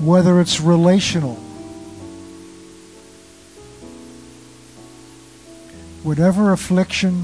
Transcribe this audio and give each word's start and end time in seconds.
whether 0.00 0.40
it's 0.40 0.60
relational, 0.60 1.36
whatever 6.02 6.52
affliction, 6.52 7.22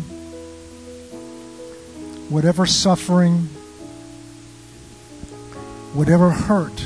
whatever 2.30 2.64
suffering, 2.66 3.48
whatever 5.92 6.30
hurt, 6.30 6.80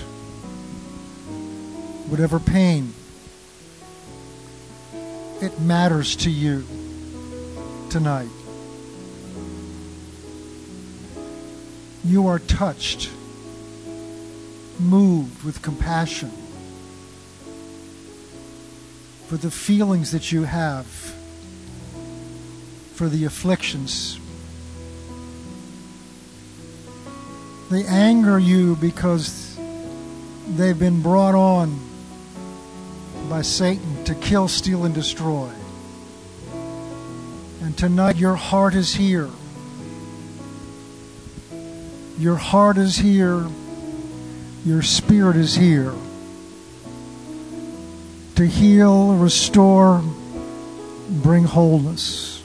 whatever 2.09 2.39
pain, 2.39 2.95
it 5.43 5.61
matters 5.61 6.17
to 6.17 6.31
you 6.31 6.65
tonight. 7.91 8.29
You 12.05 12.29
are 12.29 12.39
touched, 12.39 13.11
moved 14.79 15.45
with 15.45 15.63
compassion 15.63 16.31
for 19.27 19.37
the 19.37 19.51
feelings 19.51 20.13
that 20.13 20.31
you 20.31 20.45
have, 20.45 20.87
for 22.95 23.09
the 23.09 23.25
afflictions. 23.25 24.19
They 27.71 27.85
anger 27.85 28.39
you 28.39 28.77
because 28.77 29.59
they've 30.47 30.79
been 30.79 31.03
brought 31.03 31.35
on 31.35 31.81
by 33.29 33.43
Satan 33.43 34.05
to 34.05 34.15
kill, 34.15 34.49
steal, 34.49 34.85
and 34.85 34.95
destroy. 34.95 35.51
And 37.63 37.77
tonight 37.77 38.17
your 38.17 38.37
heart 38.37 38.75
is 38.75 38.95
here. 38.95 39.31
Your 42.19 42.37
heart 42.37 42.77
is 42.77 42.97
here. 42.97 43.49
Your 44.65 44.81
spirit 44.83 45.37
is 45.37 45.55
here 45.55 45.93
to 48.37 48.47
heal, 48.47 49.15
restore, 49.15 50.03
bring 51.09 51.45
wholeness. 51.45 52.43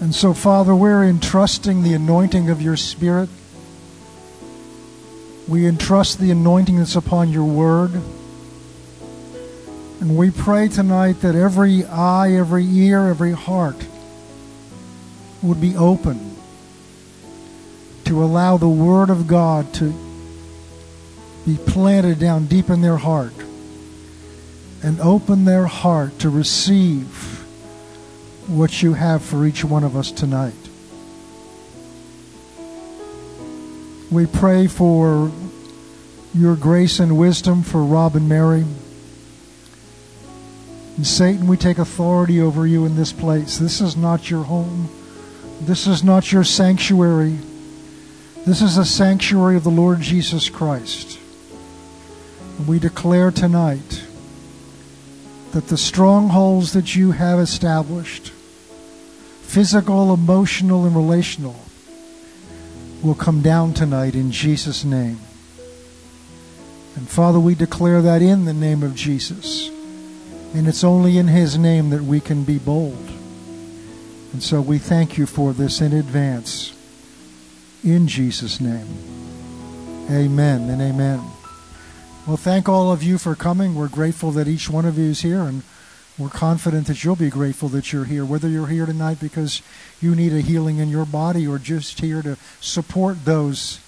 And 0.00 0.14
so, 0.14 0.34
Father, 0.34 0.74
we're 0.74 1.04
entrusting 1.04 1.82
the 1.82 1.94
anointing 1.94 2.50
of 2.50 2.60
your 2.60 2.76
Spirit. 2.76 3.28
We 5.46 5.66
entrust 5.66 6.18
the 6.18 6.30
anointing 6.32 6.78
that's 6.78 6.96
upon 6.96 7.30
your 7.30 7.44
word. 7.44 7.92
And 10.00 10.16
we 10.16 10.32
pray 10.32 10.66
tonight 10.66 11.20
that 11.20 11.36
every 11.36 11.84
eye, 11.84 12.32
every 12.32 12.64
ear, 12.64 13.06
every 13.06 13.32
heart 13.32 13.86
would 15.40 15.60
be 15.60 15.76
open 15.76 16.31
to 18.12 18.22
allow 18.22 18.58
the 18.58 18.68
Word 18.68 19.08
of 19.08 19.26
God 19.26 19.72
to 19.72 19.90
be 21.46 21.56
planted 21.56 22.18
down 22.18 22.44
deep 22.44 22.68
in 22.68 22.82
their 22.82 22.98
heart 22.98 23.32
and 24.82 25.00
open 25.00 25.46
their 25.46 25.64
heart 25.64 26.18
to 26.18 26.28
receive 26.28 27.08
what 28.48 28.82
you 28.82 28.92
have 28.92 29.22
for 29.22 29.46
each 29.46 29.64
one 29.64 29.82
of 29.82 29.96
us 29.96 30.12
tonight. 30.12 30.52
We 34.10 34.26
pray 34.26 34.66
for 34.66 35.32
your 36.34 36.54
grace 36.54 37.00
and 37.00 37.16
wisdom 37.16 37.62
for 37.62 37.82
Rob 37.82 38.14
and 38.14 38.28
Mary. 38.28 38.66
And 40.98 41.06
Satan, 41.06 41.46
we 41.46 41.56
take 41.56 41.78
authority 41.78 42.42
over 42.42 42.66
you 42.66 42.84
in 42.84 42.94
this 42.94 43.10
place. 43.10 43.56
This 43.56 43.80
is 43.80 43.96
not 43.96 44.28
your 44.28 44.44
home. 44.44 44.90
This 45.62 45.86
is 45.86 46.04
not 46.04 46.30
your 46.30 46.44
sanctuary. 46.44 47.38
This 48.44 48.60
is 48.60 48.76
a 48.76 48.84
sanctuary 48.84 49.54
of 49.54 49.62
the 49.62 49.70
Lord 49.70 50.00
Jesus 50.00 50.48
Christ. 50.48 51.16
And 52.58 52.66
we 52.66 52.80
declare 52.80 53.30
tonight 53.30 54.02
that 55.52 55.68
the 55.68 55.76
strongholds 55.76 56.72
that 56.72 56.96
you 56.96 57.12
have 57.12 57.38
established, 57.38 58.30
physical, 59.42 60.12
emotional, 60.12 60.86
and 60.86 60.96
relational, 60.96 61.54
will 63.00 63.14
come 63.14 63.42
down 63.42 63.74
tonight 63.74 64.16
in 64.16 64.32
Jesus' 64.32 64.84
name. 64.84 65.20
And 66.96 67.08
Father, 67.08 67.38
we 67.38 67.54
declare 67.54 68.02
that 68.02 68.22
in 68.22 68.44
the 68.44 68.52
name 68.52 68.82
of 68.82 68.96
Jesus. 68.96 69.68
And 70.52 70.66
it's 70.66 70.82
only 70.82 71.16
in 71.16 71.28
His 71.28 71.56
name 71.56 71.90
that 71.90 72.02
we 72.02 72.18
can 72.18 72.42
be 72.42 72.58
bold. 72.58 73.08
And 74.32 74.42
so 74.42 74.60
we 74.60 74.78
thank 74.78 75.16
you 75.16 75.26
for 75.26 75.52
this 75.52 75.80
in 75.80 75.92
advance. 75.92 76.74
In 77.84 78.06
Jesus' 78.06 78.60
name. 78.60 78.86
Amen 80.08 80.70
and 80.70 80.80
amen. 80.80 81.20
Well, 82.28 82.36
thank 82.36 82.68
all 82.68 82.92
of 82.92 83.02
you 83.02 83.18
for 83.18 83.34
coming. 83.34 83.74
We're 83.74 83.88
grateful 83.88 84.30
that 84.32 84.46
each 84.46 84.70
one 84.70 84.84
of 84.84 84.96
you 84.96 85.06
is 85.06 85.22
here, 85.22 85.40
and 85.40 85.62
we're 86.16 86.28
confident 86.28 86.86
that 86.86 87.02
you'll 87.02 87.16
be 87.16 87.28
grateful 87.30 87.68
that 87.70 87.92
you're 87.92 88.04
here, 88.04 88.24
whether 88.24 88.48
you're 88.48 88.68
here 88.68 88.86
tonight 88.86 89.18
because 89.20 89.62
you 90.00 90.14
need 90.14 90.32
a 90.32 90.40
healing 90.40 90.78
in 90.78 90.90
your 90.90 91.04
body 91.04 91.44
or 91.44 91.58
just 91.58 91.98
here 91.98 92.22
to 92.22 92.36
support 92.60 93.24
those 93.24 93.80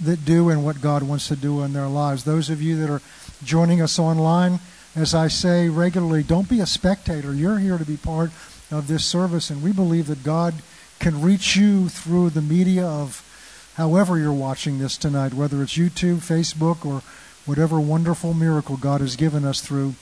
that 0.00 0.24
do 0.24 0.48
and 0.48 0.64
what 0.64 0.80
God 0.80 1.02
wants 1.02 1.28
to 1.28 1.36
do 1.36 1.62
in 1.62 1.74
their 1.74 1.88
lives. 1.88 2.24
Those 2.24 2.48
of 2.48 2.62
you 2.62 2.76
that 2.76 2.88
are 2.88 3.02
joining 3.44 3.82
us 3.82 3.98
online, 3.98 4.60
as 4.96 5.14
I 5.14 5.28
say 5.28 5.68
regularly, 5.68 6.22
don't 6.22 6.48
be 6.48 6.60
a 6.60 6.66
spectator. 6.66 7.34
You're 7.34 7.58
here 7.58 7.76
to 7.76 7.84
be 7.84 7.98
part 7.98 8.30
of 8.70 8.88
this 8.88 9.04
service, 9.04 9.50
and 9.50 9.62
we 9.62 9.72
believe 9.72 10.06
that 10.06 10.24
God 10.24 10.54
can 10.98 11.20
reach 11.20 11.54
you 11.54 11.90
through 11.90 12.30
the 12.30 12.40
media 12.40 12.86
of 12.86 13.28
however 13.74 14.18
you're 14.18 14.32
watching 14.32 14.78
this 14.78 14.96
tonight, 14.96 15.34
whether 15.34 15.62
it's 15.62 15.76
YouTube, 15.76 16.18
Facebook, 16.18 16.84
or 16.84 17.02
whatever 17.46 17.80
wonderful 17.80 18.34
miracle 18.34 18.76
God 18.76 19.00
has 19.00 19.16
given 19.16 19.44
us 19.44 19.60
through 19.60 19.94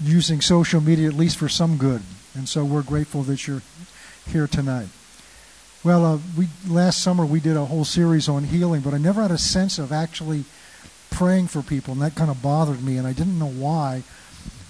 using 0.00 0.40
social 0.40 0.80
media, 0.80 1.08
at 1.08 1.14
least 1.14 1.36
for 1.36 1.48
some 1.48 1.76
good. 1.76 2.02
And 2.34 2.48
so 2.48 2.64
we're 2.64 2.82
grateful 2.82 3.22
that 3.24 3.46
you're 3.46 3.62
here 4.26 4.46
tonight. 4.46 4.88
Well, 5.84 6.04
uh, 6.04 6.18
we 6.36 6.48
last 6.66 7.02
summer 7.02 7.24
we 7.24 7.40
did 7.40 7.56
a 7.56 7.64
whole 7.64 7.84
series 7.84 8.28
on 8.28 8.44
healing, 8.44 8.80
but 8.80 8.94
I 8.94 8.98
never 8.98 9.22
had 9.22 9.30
a 9.30 9.38
sense 9.38 9.78
of 9.78 9.92
actually 9.92 10.44
praying 11.10 11.48
for 11.48 11.62
people, 11.62 11.92
and 11.92 12.02
that 12.02 12.14
kind 12.14 12.30
of 12.30 12.42
bothered 12.42 12.82
me, 12.82 12.96
and 12.96 13.06
I 13.06 13.12
didn't 13.12 13.38
know 13.38 13.48
why 13.48 14.02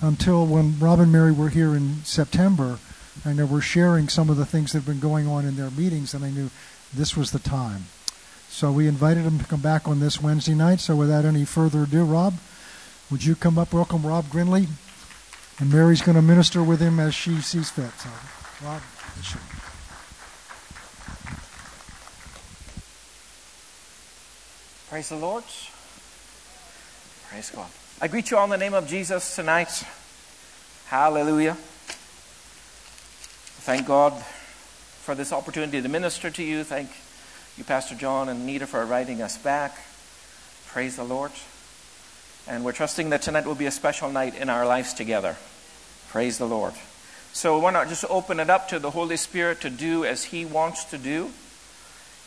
until 0.00 0.47
when 0.47 0.78
Rob 0.78 1.00
and 1.00 1.10
Mary 1.10 1.32
were 1.32 1.49
here 1.49 1.75
in 1.75 2.05
September, 2.05 2.78
and 3.25 3.38
they 3.38 3.44
were 3.44 3.60
sharing 3.60 4.09
some 4.09 4.31
of 4.31 4.37
the 4.37 4.47
things 4.47 4.72
that 4.72 4.78
have 4.78 4.87
been 4.87 5.00
going 5.00 5.26
on 5.26 5.44
in 5.44 5.56
their 5.56 5.70
meetings, 5.70 6.15
and 6.15 6.25
I 6.25 6.31
knew 6.31 6.50
this 6.94 7.16
was 7.16 7.32
the 7.32 7.38
time. 7.38 7.87
So 8.50 8.72
we 8.72 8.88
invited 8.88 9.22
him 9.22 9.38
to 9.38 9.44
come 9.44 9.60
back 9.60 9.86
on 9.86 10.00
this 10.00 10.20
Wednesday 10.20 10.54
night. 10.54 10.81
So 10.81 10.97
without 10.97 11.25
any 11.25 11.44
further 11.44 11.84
ado, 11.84 12.04
Rob, 12.04 12.34
would 13.10 13.25
you 13.25 13.34
come 13.34 13.59
up? 13.59 13.72
Welcome, 13.72 14.06
Rob 14.06 14.25
Grinley. 14.26 14.66
And 15.60 15.72
Mary's 15.72 16.03
going 16.03 16.16
to 16.16 16.22
minister 16.22 16.62
with 16.62 16.81
him 16.81 17.00
as 17.00 17.14
she 17.14 17.41
sees 17.41 17.70
fit. 17.70 17.91
So, 17.98 18.10
Rob. 18.64 18.82
Praise 24.88 25.08
the 25.10 25.16
Lord. 25.16 25.44
Praise 27.28 27.50
God. 27.50 27.69
I 28.00 28.08
greet 28.08 28.31
you 28.31 28.38
all 28.38 28.44
in 28.44 28.50
the 28.50 28.56
name 28.56 28.75
of 28.75 28.88
Jesus 28.88 29.37
tonight. 29.37 29.84
Hallelujah. 30.87 31.56
Thank 33.64 33.87
God 33.87 34.14
for 35.03 35.14
this 35.14 35.32
opportunity 35.32 35.82
to 35.82 35.88
minister 35.88 36.31
to 36.31 36.42
you. 36.42 36.64
Thank 36.64 36.91
you, 37.58 37.64
Pastor 37.64 37.94
John 37.94 38.28
and 38.28 38.46
Nita, 38.46 38.66
for 38.66 38.82
inviting 38.82 39.20
us 39.20 39.36
back. 39.36 39.78
Praise 40.66 40.96
the 40.96 41.04
Lord. 41.04 41.32
And 42.46 42.64
we're 42.64 42.72
trusting 42.72 43.10
that 43.10 43.22
tonight 43.22 43.46
will 43.46 43.54
be 43.54 43.66
a 43.66 43.70
special 43.70 44.10
night 44.10 44.34
in 44.36 44.48
our 44.48 44.64
lives 44.64 44.94
together. 44.94 45.36
Praise 46.08 46.38
the 46.38 46.46
Lord. 46.46 46.74
So 47.32 47.58
why 47.58 47.72
not 47.72 47.88
just 47.88 48.04
open 48.08 48.41
it 48.41 48.48
up 48.48 48.69
to 48.69 48.78
the 48.78 48.91
Holy 48.91 49.16
Spirit 49.16 49.60
to 49.62 49.70
do 49.70 50.04
as 50.04 50.24
He 50.24 50.44
wants 50.44 50.84
to 50.84 50.98
do? 50.98 51.30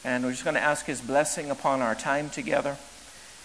And 0.04 0.24
we're 0.24 0.32
just 0.32 0.44
going 0.44 0.56
to 0.56 0.62
ask 0.62 0.86
His 0.86 1.02
blessing 1.02 1.50
upon 1.50 1.82
our 1.82 1.96
time 1.96 2.30
together. 2.30 2.78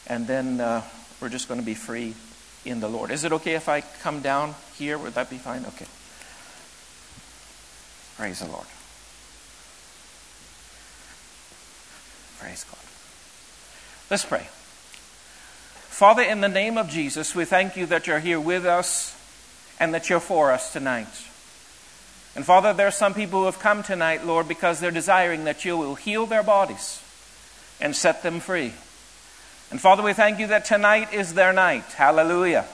And 0.06 0.26
then 0.26 0.60
uh, 0.60 0.82
we're 1.20 1.28
just 1.28 1.48
going 1.48 1.60
to 1.60 1.66
be 1.66 1.74
free 1.74 2.14
in 2.64 2.80
the 2.80 2.88
Lord. 2.88 3.10
Is 3.10 3.24
it 3.24 3.32
okay 3.32 3.54
if 3.54 3.68
I 3.68 3.80
come 3.80 4.20
down 4.20 4.54
here? 4.76 4.98
Would 4.98 5.14
that 5.14 5.30
be 5.30 5.38
fine? 5.38 5.64
Okay. 5.66 5.86
Praise 8.16 8.40
the 8.40 8.46
Lord. 8.46 8.66
Praise 12.38 12.64
God. 12.64 12.78
Let's 14.10 14.24
pray. 14.24 14.46
Father, 15.88 16.22
in 16.22 16.40
the 16.40 16.48
name 16.48 16.76
of 16.76 16.88
Jesus, 16.88 17.34
we 17.34 17.44
thank 17.44 17.76
you 17.76 17.86
that 17.86 18.06
you're 18.06 18.18
here 18.18 18.38
with 18.38 18.66
us 18.66 19.16
and 19.80 19.94
that 19.94 20.10
you're 20.10 20.20
for 20.20 20.52
us 20.52 20.72
tonight. 20.72 21.08
And 22.34 22.44
Father, 22.44 22.74
there 22.74 22.86
are 22.86 22.92
some 22.92 23.14
people 23.14 23.40
who 23.40 23.46
have 23.46 23.58
come 23.58 23.82
tonight, 23.82 24.26
Lord, 24.26 24.46
because 24.46 24.78
they're 24.78 24.90
desiring 24.90 25.44
that 25.44 25.64
you 25.64 25.76
will 25.76 25.94
heal 25.94 26.26
their 26.26 26.42
bodies 26.42 27.02
and 27.80 27.96
set 27.96 28.22
them 28.22 28.40
free. 28.40 28.74
And 29.70 29.80
Father, 29.80 30.02
we 30.02 30.12
thank 30.12 30.38
you 30.38 30.46
that 30.48 30.66
tonight 30.66 31.14
is 31.14 31.34
their 31.34 31.52
night. 31.52 31.84
Hallelujah. 31.94 32.66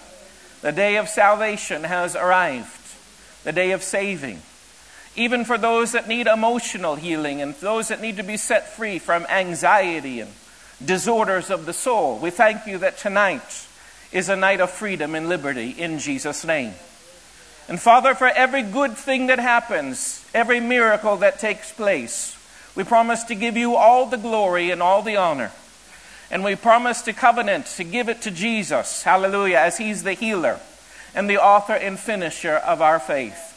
The 0.61 0.73
day 0.73 0.97
of 0.97 1.09
salvation 1.09 1.85
has 1.85 2.17
arrived, 2.17 2.97
the 3.45 3.53
day 3.53 3.71
of 3.71 3.83
saving. 3.83 4.43
Even 5.15 5.45
for 5.45 5.59
those 5.59 5.93
that 5.93 6.09
need 6.09 6.27
emotional 6.27 6.97
healing 6.97 7.43
and 7.43 7.55
those 7.57 7.89
that 7.89 8.01
need 8.01 8.17
to 8.17 8.23
be 8.23 8.37
set 8.37 8.75
free 8.75 8.99
from 8.99 9.27
anxiety 9.27 10.21
and 10.21 10.31
disorders 10.85 11.51
of 11.51 11.67
the 11.67 11.73
soul. 11.73 12.19
We 12.19 12.31
thank 12.31 12.67
you 12.67 12.79
that 12.79 12.99
tonight 12.99 13.67
is 14.11 14.29
a 14.29 14.37
night 14.37 14.61
of 14.61 14.71
freedom 14.71 15.15
and 15.15 15.29
liberty 15.29 15.71
in 15.71 15.99
Jesus' 15.99 16.45
name. 16.45 16.75
And 17.69 17.81
Father, 17.81 18.15
for 18.15 18.27
every 18.27 18.63
good 18.63 18.97
thing 18.97 19.29
that 19.29 19.39
happens, 19.39 20.25
every 20.35 20.61
miracle 20.61 21.19
that 21.19 21.39
takes 21.39 21.73
place, 21.73 22.37
we 22.75 22.85
promise 22.85 23.25
to 23.25 23.35
give 23.35 23.57
you 23.57 23.77
all 23.77 24.07
the 24.07 24.17
glory 24.17 24.71
and 24.71 24.83
all 24.83 25.03
the 25.03 25.17
honor. 25.17 25.53
And 26.31 26.43
we 26.43 26.57
promise 26.57 27.03
to 27.03 27.13
covenant 27.13 27.67
to 27.77 27.85
give 27.85 28.09
it 28.09 28.23
to 28.23 28.31
Jesus, 28.31 29.03
hallelujah, 29.03 29.59
as 29.59 29.79
He's 29.79 30.03
the 30.03 30.15
healer 30.15 30.59
and 31.15 31.29
the 31.29 31.43
author 31.43 31.75
and 31.75 31.99
finisher 31.99 32.55
of 32.55 32.81
our 32.81 32.99
faith. 32.99 33.52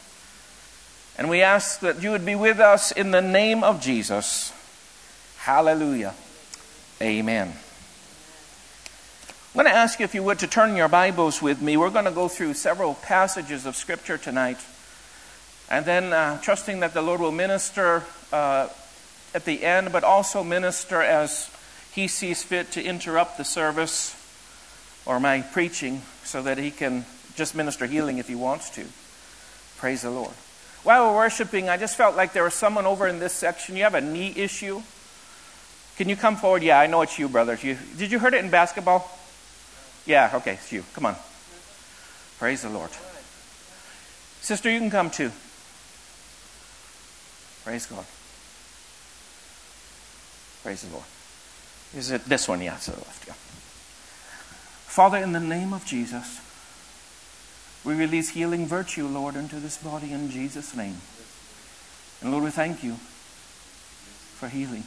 And 1.18 1.30
we 1.30 1.40
ask 1.40 1.80
that 1.80 2.02
you 2.02 2.10
would 2.10 2.26
be 2.26 2.34
with 2.34 2.60
us 2.60 2.92
in 2.92 3.10
the 3.10 3.22
name 3.22 3.64
of 3.64 3.80
Jesus. 3.80 4.52
Hallelujah. 5.38 6.12
Amen. 7.00 7.48
I'm 7.48 9.62
going 9.62 9.72
to 9.72 9.78
ask 9.78 9.98
you, 9.98 10.04
if 10.04 10.14
you 10.14 10.22
would, 10.22 10.38
to 10.40 10.46
turn 10.46 10.76
your 10.76 10.88
Bibles 10.88 11.40
with 11.40 11.62
me. 11.62 11.78
We're 11.78 11.88
going 11.88 12.04
to 12.04 12.10
go 12.10 12.28
through 12.28 12.52
several 12.52 12.94
passages 12.94 13.64
of 13.64 13.74
Scripture 13.74 14.18
tonight. 14.18 14.58
And 15.70 15.86
then, 15.86 16.12
uh, 16.12 16.38
trusting 16.42 16.80
that 16.80 16.92
the 16.92 17.00
Lord 17.00 17.20
will 17.20 17.32
minister 17.32 18.04
uh, 18.30 18.68
at 19.34 19.46
the 19.46 19.64
end, 19.64 19.92
but 19.92 20.04
also 20.04 20.44
minister 20.44 21.00
as 21.00 21.50
He 21.92 22.06
sees 22.06 22.42
fit 22.42 22.70
to 22.72 22.84
interrupt 22.84 23.38
the 23.38 23.44
service 23.44 24.14
or 25.06 25.20
my 25.20 25.40
preaching 25.40 26.02
so 26.24 26.42
that 26.42 26.58
He 26.58 26.70
can 26.70 27.06
just 27.34 27.54
minister 27.54 27.86
healing 27.86 28.18
if 28.18 28.28
He 28.28 28.34
wants 28.34 28.68
to. 28.70 28.84
Praise 29.78 30.02
the 30.02 30.10
Lord. 30.10 30.34
While 30.86 31.10
we're 31.10 31.16
worshiping, 31.16 31.68
I 31.68 31.78
just 31.78 31.96
felt 31.96 32.14
like 32.14 32.32
there 32.32 32.44
was 32.44 32.54
someone 32.54 32.86
over 32.86 33.08
in 33.08 33.18
this 33.18 33.32
section. 33.32 33.74
You 33.74 33.82
have 33.82 33.96
a 33.96 34.00
knee 34.00 34.32
issue. 34.36 34.82
Can 35.96 36.08
you 36.08 36.14
come 36.14 36.36
forward? 36.36 36.62
Yeah, 36.62 36.78
I 36.78 36.86
know 36.86 37.02
it's 37.02 37.18
you, 37.18 37.28
brother. 37.28 37.58
You, 37.60 37.76
did 37.98 38.12
you 38.12 38.20
hurt 38.20 38.34
it 38.34 38.44
in 38.44 38.52
basketball? 38.52 39.10
Yeah, 40.06 40.30
okay, 40.34 40.52
it's 40.52 40.70
you. 40.70 40.84
Come 40.94 41.06
on. 41.06 41.16
Praise 42.38 42.62
the 42.62 42.68
Lord. 42.68 42.90
Sister, 44.42 44.70
you 44.70 44.78
can 44.78 44.92
come 44.92 45.10
too. 45.10 45.32
Praise 47.64 47.86
God. 47.86 48.04
Praise 50.62 50.82
the 50.82 50.92
Lord. 50.92 51.06
Is 51.96 52.12
it 52.12 52.26
this 52.26 52.46
one? 52.46 52.62
Yeah, 52.62 52.76
to 52.76 52.92
the 52.92 52.98
left. 52.98 53.26
Yeah. 53.26 53.34
Father, 54.86 55.18
in 55.18 55.32
the 55.32 55.40
name 55.40 55.72
of 55.72 55.84
Jesus, 55.84 56.38
we 57.86 57.94
release 57.94 58.30
healing 58.30 58.66
virtue, 58.66 59.06
Lord, 59.06 59.36
into 59.36 59.56
this 59.56 59.76
body 59.76 60.12
in 60.12 60.28
Jesus' 60.28 60.74
name. 60.74 60.96
And 62.20 62.32
Lord, 62.32 62.42
we 62.42 62.50
thank 62.50 62.82
you 62.82 62.94
for 64.34 64.48
healing. 64.48 64.84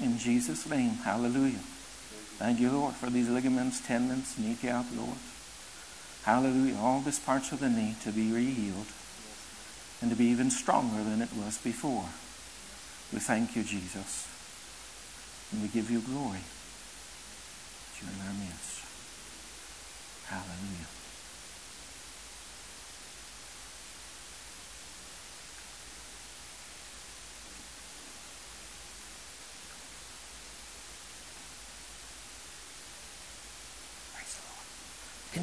In 0.00 0.18
Jesus' 0.18 0.68
name, 0.68 0.90
hallelujah. 1.04 1.62
Thank 2.38 2.58
you, 2.60 2.70
Lord, 2.70 2.94
for 2.94 3.08
these 3.08 3.28
ligaments, 3.28 3.80
tendons, 3.80 4.36
kneecap, 4.38 4.86
Lord. 4.94 5.18
Hallelujah. 6.24 6.76
All 6.78 7.00
these 7.00 7.20
parts 7.20 7.52
of 7.52 7.60
the 7.60 7.70
knee 7.70 7.94
to 8.02 8.10
be 8.10 8.32
re-healed 8.32 8.86
and 10.02 10.10
to 10.10 10.16
be 10.16 10.26
even 10.26 10.50
stronger 10.50 11.02
than 11.02 11.22
it 11.22 11.30
was 11.32 11.58
before. 11.58 12.06
We 13.12 13.20
thank 13.20 13.54
you, 13.54 13.62
Jesus. 13.62 14.26
And 15.52 15.62
we 15.62 15.68
give 15.68 15.90
you 15.90 16.00
glory. 16.00 16.40
You're 18.02 18.10
in 18.10 18.26
our 18.26 18.34
midst. 18.34 18.82
Hallelujah. 20.26 20.95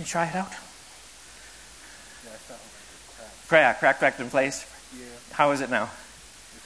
You 0.04 0.10
try 0.10 0.26
it 0.28 0.36
out? 0.36 0.52
Yeah, 0.52 2.32
I 2.34 2.38
felt 2.44 2.60
like 2.60 3.28
a 3.28 3.48
Crack, 3.48 3.80
crack. 3.80 4.00
crack 4.00 4.00
back 4.18 4.20
in 4.20 4.30
place. 4.30 4.66
Yeah, 4.98 5.06
How 5.32 5.52
is 5.52 5.62
it 5.62 5.70
now? 5.70 5.84
it 5.84 5.90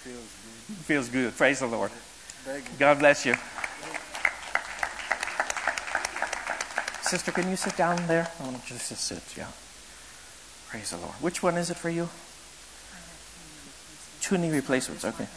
feels 0.01 0.17
good. 0.67 0.77
Feels 0.85 1.09
good. 1.09 1.37
Praise 1.37 1.59
the 1.59 1.67
Lord. 1.67 1.91
God 2.79 2.99
bless 2.99 3.25
you. 3.25 3.35
Sister, 7.03 7.31
can 7.31 7.49
you 7.49 7.55
sit 7.55 7.77
down 7.77 8.05
there? 8.07 8.27
I 8.39 8.43
want 8.43 8.57
you 8.69 8.75
just 8.75 8.89
to 8.89 8.95
sit, 8.95 9.23
yeah. 9.37 9.47
Praise 10.69 10.89
the 10.91 10.97
Lord. 10.97 11.13
Which 11.21 11.41
one 11.43 11.55
is 11.57 11.69
it 11.69 11.77
for 11.77 11.89
you? 11.89 12.09
Two 14.19 14.37
knee 14.37 14.51
replacements, 14.51 15.05
okay. 15.05 15.27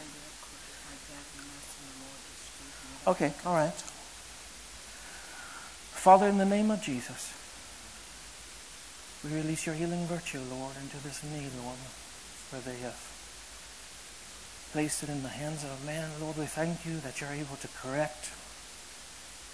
Okay, 3.07 3.33
all 3.45 3.55
right. 3.55 3.71
Father, 5.95 6.27
in 6.27 6.37
the 6.39 6.45
name 6.45 6.71
of 6.71 6.81
Jesus, 6.81 7.31
we 9.23 9.35
release 9.37 9.65
your 9.65 9.75
healing 9.75 10.07
virtue, 10.07 10.41
Lord, 10.49 10.73
into 10.81 10.97
this 11.03 11.21
knee, 11.23 11.49
Lord, 11.61 11.77
where 12.49 12.61
they 12.61 12.81
have 12.81 12.97
uh, 12.97 14.73
placed 14.73 15.03
it 15.03 15.09
in 15.09 15.21
the 15.21 15.29
hands 15.29 15.63
of 15.63 15.69
a 15.69 15.85
man. 15.85 16.09
Lord, 16.19 16.37
we 16.37 16.45
thank 16.45 16.85
you 16.85 16.97
that 17.05 17.21
you're 17.21 17.29
able 17.29 17.55
to 17.57 17.69
correct 17.69 18.31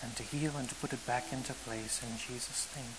and 0.02 0.16
to 0.16 0.24
heal 0.24 0.56
and 0.56 0.70
to 0.70 0.76
put 0.76 0.94
it 0.94 1.06
back 1.06 1.34
into 1.34 1.54
place 1.68 2.00
in 2.00 2.16
Jesus' 2.16 2.70
name. 2.78 2.96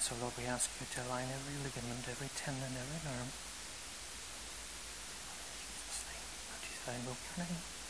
So, 0.00 0.16
Lord, 0.20 0.32
we 0.38 0.46
ask 0.48 0.70
you 0.80 0.86
to 0.96 1.00
align 1.06 1.28
every 1.28 1.60
ligament, 1.60 2.08
every 2.08 2.30
tendon, 2.34 2.72
every 2.72 3.00
nerve. 3.04 3.30
In 5.44 5.60
Jesus' 5.60 6.08
name. 6.08 6.24
I 6.88 6.96
invoke 6.98 7.20
your 7.36 7.46
name. 7.46 7.81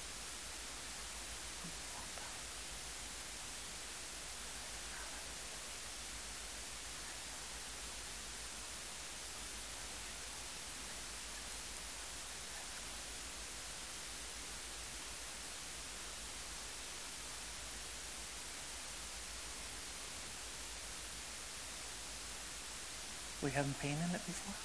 We 23.52 23.56
haven't 23.56 23.78
pain 23.80 23.92
in 24.00 24.14
it 24.16 24.24
before? 24.24 24.56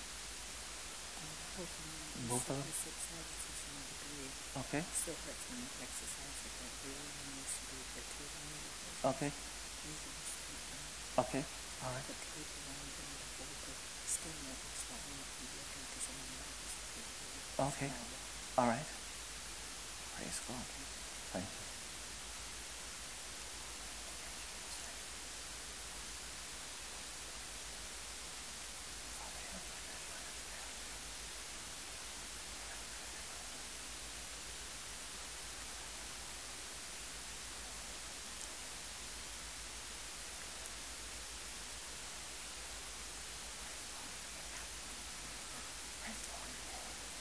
Both 2.30 2.50
of 2.50 2.56
them? 2.56 2.64
Okay. 4.64 4.84
Okay. 9.04 9.32
Okay. 11.20 11.44
All 11.84 11.92
right. 11.92 12.08
Okay. 17.60 17.92
All 18.58 18.68
right. 18.68 18.88
Praise 20.16 20.40
God. 20.48 20.64
Thank 21.34 21.46
you. 21.46 21.56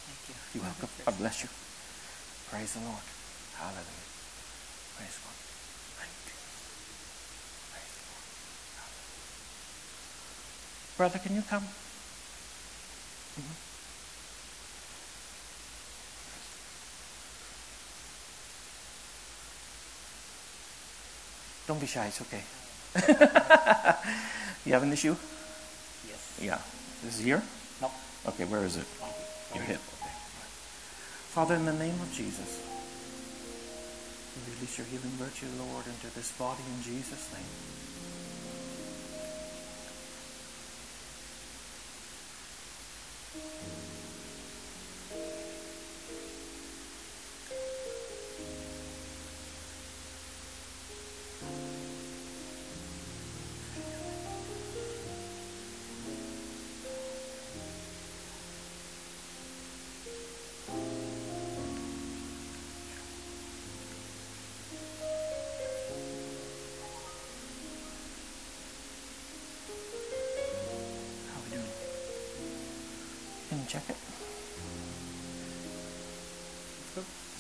Thank 0.07 0.29
you. 0.29 0.35
You're 0.55 0.64
welcome. 0.64 0.96
God 1.07 1.19
bless 1.19 1.43
you. 1.43 1.49
Praise 2.51 2.75
the 2.75 2.81
Lord. 2.81 3.07
Hallelujah. 3.55 4.07
Praise 4.99 5.17
God. 5.23 5.39
Thank 6.03 6.11
you. 6.27 6.35
Praise 7.71 7.93
the 7.95 8.03
Lord. 8.11 8.27
Hallelujah. 8.75 9.15
Brother, 10.99 11.19
can 11.23 11.35
you 11.37 11.43
come? 11.49 11.63
Mhm. 13.39 13.55
Don't 21.67 21.81
be 21.81 21.87
shy, 21.87 22.07
it's 22.07 22.21
okay. 22.23 22.43
you 24.65 24.73
have 24.73 24.83
an 24.83 24.93
issue? 24.93 25.17
Yes. 26.09 26.39
Yeah. 26.41 26.59
This 27.03 27.19
is 27.19 27.25
here? 27.25 27.43
No. 27.81 27.91
Okay, 28.27 28.45
where 28.45 28.65
is 28.65 28.77
it? 28.77 28.87
Your 29.55 29.65
hip. 29.65 29.81
Father, 31.37 31.55
in 31.55 31.66
the 31.66 31.73
name 31.75 32.00
of 32.00 32.11
Jesus, 32.14 32.64
we 34.33 34.55
release 34.55 34.78
your 34.78 34.87
healing 34.87 35.12
virtue, 35.21 35.45
Lord, 35.59 35.85
into 35.85 36.09
this 36.16 36.33
body 36.33 36.62
in 36.64 36.83
Jesus' 36.83 37.31
name. 37.31 37.86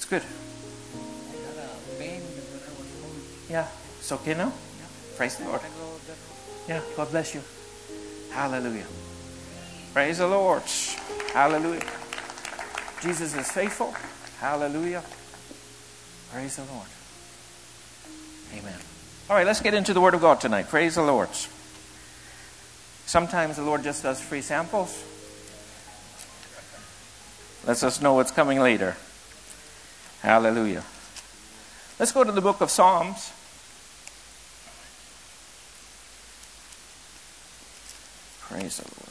It's 0.08 0.10
good. 0.12 0.22
I 0.22 1.60
had 1.60 1.66
a 1.66 1.98
pain 1.98 2.20
when 2.22 2.62
I 2.62 2.70
was 2.78 2.86
home. 3.02 3.22
Yeah. 3.50 3.66
It's 3.98 4.12
okay 4.12 4.34
now? 4.34 4.52
Praise 5.16 5.34
the 5.34 5.46
Lord. 5.46 5.60
I 5.60 5.64
go 5.64 5.98
that 6.06 6.16
Yeah. 6.68 6.80
God 6.96 7.10
bless 7.10 7.34
you. 7.34 7.42
Hallelujah. 8.30 8.86
Praise 9.92 10.18
the 10.18 10.28
Lord. 10.28 10.62
Hallelujah. 11.32 11.82
Jesus 13.02 13.34
is 13.34 13.50
faithful. 13.50 13.92
Hallelujah. 14.38 15.02
Praise 16.32 16.54
the 16.54 16.62
Lord. 16.72 16.86
Amen. 18.56 18.78
All 19.28 19.34
right, 19.34 19.46
let's 19.46 19.60
get 19.60 19.74
into 19.74 19.92
the 19.92 20.00
Word 20.00 20.14
of 20.14 20.20
God 20.20 20.40
tonight. 20.40 20.68
Praise 20.68 20.94
the 20.94 21.02
Lord. 21.02 21.30
Sometimes 23.06 23.56
the 23.56 23.64
Lord 23.64 23.82
just 23.82 24.04
does 24.04 24.20
free 24.20 24.42
samples. 24.42 25.02
Lets 27.66 27.82
us 27.82 28.00
know 28.00 28.14
what's 28.14 28.30
coming 28.30 28.60
later. 28.60 28.96
Hallelujah. 30.22 30.84
Let's 31.98 32.12
go 32.12 32.24
to 32.24 32.32
the 32.32 32.40
book 32.40 32.60
of 32.60 32.70
Psalms. 32.70 33.32
Praise 38.40 38.76
the 38.78 38.84
Lord. 38.84 39.06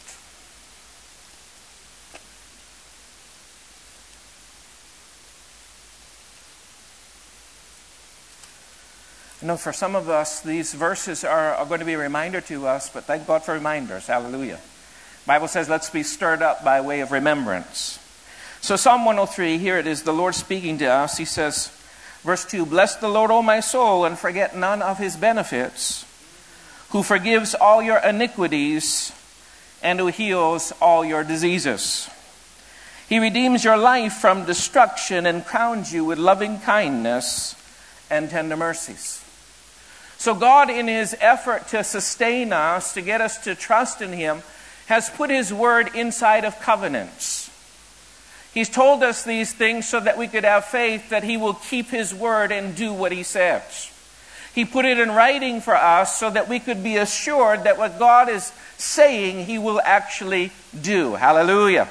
I 9.41 9.47
know 9.47 9.57
for 9.57 9.73
some 9.73 9.95
of 9.95 10.09
us, 10.09 10.41
these 10.41 10.73
verses 10.73 11.23
are, 11.23 11.53
are 11.53 11.65
going 11.65 11.79
to 11.79 11.85
be 11.85 11.93
a 11.93 11.99
reminder 11.99 12.41
to 12.41 12.65
us, 12.67 12.89
but 12.89 13.03
thank 13.03 13.27
God 13.27 13.43
for 13.43 13.53
reminders. 13.53 14.07
Hallelujah. 14.07 14.59
Bible 15.27 15.47
says, 15.47 15.69
let's 15.69 15.89
be 15.89 16.03
stirred 16.03 16.41
up 16.41 16.63
by 16.63 16.81
way 16.81 17.01
of 17.01 17.11
remembrance. 17.11 17.99
So, 18.65 18.75
Psalm 18.77 19.05
103, 19.05 19.59
here 19.59 19.77
it 19.77 19.85
is, 19.85 20.01
the 20.01 20.11
Lord 20.11 20.33
speaking 20.33 20.79
to 20.79 20.87
us. 20.87 21.19
He 21.19 21.25
says, 21.25 21.67
verse 22.23 22.43
2 22.45 22.65
Bless 22.65 22.95
the 22.95 23.07
Lord, 23.07 23.29
O 23.29 23.43
my 23.43 23.59
soul, 23.59 24.05
and 24.05 24.17
forget 24.17 24.57
none 24.57 24.81
of 24.81 24.97
his 24.97 25.15
benefits, 25.15 26.03
who 26.89 27.03
forgives 27.03 27.53
all 27.53 27.83
your 27.83 27.99
iniquities 27.99 29.11
and 29.83 29.99
who 29.99 30.07
heals 30.07 30.73
all 30.81 31.05
your 31.05 31.23
diseases. 31.23 32.09
He 33.07 33.19
redeems 33.19 33.63
your 33.63 33.77
life 33.77 34.13
from 34.13 34.45
destruction 34.45 35.27
and 35.27 35.45
crowns 35.45 35.93
you 35.93 36.03
with 36.03 36.17
loving 36.17 36.59
kindness 36.59 37.53
and 38.09 38.31
tender 38.31 38.57
mercies. 38.57 39.23
So, 40.17 40.33
God, 40.33 40.71
in 40.71 40.87
His 40.87 41.15
effort 41.19 41.67
to 41.67 41.83
sustain 41.83 42.51
us, 42.51 42.95
to 42.95 43.03
get 43.03 43.21
us 43.21 43.37
to 43.43 43.53
trust 43.53 44.01
in 44.01 44.11
Him, 44.11 44.41
has 44.87 45.11
put 45.11 45.29
His 45.29 45.53
word 45.53 45.91
inside 45.93 46.45
of 46.45 46.59
covenants. 46.59 47.44
He's 48.55 48.69
told 48.69 49.03
us 49.03 49.23
these 49.23 49.51
things 49.51 49.85
so 49.85 49.99
that 49.99 50.17
we 50.17 50.29
could 50.29 50.45
have 50.45 50.63
faith 50.63 51.09
that 51.09 51.25
He 51.25 51.35
will 51.35 51.55
keep 51.55 51.89
His 51.89 52.15
word 52.15 52.53
and 52.53 52.73
do 52.73 52.93
what 52.93 53.11
He 53.11 53.21
says. 53.21 53.91
He 54.55 54.63
put 54.63 54.85
it 54.85 54.97
in 54.97 55.11
writing 55.11 55.59
for 55.59 55.75
us 55.75 56.17
so 56.17 56.29
that 56.29 56.47
we 56.47 56.61
could 56.61 56.81
be 56.81 56.95
assured 56.95 57.65
that 57.65 57.77
what 57.77 57.99
God 57.99 58.29
is 58.29 58.53
saying, 58.77 59.45
He 59.45 59.57
will 59.57 59.81
actually 59.83 60.53
do. 60.81 61.15
Hallelujah. 61.15 61.89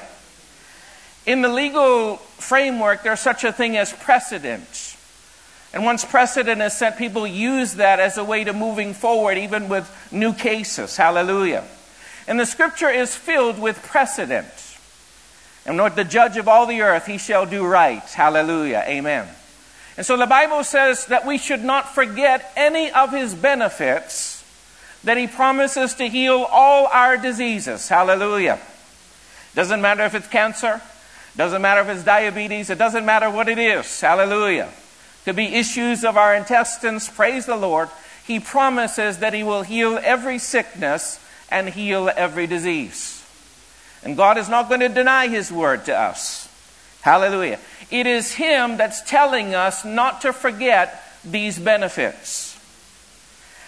In 1.27 1.43
the 1.43 1.49
legal 1.49 2.17
framework, 2.17 3.03
there's 3.03 3.19
such 3.19 3.43
a 3.43 3.53
thing 3.53 3.77
as 3.77 3.93
precedent. 3.93 4.97
And 5.71 5.85
once 5.85 6.03
precedent 6.03 6.61
is 6.63 6.73
set, 6.73 6.97
people 6.97 7.27
use 7.27 7.75
that 7.75 7.99
as 7.99 8.17
a 8.17 8.23
way 8.23 8.43
to 8.43 8.53
moving 8.53 8.95
forward, 8.95 9.37
even 9.37 9.69
with 9.69 9.87
new 10.11 10.33
cases. 10.33 10.97
Hallelujah. 10.97 11.63
And 12.27 12.39
the 12.39 12.45
scripture 12.47 12.89
is 12.89 13.15
filled 13.15 13.59
with 13.59 13.83
precedent. 13.83 14.47
And 15.65 15.77
Lord, 15.77 15.95
the 15.95 16.03
judge 16.03 16.37
of 16.37 16.47
all 16.47 16.67
the 16.67 16.81
earth, 16.81 17.05
he 17.07 17.17
shall 17.17 17.45
do 17.45 17.65
right. 17.65 18.03
Hallelujah. 18.03 18.83
Amen. 18.87 19.27
And 19.97 20.05
so 20.05 20.17
the 20.17 20.27
Bible 20.27 20.63
says 20.63 21.05
that 21.07 21.25
we 21.25 21.37
should 21.37 21.63
not 21.63 21.95
forget 21.95 22.51
any 22.55 22.91
of 22.91 23.11
his 23.11 23.33
benefits, 23.33 24.43
that 25.03 25.17
he 25.17 25.27
promises 25.27 25.93
to 25.95 26.07
heal 26.07 26.45
all 26.51 26.87
our 26.87 27.17
diseases. 27.17 27.87
Hallelujah. 27.87 28.59
Doesn't 29.55 29.81
matter 29.81 30.03
if 30.03 30.13
it's 30.13 30.27
cancer, 30.27 30.81
doesn't 31.37 31.61
matter 31.61 31.81
if 31.81 31.89
it's 31.89 32.03
diabetes, 32.03 32.69
it 32.69 32.77
doesn't 32.77 33.05
matter 33.05 33.29
what 33.29 33.47
it 33.47 33.57
is. 33.57 34.01
Hallelujah. 34.01 34.69
Could 35.23 35.37
be 35.37 35.55
issues 35.55 36.03
of 36.03 36.17
our 36.17 36.35
intestines. 36.35 37.09
Praise 37.09 37.45
the 37.45 37.55
Lord. 37.55 37.89
He 38.27 38.39
promises 38.39 39.19
that 39.19 39.33
he 39.33 39.43
will 39.43 39.63
heal 39.63 39.99
every 40.03 40.39
sickness 40.39 41.19
and 41.49 41.69
heal 41.69 42.11
every 42.15 42.47
disease. 42.47 43.14
And 44.05 44.15
God 44.15 44.37
is 44.37 44.47
not 44.47 44.69
going 44.69 44.81
to 44.81 44.89
deny 44.89 45.27
his 45.27 45.51
word 45.51 45.85
to 45.85 45.97
us. 45.97 46.47
Hallelujah. 47.01 47.59
It 47.91 48.07
is 48.07 48.33
him 48.33 48.77
that's 48.77 49.01
telling 49.01 49.55
us 49.55 49.83
not 49.83 50.21
to 50.21 50.31
forget 50.31 51.03
these 51.23 51.57
benefits. 51.59 52.57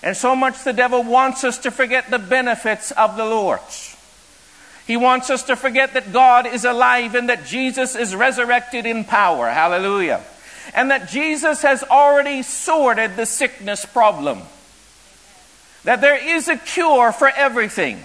And 0.03 0.15
so 0.15 0.35
much 0.35 0.63
the 0.63 0.73
devil 0.73 1.03
wants 1.03 1.43
us 1.43 1.57
to 1.59 1.71
forget 1.71 2.09
the 2.11 2.19
benefits 2.19 2.91
of 2.91 3.17
the 3.17 3.25
Lord. 3.25 3.59
He 4.85 4.95
wants 4.95 5.29
us 5.29 5.43
to 5.43 5.55
forget 5.55 5.95
that 5.95 6.13
God 6.13 6.45
is 6.45 6.63
alive 6.63 7.15
and 7.15 7.29
that 7.29 7.45
Jesus 7.45 7.95
is 7.95 8.15
resurrected 8.15 8.85
in 8.85 9.03
power. 9.03 9.49
Hallelujah. 9.49 10.23
And 10.73 10.91
that 10.91 11.09
Jesus 11.09 11.63
has 11.63 11.83
already 11.83 12.43
sorted 12.43 13.15
the 13.15 13.25
sickness 13.25 13.85
problem. 13.85 14.41
That 15.83 15.99
there 16.01 16.15
is 16.15 16.47
a 16.47 16.57
cure 16.57 17.11
for 17.11 17.27
everything. 17.27 18.01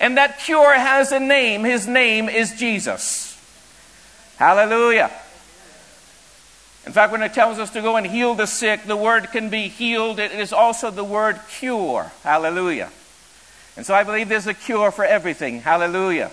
And 0.00 0.16
that 0.16 0.40
cure 0.40 0.74
has 0.74 1.12
a 1.12 1.20
name. 1.20 1.64
His 1.64 1.86
name 1.86 2.28
is 2.28 2.52
Jesus. 2.58 3.40
Hallelujah. 4.36 5.10
In 6.86 6.92
fact, 6.92 7.12
when 7.12 7.22
it 7.22 7.32
tells 7.32 7.58
us 7.58 7.70
to 7.70 7.80
go 7.80 7.96
and 7.96 8.06
heal 8.06 8.34
the 8.34 8.46
sick, 8.46 8.84
the 8.84 8.96
word 8.96 9.30
can 9.30 9.48
be 9.48 9.68
healed. 9.68 10.18
It 10.18 10.32
is 10.32 10.52
also 10.52 10.90
the 10.90 11.04
word 11.04 11.40
cure. 11.48 12.12
Hallelujah. 12.22 12.90
And 13.76 13.86
so 13.86 13.94
I 13.94 14.04
believe 14.04 14.28
there's 14.28 14.46
a 14.46 14.54
cure 14.54 14.90
for 14.90 15.04
everything. 15.04 15.60
Hallelujah. 15.60 16.30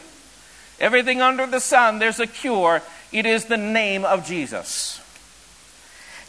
Everything 0.80 1.22
under 1.22 1.46
the 1.48 1.60
sun, 1.60 2.00
there's 2.00 2.20
a 2.20 2.27
cure. 2.27 2.82
It 3.12 3.25
is 3.25 3.46
the 3.46 3.58
name 3.58 4.03
of 4.03 4.25
Jesus. 4.25 5.00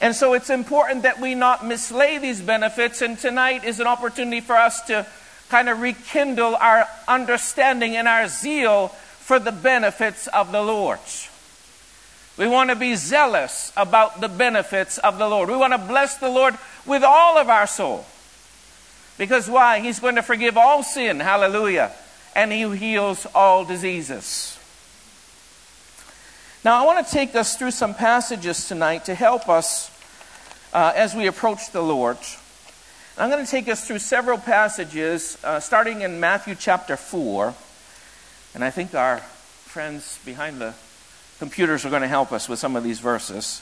And 0.00 0.14
so 0.14 0.34
it's 0.34 0.50
important 0.50 1.02
that 1.02 1.20
we 1.20 1.34
not 1.34 1.60
mislay 1.60 2.20
these 2.20 2.40
benefits. 2.40 3.02
And 3.02 3.18
tonight 3.18 3.64
is 3.64 3.80
an 3.80 3.86
opportunity 3.86 4.40
for 4.40 4.56
us 4.56 4.82
to 4.82 5.06
kind 5.52 5.68
of 5.68 5.82
rekindle 5.82 6.56
our 6.56 6.88
understanding 7.06 7.94
and 7.94 8.08
our 8.08 8.26
zeal 8.26 8.88
for 8.88 9.38
the 9.38 9.52
benefits 9.52 10.26
of 10.28 10.50
the 10.50 10.62
Lord. 10.62 10.98
We 12.38 12.46
want 12.46 12.70
to 12.70 12.76
be 12.76 12.94
zealous 12.94 13.70
about 13.76 14.22
the 14.22 14.30
benefits 14.30 14.96
of 14.96 15.18
the 15.18 15.28
Lord. 15.28 15.50
We 15.50 15.56
want 15.56 15.74
to 15.74 15.78
bless 15.78 16.16
the 16.16 16.30
Lord 16.30 16.56
with 16.86 17.04
all 17.04 17.36
of 17.36 17.50
our 17.50 17.66
soul. 17.66 18.06
Because 19.18 19.46
why? 19.46 19.80
He's 19.80 20.00
going 20.00 20.14
to 20.14 20.22
forgive 20.22 20.56
all 20.56 20.82
sin. 20.82 21.20
Hallelujah. 21.20 21.92
And 22.34 22.50
He 22.50 22.66
heals 22.74 23.26
all 23.34 23.66
diseases. 23.66 24.58
Now, 26.64 26.82
I 26.82 26.86
want 26.86 27.06
to 27.06 27.12
take 27.12 27.36
us 27.36 27.58
through 27.58 27.72
some 27.72 27.92
passages 27.92 28.68
tonight 28.68 29.04
to 29.04 29.14
help 29.14 29.50
us 29.50 29.90
uh, 30.72 30.94
as 30.96 31.14
we 31.14 31.26
approach 31.26 31.72
the 31.72 31.82
Lord. 31.82 32.16
I'm 33.18 33.28
going 33.28 33.44
to 33.44 33.50
take 33.50 33.68
us 33.68 33.86
through 33.86 33.98
several 33.98 34.38
passages, 34.38 35.36
uh, 35.44 35.60
starting 35.60 36.00
in 36.00 36.18
Matthew 36.18 36.54
chapter 36.54 36.96
4. 36.96 37.54
And 38.54 38.64
I 38.64 38.70
think 38.70 38.94
our 38.94 39.18
friends 39.18 40.18
behind 40.24 40.62
the 40.62 40.72
computers 41.38 41.84
are 41.84 41.90
going 41.90 42.02
to 42.02 42.08
help 42.08 42.32
us 42.32 42.48
with 42.48 42.58
some 42.58 42.74
of 42.74 42.82
these 42.82 43.00
verses. 43.00 43.60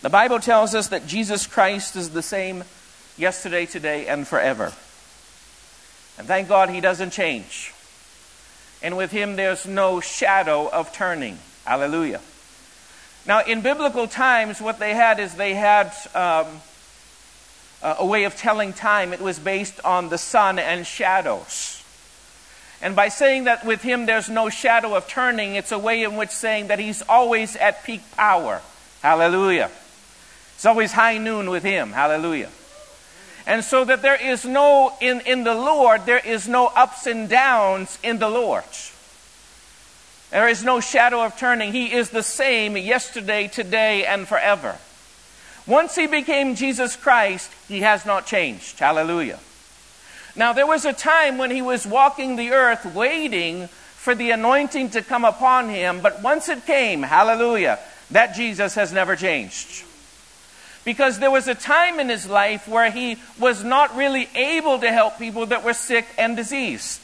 The 0.00 0.08
Bible 0.08 0.40
tells 0.40 0.74
us 0.74 0.88
that 0.88 1.06
Jesus 1.06 1.46
Christ 1.46 1.94
is 1.94 2.10
the 2.10 2.22
same 2.22 2.64
yesterday, 3.18 3.66
today, 3.66 4.06
and 4.06 4.26
forever. 4.26 4.72
And 6.16 6.26
thank 6.26 6.48
God 6.48 6.70
he 6.70 6.80
doesn't 6.80 7.10
change. 7.10 7.74
And 8.82 8.96
with 8.96 9.10
him, 9.10 9.36
there's 9.36 9.66
no 9.66 10.00
shadow 10.00 10.70
of 10.70 10.90
turning. 10.94 11.38
Hallelujah. 11.66 12.22
Now, 13.26 13.42
in 13.42 13.60
biblical 13.60 14.08
times, 14.08 14.58
what 14.58 14.78
they 14.78 14.94
had 14.94 15.20
is 15.20 15.34
they 15.34 15.52
had 15.52 15.92
um, 16.14 16.46
Uh, 17.82 17.96
a 17.98 18.04
way 18.04 18.24
of 18.24 18.36
telling 18.36 18.72
time. 18.72 19.12
It 19.12 19.20
was 19.20 19.38
based 19.38 19.82
on 19.84 20.10
the 20.10 20.18
sun 20.18 20.58
and 20.58 20.86
shadows. 20.86 21.82
And 22.82 22.96
by 22.96 23.08
saying 23.08 23.44
that 23.44 23.64
with 23.64 23.82
him 23.82 24.06
there's 24.06 24.28
no 24.28 24.48
shadow 24.48 24.94
of 24.94 25.08
turning, 25.08 25.54
it's 25.54 25.72
a 25.72 25.78
way 25.78 26.02
in 26.02 26.16
which 26.16 26.30
saying 26.30 26.68
that 26.68 26.78
he's 26.78 27.02
always 27.02 27.56
at 27.56 27.84
peak 27.84 28.02
power. 28.16 28.60
Hallelujah. 29.02 29.70
It's 30.54 30.66
always 30.66 30.92
high 30.92 31.18
noon 31.18 31.48
with 31.48 31.62
him. 31.62 31.92
Hallelujah. 31.92 32.50
And 33.46 33.64
so 33.64 33.84
that 33.84 34.02
there 34.02 34.20
is 34.22 34.44
no, 34.44 34.92
in, 35.00 35.20
in 35.22 35.44
the 35.44 35.54
Lord, 35.54 36.04
there 36.06 36.18
is 36.24 36.46
no 36.48 36.66
ups 36.66 37.06
and 37.06 37.28
downs 37.28 37.98
in 38.02 38.18
the 38.18 38.28
Lord. 38.28 38.64
There 40.30 40.48
is 40.48 40.62
no 40.62 40.80
shadow 40.80 41.24
of 41.24 41.36
turning. 41.36 41.72
He 41.72 41.92
is 41.92 42.10
the 42.10 42.22
same 42.22 42.76
yesterday, 42.76 43.48
today, 43.48 44.04
and 44.04 44.28
forever. 44.28 44.76
Once 45.66 45.94
he 45.94 46.06
became 46.06 46.54
Jesus 46.54 46.96
Christ, 46.96 47.50
he 47.68 47.80
has 47.80 48.06
not 48.06 48.26
changed. 48.26 48.78
Hallelujah. 48.78 49.38
Now, 50.36 50.52
there 50.52 50.66
was 50.66 50.84
a 50.84 50.92
time 50.92 51.38
when 51.38 51.50
he 51.50 51.62
was 51.62 51.86
walking 51.86 52.36
the 52.36 52.50
earth 52.50 52.86
waiting 52.94 53.68
for 53.68 54.14
the 54.14 54.30
anointing 54.30 54.90
to 54.90 55.02
come 55.02 55.24
upon 55.24 55.68
him, 55.68 56.00
but 56.00 56.22
once 56.22 56.48
it 56.48 56.64
came, 56.64 57.02
hallelujah, 57.02 57.78
that 58.10 58.34
Jesus 58.34 58.74
has 58.74 58.92
never 58.92 59.16
changed. 59.16 59.84
Because 60.84 61.18
there 61.18 61.30
was 61.30 61.46
a 61.48 61.54
time 61.54 62.00
in 62.00 62.08
his 62.08 62.26
life 62.26 62.66
where 62.66 62.90
he 62.90 63.18
was 63.38 63.62
not 63.62 63.94
really 63.94 64.28
able 64.34 64.78
to 64.78 64.90
help 64.90 65.18
people 65.18 65.46
that 65.46 65.64
were 65.64 65.74
sick 65.74 66.06
and 66.16 66.36
diseased. 66.36 67.00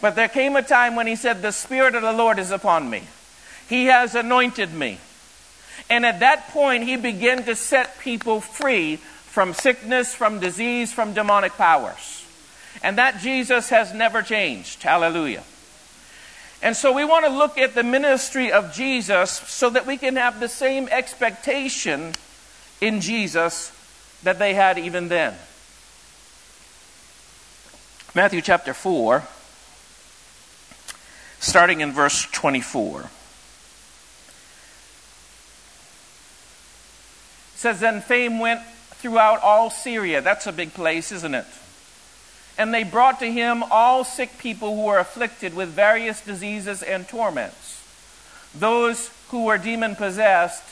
But 0.00 0.16
there 0.16 0.28
came 0.28 0.56
a 0.56 0.62
time 0.62 0.96
when 0.96 1.06
he 1.06 1.14
said, 1.14 1.40
The 1.40 1.52
Spirit 1.52 1.94
of 1.94 2.02
the 2.02 2.12
Lord 2.12 2.40
is 2.40 2.50
upon 2.50 2.90
me. 2.90 3.04
He 3.68 3.86
has 3.86 4.16
anointed 4.16 4.74
me. 4.74 4.98
And 5.90 6.06
at 6.06 6.20
that 6.20 6.48
point, 6.48 6.84
he 6.84 6.96
began 6.96 7.44
to 7.44 7.54
set 7.54 7.98
people 7.98 8.40
free 8.40 8.96
from 8.96 9.54
sickness, 9.54 10.14
from 10.14 10.40
disease, 10.40 10.92
from 10.92 11.14
demonic 11.14 11.52
powers. 11.52 12.26
And 12.82 12.98
that 12.98 13.20
Jesus 13.20 13.68
has 13.70 13.92
never 13.94 14.22
changed. 14.22 14.82
Hallelujah. 14.82 15.44
And 16.62 16.76
so 16.76 16.92
we 16.92 17.04
want 17.04 17.24
to 17.26 17.30
look 17.30 17.58
at 17.58 17.74
the 17.74 17.82
ministry 17.82 18.52
of 18.52 18.72
Jesus 18.72 19.30
so 19.30 19.70
that 19.70 19.86
we 19.86 19.96
can 19.96 20.16
have 20.16 20.38
the 20.38 20.48
same 20.48 20.88
expectation 20.88 22.12
in 22.80 23.00
Jesus 23.00 23.72
that 24.22 24.38
they 24.38 24.54
had 24.54 24.78
even 24.78 25.08
then. 25.08 25.34
Matthew 28.14 28.42
chapter 28.42 28.74
4 28.74 29.22
starting 31.42 31.80
in 31.80 31.92
verse 31.92 32.26
24. 32.30 33.10
Says, 37.62 37.80
Then 37.80 38.00
fame 38.00 38.40
went 38.40 38.60
throughout 38.96 39.40
all 39.40 39.70
Syria. 39.70 40.20
That's 40.20 40.46
a 40.46 40.52
big 40.52 40.74
place, 40.74 41.12
isn't 41.12 41.34
it? 41.34 41.46
And 42.58 42.74
they 42.74 42.84
brought 42.84 43.20
to 43.20 43.32
him 43.32 43.62
all 43.70 44.04
sick 44.04 44.36
people 44.38 44.76
who 44.76 44.82
were 44.82 44.98
afflicted 44.98 45.54
with 45.54 45.70
various 45.70 46.20
diseases 46.20 46.82
and 46.82 47.08
torments, 47.08 47.82
those 48.54 49.10
who 49.30 49.44
were 49.44 49.58
demon 49.58 49.96
possessed, 49.96 50.62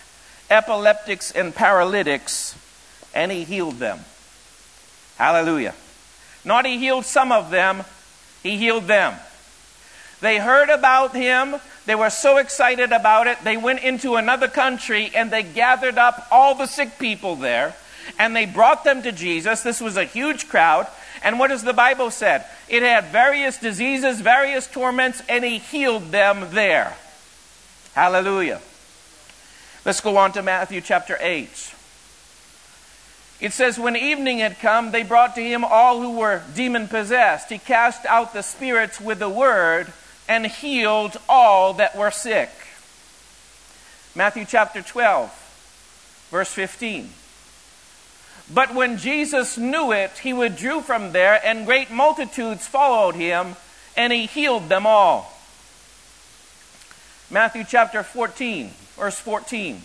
epileptics, 0.51 1.31
and 1.31 1.55
paralytics, 1.55 2.55
and 3.15 3.33
he 3.33 3.45
healed 3.45 3.79
them. 3.79 4.01
Hallelujah. 5.17 5.75
Not 6.45 6.67
he 6.67 6.79
healed 6.79 7.05
some 7.05 7.33
of 7.33 7.51
them, 7.51 7.85
he 8.43 8.59
healed 8.59 8.85
them. 8.85 9.15
They 10.21 10.39
heard 10.39 10.69
about 10.69 11.15
him. 11.15 11.57
They 11.87 11.95
were 11.95 12.11
so 12.11 12.37
excited 12.37 12.93
about 12.93 13.27
it. 13.27 13.43
They 13.43 13.57
went 13.57 13.83
into 13.83 14.17
another 14.17 14.49
country 14.49 15.11
and 15.15 15.31
they 15.31 15.43
gathered 15.43 15.99
up 15.99 16.27
all 16.31 16.55
the 16.55 16.67
sick 16.67 16.99
people 16.99 17.37
there 17.37 17.75
and 18.19 18.35
they 18.35 18.47
brought 18.47 18.85
them 18.85 19.03
to 19.03 19.13
Jesus. 19.13 19.63
This 19.63 19.81
was 19.81 19.97
a 19.97 20.05
huge 20.05 20.49
crowd. 20.49 20.87
And 21.23 21.39
what 21.39 21.49
does 21.49 21.63
the 21.63 21.73
Bible 21.73 22.11
said? 22.11 22.45
It 22.69 22.83
had 22.83 23.07
various 23.07 23.59
diseases, 23.59 24.21
various 24.21 24.67
torments, 24.67 25.23
and 25.29 25.45
he 25.45 25.59
healed 25.59 26.11
them 26.11 26.49
there. 26.53 26.97
Hallelujah. 27.95 28.61
Let's 29.85 30.01
go 30.01 30.17
on 30.17 30.33
to 30.33 30.43
Matthew 30.43 30.81
chapter 30.81 31.17
8. 31.21 31.75
It 33.41 33.53
says, 33.53 33.79
When 33.79 33.97
evening 33.97 34.39
had 34.39 34.59
come, 34.61 34.93
they 34.93 35.03
brought 35.03 35.35
to 35.35 35.43
him 35.43 35.65
all 35.65 36.01
who 36.01 36.19
were 36.19 36.43
demon 36.55 36.89
possessed. 36.89 37.51
He 37.51 37.59
cast 37.59 38.05
out 38.07 38.33
the 38.33 38.43
spirits 38.43 39.01
with 39.01 39.19
the 39.19 39.29
word 39.29 39.93
and 40.31 40.47
healed 40.47 41.17
all 41.29 41.75
that 41.75 41.97
were 41.97 42.13
sick. 42.13 42.51
Matthew 44.15 44.45
chapter 44.45 44.81
12, 44.81 46.29
verse 46.31 46.53
15. 46.53 47.11
But 48.55 48.73
when 48.73 48.97
Jesus 48.97 49.59
knew 49.59 49.91
it, 49.91 50.13
he 50.23 50.33
withdrew 50.33 50.83
from 50.83 51.11
there, 51.11 51.41
and 51.45 51.67
great 51.67 51.91
multitudes 51.91 52.65
followed 52.65 53.17
him, 53.17 53.57
and 53.97 54.13
he 54.13 54.27
healed 54.27 54.69
them 54.69 54.87
all. 54.87 55.37
Matthew 57.29 57.65
chapter 57.69 58.05
14, 58.05 58.71
verse 58.97 59.19
14. 59.19 59.83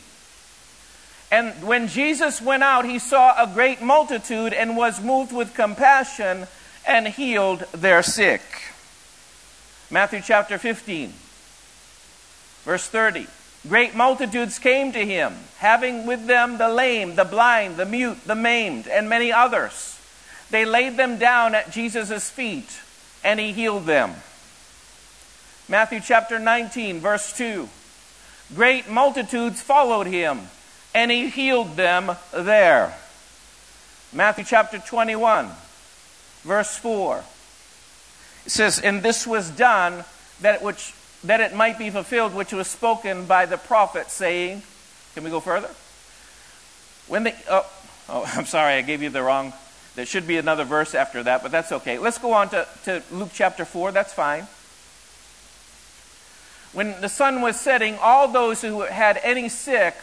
And 1.31 1.67
when 1.67 1.88
Jesus 1.88 2.39
went 2.39 2.62
out, 2.62 2.86
he 2.86 2.99
saw 2.99 3.34
a 3.41 3.51
great 3.51 3.81
multitude 3.81 4.53
and 4.53 4.77
was 4.77 5.01
moved 5.01 5.34
with 5.34 5.55
compassion 5.55 6.45
and 6.88 7.08
healed 7.08 7.62
their 7.73 8.03
sick. 8.03 8.74
Matthew 9.91 10.21
chapter 10.21 10.58
15, 10.58 11.13
verse 12.63 12.88
30. 12.88 13.28
Great 13.67 13.95
multitudes 13.95 14.60
came 14.60 14.91
to 14.91 15.06
him, 15.06 15.36
having 15.58 16.06
with 16.06 16.28
them 16.28 16.58
the 16.58 16.69
lame, 16.69 17.15
the 17.15 17.24
blind, 17.24 17.78
the 17.78 17.86
mute, 17.86 18.17
the 18.26 18.36
maimed, 18.36 18.88
and 18.88 19.10
many 19.10 19.32
others. 19.32 20.00
They 20.50 20.65
laid 20.65 20.98
them 20.98 21.17
down 21.17 21.56
at 21.56 21.71
Jesus' 21.71 22.30
feet, 22.30 22.80
and 23.24 23.39
he 23.39 23.52
healed 23.52 23.86
them. 23.86 24.13
Matthew 25.67 26.00
chapter 26.00 26.39
19, 26.39 27.00
verse 27.00 27.36
2. 27.36 27.67
Great 28.56 28.89
multitudes 28.89 29.62
followed 29.62 30.06
him, 30.08 30.41
and 30.93 31.10
he 31.10 31.30
healed 31.30 31.76
them 31.76 32.15
there. 32.32 32.95
Matthew 34.13 34.45
chapter 34.45 34.78
21, 34.78 35.50
verse 36.43 36.76
4. 36.78 37.24
Says, 38.47 38.79
And 38.79 39.01
this 39.01 39.25
was 39.25 39.49
done 39.49 40.03
that 40.41 40.55
it, 40.55 40.62
which, 40.62 40.93
that 41.23 41.39
it 41.39 41.55
might 41.55 41.77
be 41.77 41.89
fulfilled, 41.89 42.34
which 42.34 42.53
was 42.53 42.67
spoken 42.67 43.25
by 43.25 43.45
the 43.45 43.58
prophet, 43.58 44.10
saying, 44.10 44.63
Can 45.13 45.23
we 45.23 45.29
go 45.29 45.39
further? 45.39 45.69
When 47.08 47.23
the, 47.23 47.34
oh, 47.49 47.65
oh, 48.10 48.31
I'm 48.36 48.45
sorry, 48.45 48.73
I 48.73 48.81
gave 48.81 49.01
you 49.01 49.10
the 49.10 49.23
wrong. 49.23 49.53
There 49.95 50.05
should 50.05 50.27
be 50.27 50.38
another 50.38 50.65
verse 50.65 50.93
after 50.93 51.23
that, 51.23 51.41
but 51.41 51.51
that's 51.51 51.71
okay. 51.71 51.97
Let's 51.97 52.17
go 52.17 52.34
on 52.34 52.49
to, 52.49 52.67
to 52.84 53.01
Luke 53.12 53.29
chapter 53.34 53.63
4. 53.63 53.93
That's 53.93 54.13
fine. 54.13 54.47
When 56.73 56.99
the 56.99 57.08
sun 57.08 57.41
was 57.41 57.58
setting, 57.58 57.97
all 58.01 58.27
those 58.27 58.62
who 58.62 58.81
had 58.81 59.17
any 59.23 59.47
sick, 59.47 59.95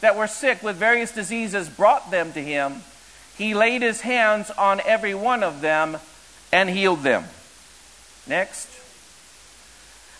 that 0.00 0.16
were 0.16 0.26
sick 0.26 0.62
with 0.62 0.76
various 0.76 1.12
diseases, 1.12 1.68
brought 1.68 2.10
them 2.10 2.32
to 2.32 2.42
him. 2.42 2.82
He 3.38 3.54
laid 3.54 3.82
his 3.82 4.00
hands 4.00 4.50
on 4.50 4.80
every 4.84 5.14
one 5.14 5.42
of 5.42 5.60
them 5.60 5.98
and 6.52 6.68
healed 6.68 7.02
them. 7.02 7.24
Next. 8.26 8.68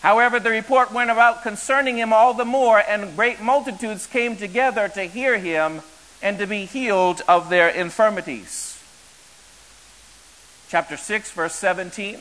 However, 0.01 0.39
the 0.39 0.49
report 0.49 0.91
went 0.91 1.09
about 1.09 1.43
concerning 1.43 1.97
him 1.97 2.13
all 2.13 2.33
the 2.33 2.45
more, 2.45 2.79
and 2.79 3.15
great 3.15 3.41
multitudes 3.41 4.07
came 4.07 4.37
together 4.37 4.87
to 4.89 5.03
hear 5.03 5.37
him 5.37 5.81
and 6.21 6.37
to 6.37 6.47
be 6.47 6.65
healed 6.65 7.21
of 7.27 7.49
their 7.49 7.69
infirmities. 7.69 8.81
Chapter 10.69 10.97
6, 10.97 11.31
verse 11.31 11.55
17. 11.55 12.19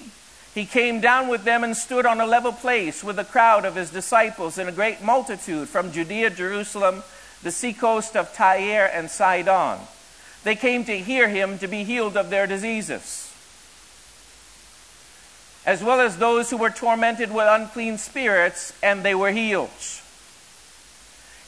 He 0.55 0.65
came 0.65 1.01
down 1.01 1.29
with 1.29 1.45
them 1.45 1.63
and 1.63 1.77
stood 1.77 2.07
on 2.07 2.21
a 2.21 2.27
level 2.27 2.53
place 2.53 3.05
with 3.05 3.19
a 3.19 3.25
crowd 3.25 3.65
of 3.65 3.77
his 3.77 3.91
disciples 3.91 4.57
and 4.57 4.69
a 4.69 4.73
great 4.73 5.03
multitude 5.03 5.69
from 5.69 5.93
Judea, 5.93 6.31
Jerusalem, 6.31 7.03
the 7.43 7.51
seacoast 7.51 8.17
of 8.17 8.33
Tyre, 8.33 8.91
and 8.93 9.11
Sidon. 9.11 9.81
They 10.45 10.57
came 10.57 10.85
to 10.85 10.99
hear 10.99 11.29
him 11.29 11.59
to 11.59 11.69
be 11.69 11.85
healed 11.85 12.17
of 12.17 12.31
their 12.31 12.47
diseases 12.47 13.26
as 15.67 15.83
well 15.83 16.01
as 16.01 16.17
those 16.17 16.49
who 16.49 16.57
were 16.57 16.71
tormented 16.71 17.35
with 17.35 17.47
unclean 17.47 17.99
spirits, 17.99 18.73
and 18.83 19.03
they 19.03 19.15
were 19.15 19.33
healed. 19.33 19.69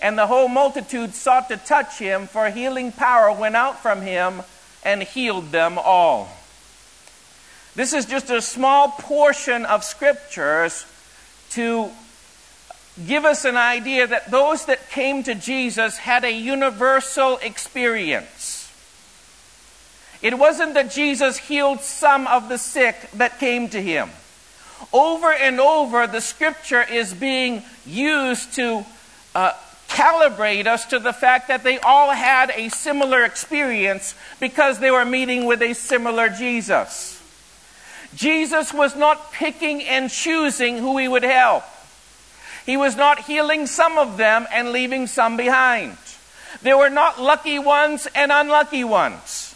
And 0.02 0.18
the 0.18 0.26
whole 0.26 0.48
multitude 0.48 1.14
sought 1.14 1.48
to 1.48 1.56
touch 1.56 1.98
him, 1.98 2.26
for 2.26 2.50
healing 2.50 2.92
power 2.92 3.32
went 3.32 3.56
out 3.56 3.80
from 3.80 4.02
him 4.02 4.42
and 4.82 5.02
healed 5.02 5.52
them 5.52 5.78
all. 5.78 6.28
This 7.74 7.92
is 7.92 8.06
just 8.06 8.28
a 8.28 8.42
small 8.42 8.88
portion 8.88 9.64
of 9.64 9.84
scriptures 9.84 10.84
to 11.50 11.90
give 13.06 13.24
us 13.24 13.44
an 13.44 13.56
idea 13.56 14.06
that 14.06 14.30
those 14.30 14.64
that 14.66 14.90
came 14.90 15.22
to 15.22 15.34
Jesus 15.36 15.96
had 15.96 16.24
a 16.24 16.32
universal 16.32 17.38
experience. 17.38 18.57
It 20.20 20.36
wasn't 20.36 20.74
that 20.74 20.90
Jesus 20.90 21.38
healed 21.38 21.80
some 21.80 22.26
of 22.26 22.48
the 22.48 22.58
sick 22.58 23.10
that 23.12 23.38
came 23.38 23.68
to 23.68 23.80
him. 23.80 24.10
Over 24.92 25.32
and 25.32 25.60
over, 25.60 26.06
the 26.06 26.20
scripture 26.20 26.82
is 26.82 27.14
being 27.14 27.62
used 27.86 28.54
to 28.54 28.84
uh, 29.34 29.52
calibrate 29.88 30.66
us 30.66 30.86
to 30.86 30.98
the 30.98 31.12
fact 31.12 31.48
that 31.48 31.64
they 31.64 31.78
all 31.78 32.10
had 32.10 32.50
a 32.54 32.68
similar 32.68 33.24
experience 33.24 34.14
because 34.40 34.78
they 34.78 34.90
were 34.90 35.04
meeting 35.04 35.46
with 35.46 35.62
a 35.62 35.74
similar 35.74 36.28
Jesus. 36.28 37.14
Jesus 38.14 38.72
was 38.72 38.96
not 38.96 39.32
picking 39.32 39.82
and 39.82 40.10
choosing 40.10 40.78
who 40.78 40.98
he 40.98 41.08
would 41.08 41.24
help. 41.24 41.64
He 42.64 42.76
was 42.76 42.96
not 42.96 43.20
healing 43.20 43.66
some 43.66 43.98
of 43.98 44.16
them 44.16 44.46
and 44.52 44.72
leaving 44.72 45.06
some 45.06 45.36
behind. 45.36 45.96
There 46.62 46.76
were 46.76 46.90
not 46.90 47.20
lucky 47.20 47.58
ones 47.58 48.06
and 48.14 48.32
unlucky 48.32 48.84
ones. 48.84 49.47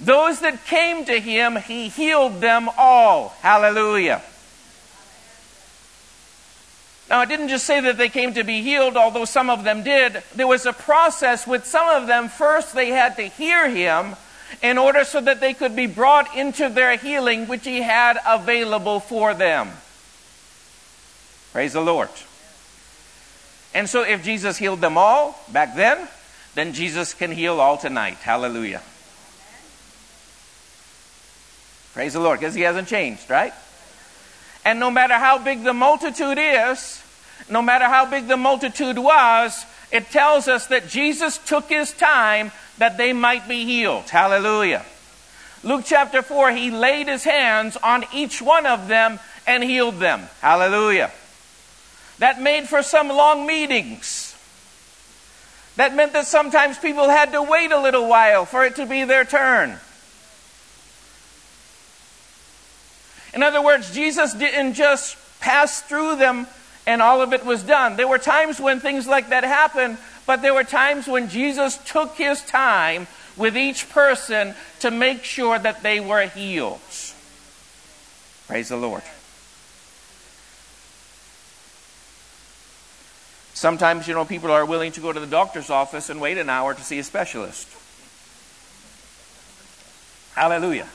Those 0.00 0.40
that 0.40 0.64
came 0.66 1.04
to 1.04 1.20
him, 1.20 1.56
he 1.56 1.88
healed 1.88 2.40
them 2.40 2.68
all. 2.76 3.30
Hallelujah. 3.40 4.22
Now, 7.08 7.22
it 7.22 7.28
didn't 7.28 7.48
just 7.48 7.66
say 7.66 7.80
that 7.80 7.98
they 7.98 8.08
came 8.08 8.32
to 8.34 8.42
be 8.42 8.62
healed, 8.62 8.96
although 8.96 9.26
some 9.26 9.50
of 9.50 9.64
them 9.64 9.82
did. 9.82 10.22
There 10.34 10.46
was 10.46 10.64
a 10.64 10.72
process 10.72 11.46
with 11.46 11.66
some 11.66 11.88
of 11.90 12.06
them. 12.06 12.28
First, 12.28 12.74
they 12.74 12.88
had 12.88 13.16
to 13.16 13.24
hear 13.24 13.68
him 13.68 14.16
in 14.62 14.78
order 14.78 15.04
so 15.04 15.20
that 15.20 15.40
they 15.40 15.52
could 15.52 15.76
be 15.76 15.86
brought 15.86 16.34
into 16.34 16.68
their 16.68 16.96
healing, 16.96 17.48
which 17.48 17.64
he 17.64 17.82
had 17.82 18.18
available 18.26 18.98
for 18.98 19.34
them. 19.34 19.70
Praise 21.52 21.74
the 21.74 21.82
Lord. 21.82 22.08
And 23.74 23.88
so, 23.88 24.02
if 24.02 24.24
Jesus 24.24 24.56
healed 24.56 24.80
them 24.80 24.96
all 24.96 25.38
back 25.52 25.76
then, 25.76 26.08
then 26.54 26.72
Jesus 26.72 27.14
can 27.14 27.30
heal 27.30 27.60
all 27.60 27.76
tonight. 27.76 28.16
Hallelujah. 28.18 28.80
Praise 31.94 32.14
the 32.14 32.20
Lord, 32.20 32.40
because 32.40 32.54
he 32.54 32.62
hasn't 32.62 32.88
changed, 32.88 33.28
right? 33.28 33.52
And 34.64 34.80
no 34.80 34.90
matter 34.90 35.14
how 35.14 35.38
big 35.38 35.62
the 35.62 35.74
multitude 35.74 36.38
is, 36.40 37.02
no 37.50 37.60
matter 37.60 37.84
how 37.84 38.06
big 38.06 38.28
the 38.28 38.36
multitude 38.36 38.98
was, 38.98 39.66
it 39.90 40.10
tells 40.10 40.48
us 40.48 40.68
that 40.68 40.88
Jesus 40.88 41.38
took 41.38 41.68
his 41.68 41.92
time 41.92 42.50
that 42.78 42.96
they 42.96 43.12
might 43.12 43.46
be 43.46 43.64
healed. 43.64 44.08
Hallelujah. 44.08 44.84
Luke 45.62 45.82
chapter 45.84 46.22
4, 46.22 46.50
he 46.52 46.70
laid 46.70 47.08
his 47.08 47.24
hands 47.24 47.76
on 47.76 48.04
each 48.12 48.40
one 48.40 48.66
of 48.66 48.88
them 48.88 49.20
and 49.46 49.62
healed 49.62 49.98
them. 49.98 50.22
Hallelujah. 50.40 51.10
That 52.18 52.40
made 52.40 52.68
for 52.68 52.82
some 52.82 53.08
long 53.08 53.46
meetings. 53.46 54.34
That 55.76 55.94
meant 55.94 56.12
that 56.14 56.26
sometimes 56.26 56.78
people 56.78 57.08
had 57.08 57.32
to 57.32 57.42
wait 57.42 57.72
a 57.72 57.80
little 57.80 58.08
while 58.08 58.44
for 58.44 58.64
it 58.64 58.76
to 58.76 58.86
be 58.86 59.04
their 59.04 59.24
turn. 59.24 59.78
In 63.34 63.42
other 63.42 63.62
words, 63.62 63.94
Jesus 63.94 64.34
didn't 64.34 64.74
just 64.74 65.16
pass 65.40 65.82
through 65.82 66.16
them 66.16 66.46
and 66.86 67.00
all 67.00 67.20
of 67.22 67.32
it 67.32 67.44
was 67.44 67.62
done. 67.62 67.96
There 67.96 68.08
were 68.08 68.18
times 68.18 68.60
when 68.60 68.80
things 68.80 69.06
like 69.06 69.28
that 69.30 69.44
happened, 69.44 69.98
but 70.26 70.42
there 70.42 70.54
were 70.54 70.64
times 70.64 71.06
when 71.06 71.28
Jesus 71.28 71.78
took 71.84 72.16
his 72.16 72.42
time 72.42 73.06
with 73.36 73.56
each 73.56 73.88
person 73.90 74.54
to 74.80 74.90
make 74.90 75.24
sure 75.24 75.58
that 75.58 75.82
they 75.82 76.00
were 76.00 76.26
healed. 76.26 76.80
Praise 78.46 78.68
the 78.68 78.76
Lord. 78.76 79.02
Sometimes, 83.54 84.08
you 84.08 84.14
know, 84.14 84.24
people 84.24 84.50
are 84.50 84.66
willing 84.66 84.92
to 84.92 85.00
go 85.00 85.12
to 85.12 85.20
the 85.20 85.26
doctor's 85.26 85.70
office 85.70 86.10
and 86.10 86.20
wait 86.20 86.36
an 86.36 86.50
hour 86.50 86.74
to 86.74 86.82
see 86.82 86.98
a 86.98 87.04
specialist. 87.04 87.68
Hallelujah. 90.34 90.88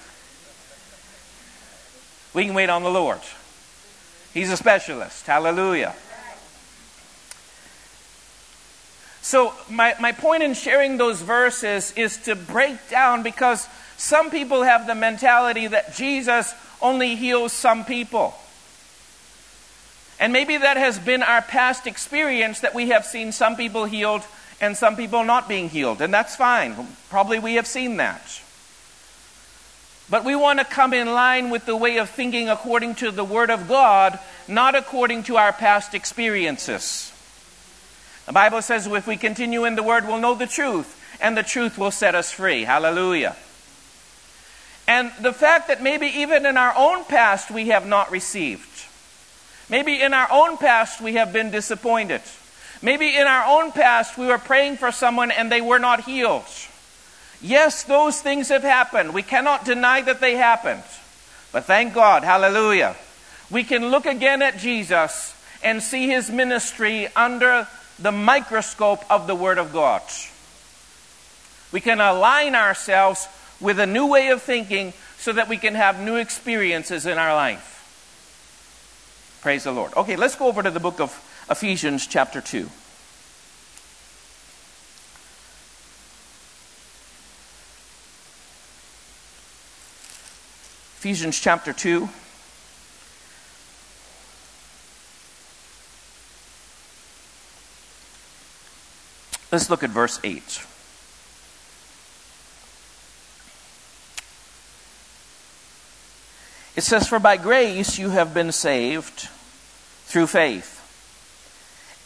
We 2.38 2.45
can 2.45 2.54
wait 2.54 2.69
on 2.69 2.84
the 2.84 2.91
Lord. 2.91 3.19
He's 4.32 4.52
a 4.52 4.58
specialist. 4.58 5.26
Hallelujah. 5.26 5.95
So, 9.23 9.56
my, 9.71 9.95
my 10.00 10.12
point 10.12 10.43
in 10.43 10.54
sharing 10.54 10.97
those 10.97 11.19
verses 11.19 11.93
is 11.93 12.17
to 12.26 12.36
break 12.36 12.89
down 12.91 13.23
because 13.23 13.67
some 13.97 14.30
people 14.30 14.62
have 14.62 14.86
the 14.86 14.93
mentality 14.93 15.65
that 15.65 15.95
Jesus 15.95 16.54
only 16.80 17.15
heals 17.15 17.54
some 17.54 17.84
people. 17.84 18.36
And 20.19 20.32
maybe 20.32 20.58
that 20.58 20.78
has 20.78 21.00
been 21.00 21.23
our 21.23 21.41
past 21.41 21.88
experience 21.88 22.60
that 22.60 22.76
we 22.76 22.89
have 22.89 23.04
seen 23.04 23.32
some 23.32 23.56
people 23.56 23.86
healed 23.86 24.21
and 24.62 24.78
some 24.78 24.95
people 24.95 25.23
not 25.23 25.50
being 25.50 25.69
healed. 25.69 26.04
And 26.04 26.13
that's 26.13 26.36
fine. 26.36 26.76
Probably 27.10 27.39
we 27.39 27.56
have 27.56 27.65
seen 27.65 27.97
that. 27.97 28.41
But 30.10 30.24
we 30.24 30.36
want 30.36 30.60
to 30.60 30.65
come 30.65 30.93
in 30.93 31.13
line 31.13 31.50
with 31.50 31.65
the 31.65 31.76
way 31.76 31.98
of 31.98 32.10
thinking 32.10 32.48
according 32.48 32.96
to 32.96 33.12
the 33.12 33.26
Word 33.26 33.50
of 33.50 33.67
God, 33.67 34.17
not 34.48 34.76
according 34.76 35.24
to 35.24 35.38
our 35.38 35.52
past 35.52 35.93
experiences. 35.93 37.12
The 38.26 38.34
Bible 38.34 38.62
says 38.62 38.88
if 38.88 39.08
we 39.08 39.17
continue 39.17 39.65
in 39.65 39.76
the 39.76 39.84
Word, 39.84 40.08
we'll 40.08 40.20
know 40.20 40.36
the 40.36 40.48
truth, 40.48 41.02
and 41.20 41.36
the 41.36 41.43
truth 41.43 41.78
will 41.78 41.91
set 41.91 42.15
us 42.15 42.32
free. 42.32 42.63
Hallelujah. 42.63 43.36
And 44.88 45.12
the 45.22 45.34
fact 45.34 45.67
that 45.67 45.84
maybe 45.84 46.08
even 46.08 46.46
in 46.46 46.56
our 46.56 46.74
own 46.78 47.04
past 47.04 47.52
we 47.52 47.67
have 47.67 47.86
not 47.86 48.10
received. 48.10 48.86
Maybe 49.70 50.02
in 50.02 50.13
our 50.13 50.30
own 50.32 50.58
past 50.58 51.02
we 51.02 51.15
have 51.15 51.34
been 51.34 51.52
disappointed. 51.52 52.22
Maybe 52.82 53.13
in 53.13 53.28
our 53.28 53.46
own 53.46 53.74
past 53.74 54.17
we 54.17 54.28
were 54.28 54.38
praying 54.38 54.78
for 54.78 54.93
someone 54.93 55.32
and 55.32 55.52
they 55.52 55.60
were 55.60 55.80
not 55.80 56.06
healed. 56.06 56.46
Yes, 57.41 57.84
those 57.84 58.21
things 58.21 58.50
have 58.50 58.63
happened. 58.63 59.13
We 59.13 59.23
cannot 59.23 59.65
deny 59.65 60.02
that 60.02 60.19
they 60.19 60.36
happened. 60.36 60.84
But 61.52 61.65
thank 61.65 61.93
God, 61.93 62.23
hallelujah. 62.23 62.95
We 63.50 63.63
can 63.63 63.89
look 63.89 64.06
again 64.06 64.41
at 64.41 64.58
Jesus 64.58 65.36
and 65.63 65.82
see 65.82 66.08
his 66.08 66.30
ministry 66.30 67.08
under 67.15 67.67
the 68.00 68.12
microscope 68.12 69.04
of 69.10 69.28
the 69.28 69.36
Word 69.36 69.58
of 69.58 69.73
God. 69.73 70.02
We 71.71 71.82
can 71.82 72.00
align 72.00 72.56
ourselves 72.56 73.28
with 73.60 73.80
a 73.80 73.88
new 73.88 74.08
way 74.08 74.30
of 74.30 74.41
thinking 74.41 74.93
so 75.17 75.34
that 75.34 75.50
we 75.50 75.58
can 75.58 75.76
have 75.76 76.00
new 76.00 76.15
experiences 76.15 77.06
in 77.06 77.17
our 77.17 77.34
life. 77.34 77.73
Praise 79.41 79.63
the 79.63 79.71
Lord. 79.71 79.93
Okay, 79.95 80.15
let's 80.15 80.36
go 80.36 80.47
over 80.47 80.62
to 80.63 80.71
the 80.71 80.80
book 80.80 81.00
of 81.00 81.12
Ephesians, 81.50 82.08
chapter 82.08 82.41
2. 82.41 82.69
Ephesians 90.99 91.39
chapter 91.39 91.73
2. 91.73 92.10
Let's 99.51 99.69
look 99.69 99.83
at 99.83 99.91
verse 99.91 100.19
8. 100.23 100.41
It 106.75 106.81
says, 106.81 107.07
For 107.07 107.19
by 107.19 107.38
grace 107.38 107.99
you 107.99 108.10
have 108.10 108.33
been 108.33 108.51
saved 108.51 109.29
through 110.07 110.25
faith, 110.25 110.81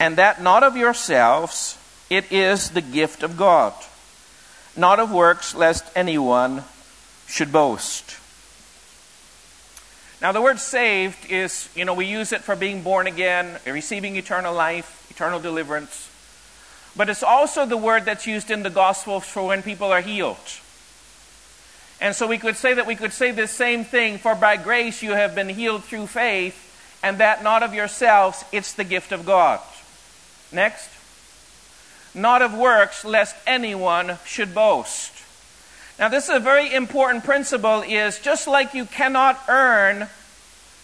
and 0.02 0.18
that 0.18 0.42
not 0.42 0.64
of 0.64 0.76
yourselves, 0.76 1.78
it 2.10 2.30
is 2.30 2.72
the 2.72 2.82
gift 2.82 3.24
of 3.24 3.38
God, 3.38 3.74
not 4.76 5.00
of 5.00 5.14
works, 5.14 5.56
lest 5.56 5.86
anyone 5.96 6.66
should 7.26 7.54
boast. 7.54 8.18
Now, 10.22 10.32
the 10.32 10.42
word 10.42 10.60
saved 10.60 11.32
is, 11.32 11.68
you 11.76 11.84
know, 11.84 11.96
we 11.96 12.06
use 12.06 12.32
it 12.32 12.42
for 12.42 12.56
being 12.56 12.84
born 12.84 13.08
again, 13.08 13.58
receiving 13.66 14.16
eternal 14.16 14.54
life, 14.54 15.08
eternal 15.10 15.40
deliverance. 15.40 16.10
But 16.96 17.10
it's 17.10 17.24
also 17.24 17.66
the 17.66 17.78
word 17.78 18.06
that's 18.06 18.28
used 18.28 18.52
in 18.52 18.62
the 18.62 18.70
Gospels 18.70 19.26
for 19.26 19.48
when 19.48 19.64
people 19.64 19.92
are 19.92 20.02
healed. 20.02 20.38
And 22.00 22.16
so 22.16 22.28
we 22.28 22.38
could 22.38 22.56
say 22.56 22.74
that 22.74 22.86
we 22.86 22.96
could 22.96 23.14
say 23.14 23.32
the 23.32 23.48
same 23.48 23.84
thing 23.84 24.20
for 24.20 24.36
by 24.36 24.58
grace 24.58 25.02
you 25.02 25.12
have 25.12 25.34
been 25.34 25.50
healed 25.50 25.84
through 25.84 26.08
faith, 26.08 27.00
and 27.02 27.18
that 27.18 27.44
not 27.44 27.64
of 27.64 27.74
yourselves, 27.74 28.44
it's 28.52 28.74
the 28.74 28.84
gift 28.84 29.12
of 29.12 29.26
God. 29.26 29.60
Next. 30.52 30.90
Not 32.14 32.42
of 32.42 32.54
works, 32.54 33.06
lest 33.06 33.36
anyone 33.48 34.18
should 34.26 34.54
boast. 34.54 35.21
Now, 36.02 36.08
this 36.08 36.30
is 36.30 36.36
a 36.38 36.40
very 36.40 36.74
important 36.74 37.24
principle 37.24 37.84
is 37.84 38.18
just 38.18 38.48
like 38.48 38.74
you 38.74 38.86
cannot 38.86 39.40
earn 39.48 40.08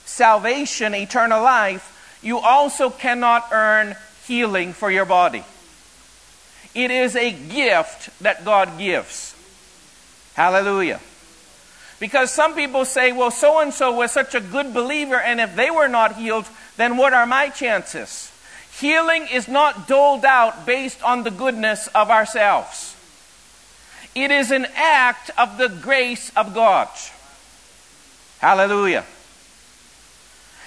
salvation, 0.06 0.94
eternal 0.94 1.42
life, 1.42 2.20
you 2.22 2.38
also 2.38 2.92
cannot 2.92 3.48
earn 3.52 3.96
healing 4.28 4.74
for 4.74 4.92
your 4.92 5.06
body. 5.06 5.44
It 6.76 6.92
is 6.92 7.16
a 7.16 7.32
gift 7.32 8.12
that 8.22 8.46
God 8.46 8.78
gives. 8.78 9.36
Hallelujah. 10.36 11.00
Because 12.00 12.32
some 12.32 12.54
people 12.54 12.86
say, 12.86 13.12
well, 13.12 13.32
so 13.32 13.60
and 13.60 13.74
so 13.74 13.94
was 13.94 14.12
such 14.12 14.36
a 14.36 14.40
good 14.40 14.72
believer, 14.72 15.20
and 15.20 15.42
if 15.42 15.56
they 15.56 15.72
were 15.72 15.88
not 15.88 16.16
healed, 16.18 16.46
then 16.76 16.96
what 16.96 17.14
are 17.14 17.26
my 17.26 17.50
chances? 17.50 18.32
Healing 18.80 19.26
is 19.34 19.48
not 19.48 19.88
doled 19.88 20.26
out 20.26 20.68
based 20.68 21.02
on 21.02 21.24
the 21.24 21.32
goodness 21.32 21.88
of 21.96 22.12
ourselves. 22.12 22.94
It 24.16 24.32
is 24.32 24.52
an 24.52 24.68
act 24.76 25.30
of 25.38 25.58
the 25.58 25.70
grace 25.70 26.32
of 26.36 26.54
God. 26.54 26.90
Hallelujah. 28.40 29.06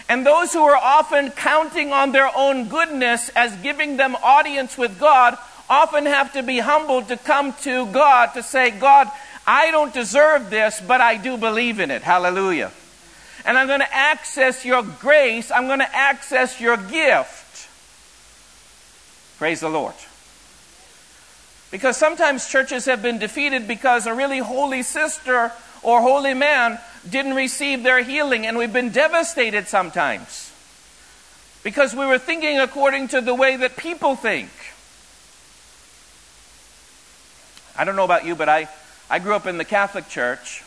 And 0.09 0.27
those 0.27 0.53
who 0.53 0.63
are 0.63 0.77
often 0.77 1.31
counting 1.31 1.93
on 1.93 2.11
their 2.11 2.31
own 2.37 2.69
goodness 2.69 3.29
as 3.31 3.55
giving 3.59 3.97
them 3.97 4.17
audience 4.17 4.77
with 4.77 4.99
God 4.99 5.39
often 5.69 6.05
have 6.07 6.33
to 6.33 6.43
be 6.43 6.59
humbled 6.59 7.09
to 7.09 7.17
come 7.17 7.53
to 7.63 7.87
God 7.87 8.35
to 8.35 8.43
say, 8.43 8.73
God, 8.73 9.09
I 9.47 9.71
don't 9.71 9.95
deserve 9.95 10.51
this, 10.51 10.81
but 10.81 11.01
I 11.01 11.17
do 11.17 11.37
believe 11.37 11.79
in 11.79 11.93
it. 11.93 12.03
Hallelujah. 12.03 12.73
And 13.45 13.57
I'm 13.57 13.69
going 13.69 13.81
to 13.81 13.95
access 13.95 14.65
your 14.65 14.83
grace, 14.83 15.51
I'm 15.51 15.67
going 15.67 15.79
to 15.79 15.97
access 15.97 16.61
your 16.61 16.77
gift. 16.77 17.69
Praise 19.39 19.61
the 19.61 19.71
Lord. 19.71 19.95
Because 21.71 21.97
sometimes 21.97 22.49
churches 22.49 22.87
have 22.87 23.03
been 23.03 23.19
defeated 23.19 23.69
because 23.69 24.07
a 24.07 24.15
really 24.15 24.39
holy 24.39 24.83
sister 24.83 25.53
or 25.83 26.01
holy 26.01 26.35
man 26.35 26.79
didn't 27.09 27.35
receive 27.35 27.83
their 27.83 28.03
healing, 28.03 28.47
and 28.47 28.59
we've 28.59 28.73
been 28.73 28.91
devastated 28.91 29.69
sometimes 29.69 30.53
because 31.63 31.95
we 31.95 32.07
were 32.07 32.19
thinking 32.19 32.59
according 32.59 33.09
to 33.09 33.21
the 33.21 33.35
way 33.35 33.57
that 33.57 33.77
people 33.77 34.17
think. 34.17 34.51
I 37.77 37.85
don't 37.85 37.97
know 37.97 38.05
about 38.05 38.25
you, 38.25 38.35
but 38.35 38.49
I, 38.49 38.69
I 39.09 39.19
grew 39.19 39.35
up 39.35 39.47
in 39.47 39.59
the 39.59 39.65
Catholic 39.65 40.09
Church. 40.09 40.63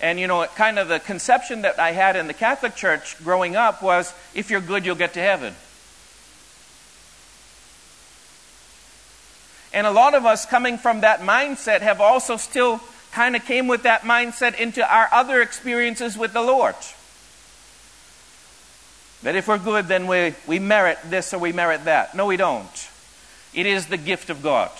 And, 0.00 0.18
you 0.18 0.26
know, 0.26 0.46
kind 0.56 0.78
of 0.78 0.88
the 0.88 0.98
conception 0.98 1.62
that 1.62 1.78
I 1.78 1.92
had 1.92 2.16
in 2.16 2.26
the 2.26 2.32
Catholic 2.32 2.74
Church 2.74 3.22
growing 3.22 3.54
up 3.54 3.82
was 3.82 4.14
if 4.34 4.50
you're 4.50 4.62
good, 4.62 4.86
you'll 4.86 4.94
get 4.94 5.12
to 5.14 5.20
heaven. 5.20 5.54
And 9.72 9.86
a 9.86 9.90
lot 9.90 10.14
of 10.14 10.26
us 10.26 10.46
coming 10.46 10.78
from 10.78 11.02
that 11.02 11.20
mindset 11.20 11.80
have 11.80 12.00
also 12.00 12.36
still 12.36 12.80
kind 13.12 13.36
of 13.36 13.44
came 13.44 13.66
with 13.66 13.84
that 13.84 14.02
mindset 14.02 14.58
into 14.58 14.86
our 14.88 15.08
other 15.12 15.40
experiences 15.42 16.16
with 16.16 16.32
the 16.32 16.42
Lord. 16.42 16.74
That 19.22 19.36
if 19.36 19.48
we're 19.48 19.58
good, 19.58 19.86
then 19.86 20.06
we, 20.06 20.34
we 20.46 20.58
merit 20.58 20.98
this 21.04 21.34
or 21.34 21.38
we 21.38 21.52
merit 21.52 21.84
that. 21.84 22.14
No, 22.14 22.26
we 22.26 22.36
don't. 22.36 22.88
It 23.52 23.66
is 23.66 23.86
the 23.86 23.96
gift 23.96 24.30
of 24.30 24.42
God. 24.42 24.70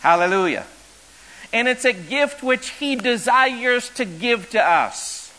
Hallelujah. 0.00 0.64
And 1.52 1.68
it's 1.68 1.84
a 1.84 1.92
gift 1.92 2.42
which 2.42 2.70
He 2.70 2.96
desires 2.96 3.88
to 3.90 4.04
give 4.04 4.50
to 4.50 4.62
us. 4.62 5.32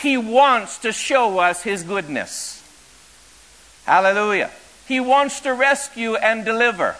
He 0.00 0.16
wants 0.16 0.78
to 0.78 0.92
show 0.92 1.38
us 1.38 1.62
His 1.62 1.82
goodness. 1.82 2.58
Hallelujah. 3.84 4.50
He 4.88 5.00
wants 5.00 5.40
to 5.40 5.54
rescue 5.54 6.16
and 6.16 6.44
deliver. 6.44 6.96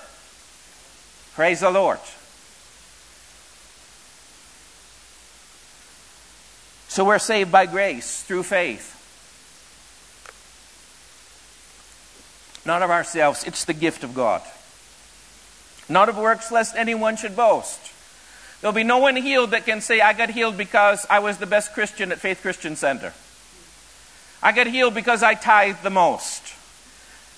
Praise 1.34 1.60
the 1.60 1.70
Lord. 1.70 1.98
So 6.88 7.06
we're 7.06 7.18
saved 7.18 7.50
by 7.50 7.64
grace 7.64 8.22
through 8.22 8.42
faith. 8.42 8.90
Not 12.66 12.82
of 12.82 12.90
ourselves, 12.90 13.44
it's 13.44 13.64
the 13.64 13.72
gift 13.72 14.04
of 14.04 14.14
God. 14.14 14.42
Not 15.88 16.08
of 16.08 16.18
works, 16.18 16.52
lest 16.52 16.76
anyone 16.76 17.16
should 17.16 17.34
boast. 17.34 17.80
There'll 18.60 18.74
be 18.74 18.84
no 18.84 18.98
one 18.98 19.16
healed 19.16 19.50
that 19.52 19.64
can 19.64 19.80
say, 19.80 20.00
I 20.00 20.12
got 20.12 20.30
healed 20.30 20.56
because 20.56 21.06
I 21.10 21.18
was 21.18 21.38
the 21.38 21.46
best 21.46 21.72
Christian 21.72 22.12
at 22.12 22.18
Faith 22.18 22.42
Christian 22.42 22.76
Center. 22.76 23.12
I 24.42 24.52
got 24.52 24.66
healed 24.66 24.94
because 24.94 25.22
I 25.22 25.34
tithed 25.34 25.82
the 25.82 25.90
most. 25.90 26.41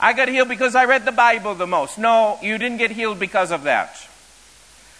I 0.00 0.12
got 0.12 0.28
healed 0.28 0.48
because 0.48 0.74
I 0.74 0.84
read 0.84 1.04
the 1.04 1.12
Bible 1.12 1.54
the 1.54 1.66
most. 1.66 1.98
No, 1.98 2.38
you 2.42 2.58
didn't 2.58 2.78
get 2.78 2.90
healed 2.90 3.18
because 3.18 3.50
of 3.50 3.62
that. 3.64 4.08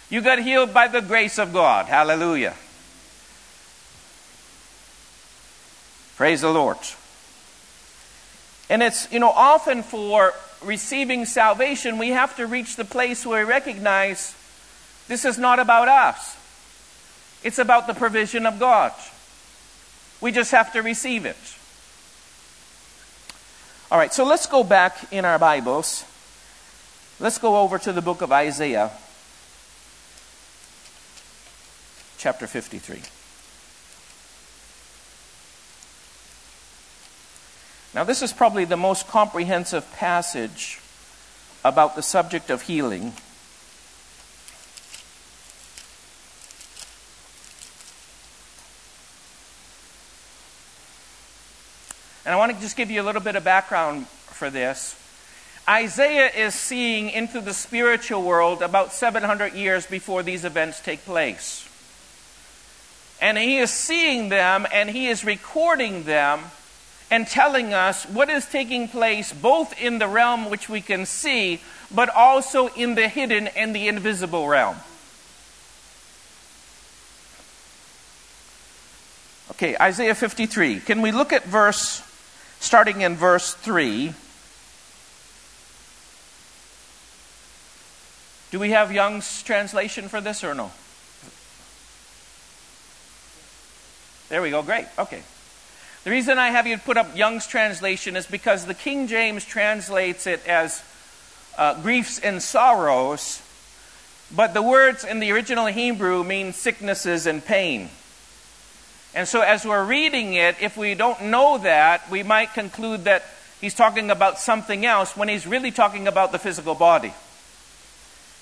You 0.09 0.21
got 0.21 0.39
healed 0.39 0.73
by 0.73 0.87
the 0.87 1.01
grace 1.01 1.37
of 1.39 1.51
God. 1.51 1.87
Hallelujah. 1.87 2.55
Praise 6.15 6.41
the 6.41 6.49
Lord. 6.49 6.77
And 8.69 8.81
it's, 8.81 9.11
you 9.11 9.19
know, 9.19 9.29
often 9.29 9.83
for 9.83 10.33
receiving 10.63 11.25
salvation, 11.25 11.97
we 11.97 12.09
have 12.09 12.35
to 12.37 12.47
reach 12.47 12.75
the 12.75 12.85
place 12.85 13.25
where 13.25 13.45
we 13.45 13.51
recognize 13.51 14.35
this 15.07 15.25
is 15.25 15.37
not 15.37 15.59
about 15.59 15.87
us, 15.87 16.37
it's 17.43 17.59
about 17.59 17.87
the 17.87 17.93
provision 17.93 18.45
of 18.45 18.59
God. 18.59 18.91
We 20.21 20.31
just 20.31 20.51
have 20.51 20.73
to 20.73 20.81
receive 20.81 21.25
it. 21.25 21.35
All 23.91 23.99
right, 23.99 24.11
so 24.11 24.25
let's 24.25 24.47
go 24.47 24.63
back 24.63 25.13
in 25.13 25.25
our 25.25 25.37
Bibles. 25.37 26.05
Let's 27.19 27.37
go 27.37 27.57
over 27.57 27.77
to 27.77 27.93
the 27.93 28.01
book 28.01 28.23
of 28.23 28.31
Isaiah, 28.31 28.89
chapter 32.17 32.47
53. 32.47 33.01
Now, 37.93 38.03
this 38.03 38.23
is 38.23 38.33
probably 38.33 38.65
the 38.65 38.75
most 38.75 39.07
comprehensive 39.07 39.89
passage 39.93 40.81
about 41.63 41.95
the 41.95 42.01
subject 42.01 42.49
of 42.49 42.63
healing. 42.63 43.13
And 52.25 52.33
I 52.33 52.37
want 52.37 52.53
to 52.53 52.59
just 52.59 52.75
give 52.75 52.89
you 52.89 53.01
a 53.01 53.03
little 53.03 53.21
bit 53.21 53.35
of 53.35 53.43
background 53.43 54.07
for 54.07 54.49
this. 54.49 54.99
Isaiah 55.67 56.29
is 56.29 56.53
seeing 56.53 57.09
into 57.09 57.41
the 57.41 57.53
spiritual 57.53 58.23
world 58.23 58.61
about 58.61 58.93
700 58.93 59.53
years 59.53 59.85
before 59.85 60.23
these 60.23 60.45
events 60.45 60.79
take 60.79 61.05
place. 61.05 61.67
And 63.21 63.37
he 63.37 63.57
is 63.57 63.71
seeing 63.71 64.29
them 64.29 64.67
and 64.71 64.89
he 64.89 65.07
is 65.07 65.23
recording 65.23 66.03
them 66.03 66.41
and 67.09 67.27
telling 67.27 67.73
us 67.73 68.03
what 68.05 68.29
is 68.29 68.45
taking 68.45 68.87
place 68.87 69.31
both 69.31 69.79
in 69.79 69.99
the 69.99 70.07
realm 70.07 70.49
which 70.49 70.67
we 70.69 70.81
can 70.81 71.05
see, 71.05 71.61
but 71.93 72.09
also 72.09 72.67
in 72.69 72.95
the 72.95 73.07
hidden 73.07 73.47
and 73.47 73.75
the 73.75 73.87
invisible 73.87 74.47
realm. 74.47 74.75
Okay, 79.51 79.77
Isaiah 79.79 80.15
53. 80.15 80.81
Can 80.81 81.01
we 81.01 81.11
look 81.11 81.31
at 81.31 81.45
verse, 81.45 82.03
starting 82.65 83.01
in 83.01 83.15
verse 83.15 83.53
3? 83.53 84.13
Do 88.49 88.59
we 88.59 88.71
have 88.71 88.91
Young's 88.91 89.43
translation 89.43 90.09
for 90.09 90.19
this 90.19 90.43
or 90.43 90.55
no? 90.55 90.71
There 94.29 94.41
we 94.41 94.49
go, 94.49 94.63
great. 94.63 94.87
Okay. 94.97 95.21
The 96.05 96.09
reason 96.09 96.39
I 96.39 96.49
have 96.49 96.65
you 96.65 96.77
put 96.79 96.97
up 96.97 97.15
Young's 97.15 97.45
translation 97.45 98.15
is 98.15 98.25
because 98.25 98.65
the 98.65 98.73
King 98.73 99.07
James 99.07 99.45
translates 99.45 100.25
it 100.25 100.45
as 100.47 100.83
uh, 101.57 101.79
griefs 101.81 102.17
and 102.19 102.41
sorrows, 102.41 103.41
but 104.35 104.55
the 104.55 104.63
words 104.63 105.03
in 105.03 105.19
the 105.19 105.31
original 105.31 105.67
Hebrew 105.67 106.23
mean 106.23 106.51
sicknesses 106.51 107.27
and 107.27 107.45
pain. 107.45 107.89
And 109.15 109.25
so, 109.25 109.39
as 109.39 109.65
we're 109.65 109.85
reading 109.85 110.33
it, 110.33 110.57
if 110.59 110.75
we 110.75 110.93
don't 110.93 111.23
know 111.23 111.57
that, 111.59 112.11
we 112.11 112.21
might 112.21 112.53
conclude 112.53 113.05
that 113.05 113.23
he's 113.61 113.73
talking 113.73 114.11
about 114.11 114.39
something 114.39 114.85
else 114.85 115.15
when 115.15 115.29
he's 115.29 115.47
really 115.47 115.71
talking 115.71 116.05
about 116.05 116.33
the 116.33 116.37
physical 116.37 116.75
body. 116.75 117.13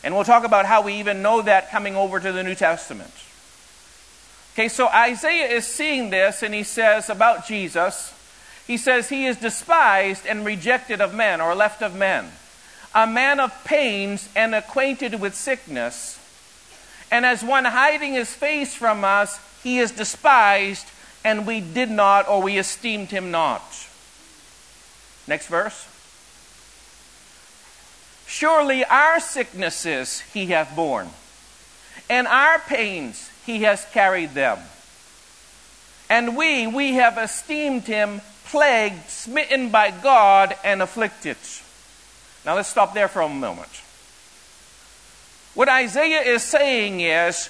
And 0.03 0.15
we'll 0.15 0.23
talk 0.23 0.43
about 0.43 0.65
how 0.65 0.81
we 0.81 0.95
even 0.95 1.21
know 1.21 1.43
that 1.43 1.69
coming 1.69 1.95
over 1.95 2.19
to 2.19 2.31
the 2.31 2.43
New 2.43 2.55
Testament. 2.55 3.13
Okay, 4.53 4.67
so 4.67 4.87
Isaiah 4.87 5.47
is 5.47 5.67
seeing 5.67 6.09
this 6.09 6.41
and 6.41 6.55
he 6.55 6.63
says 6.63 7.07
about 7.07 7.47
Jesus, 7.47 8.11
he 8.65 8.77
says 8.77 9.09
he 9.09 9.27
is 9.27 9.37
despised 9.37 10.25
and 10.25 10.43
rejected 10.43 11.01
of 11.01 11.13
men 11.13 11.39
or 11.39 11.53
left 11.53 11.83
of 11.83 11.95
men, 11.95 12.31
a 12.95 13.05
man 13.05 13.39
of 13.39 13.51
pains 13.63 14.27
and 14.35 14.55
acquainted 14.55 15.21
with 15.21 15.35
sickness. 15.35 16.19
And 17.11 17.27
as 17.27 17.43
one 17.43 17.65
hiding 17.65 18.13
his 18.13 18.33
face 18.33 18.73
from 18.73 19.03
us, 19.03 19.39
he 19.63 19.79
is 19.79 19.91
despised, 19.91 20.85
and 21.23 21.47
we 21.47 21.61
did 21.61 21.89
not 21.89 22.27
or 22.27 22.41
we 22.41 22.57
esteemed 22.57 23.09
him 23.09 23.31
not. 23.31 23.63
Next 25.25 25.47
verse. 25.47 25.87
Surely 28.27 28.83
our 28.85 29.19
sicknesses 29.19 30.19
he 30.33 30.47
hath 30.47 30.75
borne, 30.75 31.09
and 32.09 32.27
our 32.27 32.59
pains 32.59 33.29
he 33.45 33.63
has 33.63 33.85
carried 33.93 34.33
them. 34.33 34.59
And 36.09 36.35
we, 36.35 36.67
we 36.67 36.93
have 36.93 37.17
esteemed 37.17 37.83
him 37.83 38.21
plagued, 38.45 39.09
smitten 39.09 39.69
by 39.69 39.91
God, 39.91 40.55
and 40.63 40.81
afflicted. 40.81 41.37
Now 42.45 42.55
let's 42.55 42.69
stop 42.69 42.93
there 42.93 43.07
for 43.07 43.21
a 43.21 43.29
moment. 43.29 43.69
What 45.53 45.69
Isaiah 45.69 46.21
is 46.21 46.43
saying 46.43 46.99
is 47.01 47.49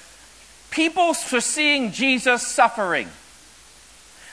people 0.74 1.14
foreseeing 1.14 1.92
Jesus 1.92 2.46
suffering. 2.46 3.08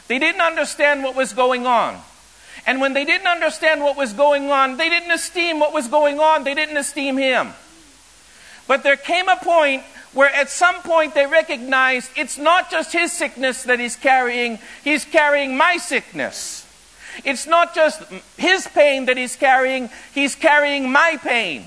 They 0.07 0.19
didn't 0.19 0.41
understand 0.41 1.03
what 1.03 1.15
was 1.15 1.33
going 1.33 1.67
on. 1.67 2.01
And 2.65 2.81
when 2.81 2.93
they 2.93 3.05
didn't 3.05 3.27
understand 3.27 3.81
what 3.81 3.95
was 3.95 4.13
going 4.13 4.51
on, 4.51 4.77
they 4.77 4.89
didn't 4.89 5.11
esteem 5.11 5.59
what 5.59 5.71
was 5.71 5.87
going 5.87 6.19
on. 6.19 6.43
They 6.43 6.55
didn't 6.55 6.77
esteem 6.77 7.17
him. 7.17 7.53
But 8.67 8.83
there 8.83 8.97
came 8.97 9.29
a 9.29 9.37
point 9.37 9.83
where 10.13 10.29
at 10.29 10.49
some 10.49 10.75
point 10.81 11.13
they 11.13 11.25
recognized 11.25 12.11
it's 12.17 12.37
not 12.37 12.69
just 12.69 12.91
his 12.91 13.11
sickness 13.11 13.63
that 13.63 13.79
he's 13.79 13.95
carrying, 13.95 14.59
he's 14.83 15.05
carrying 15.05 15.55
my 15.55 15.77
sickness. 15.77 16.67
It's 17.23 17.47
not 17.47 17.75
just 17.75 18.01
his 18.37 18.67
pain 18.67 19.05
that 19.05 19.17
he's 19.17 19.35
carrying, 19.35 19.89
he's 20.13 20.35
carrying 20.35 20.91
my 20.91 21.17
pain. 21.21 21.65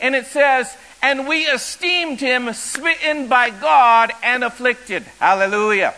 And 0.00 0.14
it 0.14 0.26
says, 0.26 0.76
and 1.02 1.26
we 1.26 1.42
esteemed 1.42 2.20
him 2.20 2.52
smitten 2.52 3.26
by 3.26 3.50
God 3.50 4.12
and 4.22 4.44
afflicted. 4.44 5.02
Hallelujah. 5.18 5.94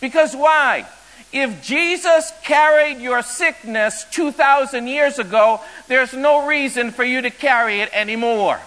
Because 0.00 0.34
why? 0.34 0.86
If 1.32 1.62
Jesus 1.62 2.32
carried 2.44 3.00
your 3.00 3.22
sickness 3.22 4.06
2,000 4.12 4.86
years 4.86 5.18
ago, 5.18 5.60
there's 5.88 6.14
no 6.14 6.46
reason 6.46 6.92
for 6.92 7.02
you 7.02 7.22
to 7.22 7.30
carry 7.30 7.80
it 7.80 7.90
anymore. 7.92 8.60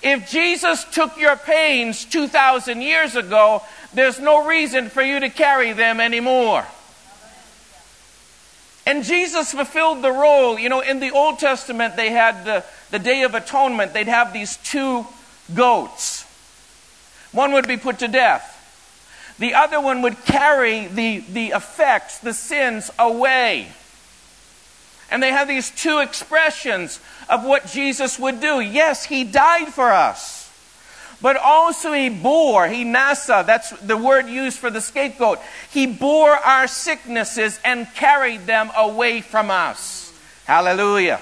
If 0.00 0.30
Jesus 0.30 0.84
took 0.84 1.18
your 1.18 1.36
pains 1.36 2.04
2,000 2.04 2.80
years 2.80 3.16
ago, 3.16 3.62
there's 3.92 4.20
no 4.20 4.46
reason 4.46 4.88
for 4.88 5.02
you 5.02 5.18
to 5.20 5.28
carry 5.28 5.72
them 5.72 6.00
anymore. 6.00 6.64
And 8.84 9.04
Jesus 9.04 9.52
fulfilled 9.52 10.02
the 10.02 10.10
role. 10.10 10.58
You 10.58 10.68
know, 10.68 10.80
in 10.80 11.00
the 11.00 11.12
Old 11.12 11.38
Testament, 11.38 11.96
they 11.96 12.10
had 12.10 12.44
the, 12.44 12.64
the 12.90 12.98
Day 12.98 13.22
of 13.22 13.34
Atonement, 13.34 13.92
they'd 13.92 14.08
have 14.08 14.32
these 14.32 14.56
two 14.58 15.06
goats. 15.54 16.24
One 17.30 17.52
would 17.52 17.66
be 17.66 17.76
put 17.76 18.00
to 18.00 18.08
death, 18.08 18.48
the 19.38 19.54
other 19.54 19.80
one 19.80 20.02
would 20.02 20.24
carry 20.24 20.86
the, 20.86 21.18
the 21.18 21.48
effects, 21.48 22.18
the 22.18 22.34
sins 22.34 22.90
away. 22.98 23.68
And 25.10 25.22
they 25.22 25.30
have 25.30 25.46
these 25.46 25.70
two 25.70 25.98
expressions 25.98 26.98
of 27.28 27.44
what 27.44 27.66
Jesus 27.66 28.18
would 28.18 28.40
do. 28.40 28.60
Yes, 28.60 29.04
he 29.04 29.24
died 29.24 29.68
for 29.68 29.92
us. 29.92 30.41
But 31.22 31.36
also 31.36 31.92
he 31.92 32.08
bore, 32.08 32.66
he 32.66 32.84
nasa, 32.84 33.46
that's 33.46 33.70
the 33.80 33.96
word 33.96 34.26
used 34.26 34.58
for 34.58 34.70
the 34.70 34.80
scapegoat. 34.80 35.38
He 35.70 35.86
bore 35.86 36.32
our 36.32 36.66
sicknesses 36.66 37.60
and 37.64 37.86
carried 37.94 38.46
them 38.46 38.72
away 38.76 39.20
from 39.20 39.48
us. 39.48 40.12
Hallelujah. 40.44 41.20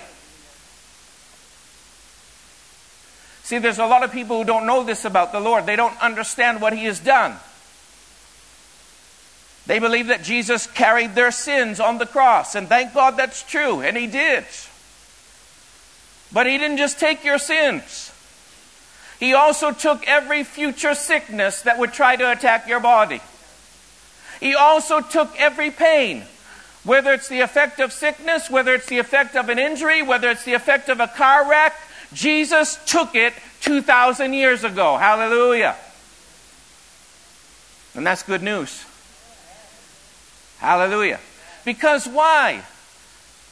See, 3.43 3.59
there's 3.59 3.79
a 3.79 3.87
lot 3.87 4.03
of 4.03 4.11
people 4.11 4.39
who 4.39 4.45
don't 4.45 4.65
know 4.65 4.85
this 4.85 5.05
about 5.05 5.33
the 5.33 5.41
Lord. 5.41 5.67
They 5.67 5.77
don't 5.77 6.01
understand 6.01 6.63
what 6.63 6.73
he 6.73 6.85
has 6.85 6.99
done. 6.99 7.37
They 9.67 9.81
believe 9.81 10.07
that 10.07 10.23
Jesus 10.23 10.67
carried 10.67 11.15
their 11.15 11.31
sins 11.31 11.79
on 11.79 11.99
the 11.99 12.07
cross, 12.07 12.55
and 12.55 12.69
thank 12.69 12.95
God 12.95 13.17
that's 13.19 13.43
true, 13.43 13.83
and 13.83 13.97
he 13.97 14.07
did. 14.07 14.45
But 16.33 16.47
he 16.47 16.57
didn't 16.57 16.79
just 16.79 16.99
take 16.99 17.25
your 17.25 17.39
sins. 17.39 18.10
He 19.21 19.35
also 19.35 19.71
took 19.71 20.09
every 20.09 20.43
future 20.45 20.95
sickness 20.95 21.61
that 21.63 21.79
would 21.79 21.93
try 21.93 22.17
to 22.17 22.33
attack 22.33 22.67
your 22.67 22.81
body. 22.81 23.21
He 24.41 24.55
also 24.55 25.03
took 25.03 25.39
every 25.39 25.71
pain, 25.71 26.25
whether 26.85 27.13
it's 27.13 27.29
the 27.29 27.41
effect 27.41 27.79
of 27.81 27.93
sickness, 27.93 28.49
whether 28.49 28.75
it's 28.75 28.87
the 28.87 28.99
effect 28.99 29.37
of 29.37 29.51
an 29.51 29.59
injury, 29.59 30.01
whether 30.01 30.31
it's 30.31 30.45
the 30.45 30.55
effect 30.55 30.89
of 30.89 31.01
a 31.01 31.07
car 31.07 31.49
wreck. 31.49 31.75
Jesus 32.15 32.79
took 32.87 33.15
it 33.15 33.35
2,000 33.61 34.33
years 34.33 34.65
ago. 34.65 34.97
Hallelujah. 34.97 35.77
And 37.95 38.07
that's 38.07 38.23
good 38.23 38.43
news. 38.43 38.87
Hallelujah. 40.59 41.21
Because 41.67 42.07
why? 42.09 42.63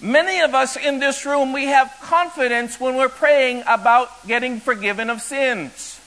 Many 0.01 0.41
of 0.41 0.55
us 0.55 0.77
in 0.77 1.01
this 1.01 1.27
room, 1.27 1.53
we 1.53 1.67
have 1.67 1.93
confidence 2.01 2.79
when 2.79 2.97
we're 2.97 3.09
praying 3.09 3.65
about 3.67 4.27
getting 4.27 4.61
forgiven 4.61 5.11
of 5.11 5.21
sins. 5.21 6.01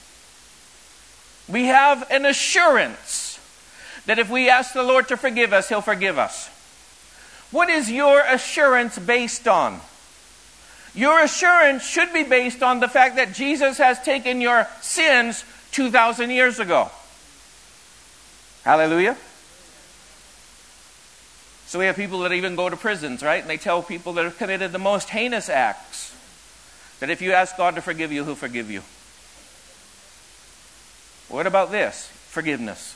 We 1.49 1.65
have 1.65 2.09
an 2.09 2.25
assurance 2.25 3.39
that 4.05 4.17
if 4.17 4.29
we 4.29 4.49
ask 4.49 4.73
the 4.73 4.83
Lord 4.83 5.09
to 5.09 5.17
forgive 5.17 5.51
us, 5.51 5.67
He'll 5.67 5.81
forgive 5.81 6.17
us. 6.17 6.49
What 7.51 7.69
is 7.69 7.91
your 7.91 8.21
assurance 8.21 8.97
based 8.97 9.47
on? 9.47 9.81
Your 10.95 11.21
assurance 11.21 11.85
should 11.85 12.13
be 12.13 12.23
based 12.23 12.63
on 12.63 12.79
the 12.79 12.87
fact 12.87 13.17
that 13.17 13.33
Jesus 13.33 13.77
has 13.77 14.01
taken 14.01 14.39
your 14.39 14.67
sins 14.81 15.43
2,000 15.71 16.29
years 16.31 16.59
ago. 16.59 16.89
Hallelujah. 18.63 19.17
So 21.71 21.79
we 21.79 21.85
have 21.85 21.95
people 21.95 22.19
that 22.19 22.33
even 22.33 22.57
go 22.57 22.67
to 22.67 22.75
prisons, 22.75 23.23
right? 23.23 23.39
And 23.39 23.49
they 23.49 23.55
tell 23.55 23.81
people 23.81 24.11
that 24.13 24.25
have 24.25 24.37
committed 24.37 24.73
the 24.73 24.77
most 24.77 25.09
heinous 25.09 25.47
acts 25.47 26.13
that 26.99 27.09
if 27.09 27.21
you 27.21 27.31
ask 27.31 27.55
God 27.55 27.75
to 27.75 27.81
forgive 27.81 28.11
you, 28.11 28.25
He'll 28.25 28.35
forgive 28.35 28.69
you. 28.69 28.81
What 31.33 31.47
about 31.47 31.71
this? 31.71 32.07
Forgiveness. 32.27 32.93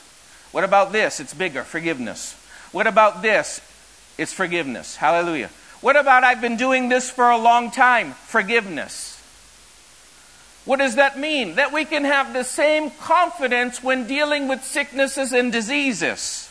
What 0.52 0.62
about 0.62 0.92
this? 0.92 1.20
It's 1.20 1.32
bigger. 1.32 1.64
Forgiveness. 1.64 2.34
What 2.70 2.86
about 2.86 3.22
this? 3.22 3.62
It's 4.18 4.34
forgiveness. 4.34 4.96
Hallelujah. 4.96 5.48
What 5.80 5.96
about 5.96 6.22
I've 6.22 6.42
been 6.42 6.58
doing 6.58 6.90
this 6.90 7.10
for 7.10 7.30
a 7.30 7.38
long 7.38 7.70
time? 7.70 8.12
Forgiveness. 8.12 9.18
What 10.66 10.80
does 10.80 10.96
that 10.96 11.18
mean? 11.18 11.54
That 11.54 11.72
we 11.72 11.86
can 11.86 12.04
have 12.04 12.34
the 12.34 12.44
same 12.44 12.90
confidence 12.90 13.82
when 13.82 14.06
dealing 14.06 14.48
with 14.48 14.62
sicknesses 14.64 15.32
and 15.32 15.50
diseases. 15.50 16.45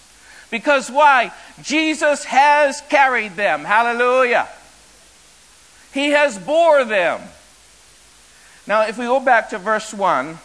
Because 0.51 0.89
why? 0.89 1.31
Jesus 1.61 2.23
has 2.25 2.81
carried 2.89 3.35
them. 3.35 3.63
Hallelujah. 3.63 4.47
He 5.93 6.09
has 6.09 6.37
bore 6.37 6.83
them. 6.83 7.21
Now, 8.67 8.87
if 8.87 8.97
we 8.97 9.05
go 9.05 9.19
back 9.19 9.49
to 9.49 9.57
verse 9.57 9.93
1, 9.93 10.37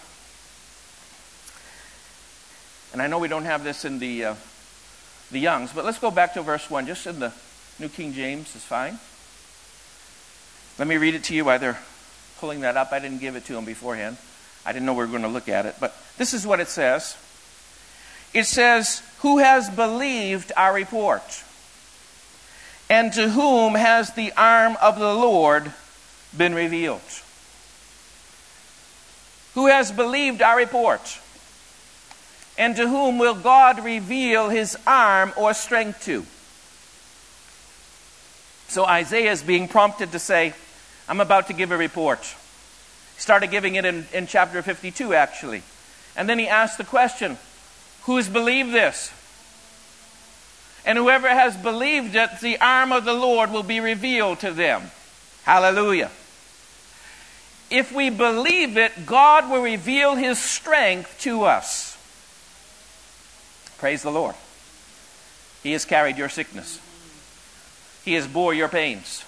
and 2.92 3.02
I 3.02 3.06
know 3.06 3.18
we 3.18 3.28
don't 3.28 3.44
have 3.44 3.64
this 3.64 3.84
in 3.84 3.98
the, 3.98 4.24
uh, 4.24 4.34
the 5.30 5.38
Youngs, 5.38 5.72
but 5.72 5.84
let's 5.84 5.98
go 5.98 6.10
back 6.10 6.34
to 6.34 6.42
verse 6.42 6.70
1, 6.70 6.86
just 6.86 7.06
in 7.06 7.18
the 7.20 7.32
New 7.78 7.88
King 7.88 8.12
James 8.12 8.54
is 8.54 8.62
fine. 8.62 8.98
Let 10.78 10.88
me 10.88 10.96
read 10.96 11.14
it 11.14 11.24
to 11.24 11.34
you 11.34 11.44
while 11.44 11.58
they're 11.58 11.78
pulling 12.38 12.60
that 12.60 12.76
up. 12.76 12.92
I 12.92 12.98
didn't 12.98 13.18
give 13.18 13.36
it 13.36 13.44
to 13.46 13.54
them 13.54 13.64
beforehand. 13.64 14.16
I 14.64 14.72
didn't 14.72 14.86
know 14.86 14.92
we 14.92 15.04
were 15.04 15.06
going 15.06 15.22
to 15.22 15.28
look 15.28 15.48
at 15.48 15.66
it, 15.66 15.76
but 15.80 15.94
this 16.18 16.34
is 16.34 16.46
what 16.46 16.60
it 16.60 16.68
says. 16.68 17.16
It 18.32 18.44
says, 18.44 19.02
Who 19.20 19.38
has 19.38 19.68
believed 19.70 20.52
our 20.56 20.72
report? 20.72 21.44
And 22.88 23.12
to 23.12 23.30
whom 23.30 23.74
has 23.74 24.12
the 24.14 24.32
arm 24.36 24.76
of 24.82 24.98
the 24.98 25.14
Lord 25.14 25.72
been 26.36 26.54
revealed? 26.54 27.02
Who 29.54 29.66
has 29.66 29.92
believed 29.92 30.42
our 30.42 30.56
report? 30.56 31.18
And 32.58 32.76
to 32.76 32.88
whom 32.88 33.18
will 33.18 33.34
God 33.34 33.84
reveal 33.84 34.48
his 34.48 34.76
arm 34.86 35.32
or 35.36 35.54
strength 35.54 36.04
to? 36.04 36.26
So 38.68 38.84
Isaiah 38.84 39.32
is 39.32 39.42
being 39.42 39.66
prompted 39.66 40.12
to 40.12 40.18
say, 40.18 40.54
I'm 41.08 41.20
about 41.20 41.48
to 41.48 41.52
give 41.52 41.72
a 41.72 41.76
report. 41.76 42.20
He 42.20 43.20
started 43.20 43.50
giving 43.50 43.74
it 43.74 43.84
in, 43.84 44.06
in 44.12 44.26
chapter 44.28 44.62
52, 44.62 45.14
actually. 45.14 45.62
And 46.16 46.28
then 46.28 46.38
he 46.38 46.46
asked 46.46 46.78
the 46.78 46.84
question 46.84 47.36
Who's 48.02 48.28
believed 48.28 48.72
this? 48.72 49.12
And 50.84 50.96
whoever 50.96 51.28
has 51.28 51.56
believed 51.56 52.16
it, 52.16 52.40
the 52.40 52.58
arm 52.60 52.92
of 52.92 53.04
the 53.04 53.12
Lord 53.12 53.52
will 53.52 53.62
be 53.62 53.80
revealed 53.80 54.40
to 54.40 54.50
them. 54.50 54.90
Hallelujah. 55.44 56.10
If 57.70 57.92
we 57.92 58.10
believe 58.10 58.76
it, 58.76 59.06
God 59.06 59.50
will 59.50 59.62
reveal 59.62 60.16
his 60.16 60.38
strength 60.38 61.20
to 61.20 61.44
us. 61.44 61.96
Praise 63.78 64.02
the 64.02 64.10
Lord. 64.10 64.34
He 65.62 65.72
has 65.72 65.84
carried 65.84 66.18
your 66.18 66.28
sickness. 66.28 66.80
He 68.04 68.14
has 68.14 68.26
bore 68.26 68.54
your 68.54 68.68
pains. 68.68 69.24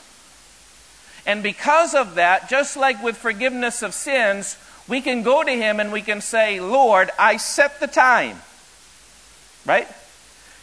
And 1.24 1.42
because 1.42 1.94
of 1.94 2.16
that, 2.16 2.48
just 2.48 2.76
like 2.76 3.02
with 3.02 3.16
forgiveness 3.16 3.82
of 3.82 3.94
sins, 3.94 4.56
we 4.88 5.00
can 5.00 5.22
go 5.22 5.44
to 5.44 5.50
him 5.50 5.78
and 5.78 5.92
we 5.92 6.02
can 6.02 6.20
say, 6.20 6.58
Lord, 6.58 7.10
I 7.18 7.36
set 7.36 7.78
the 7.78 7.86
time 7.86 8.40
Right? 9.64 9.88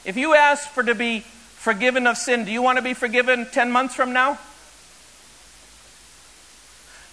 If 0.05 0.17
you 0.17 0.35
ask 0.35 0.69
for 0.69 0.83
to 0.83 0.95
be 0.95 1.21
forgiven 1.21 2.07
of 2.07 2.17
sin, 2.17 2.45
do 2.45 2.51
you 2.51 2.61
want 2.61 2.77
to 2.77 2.81
be 2.81 2.93
forgiven 2.93 3.47
10 3.51 3.71
months 3.71 3.95
from 3.95 4.13
now? 4.13 4.37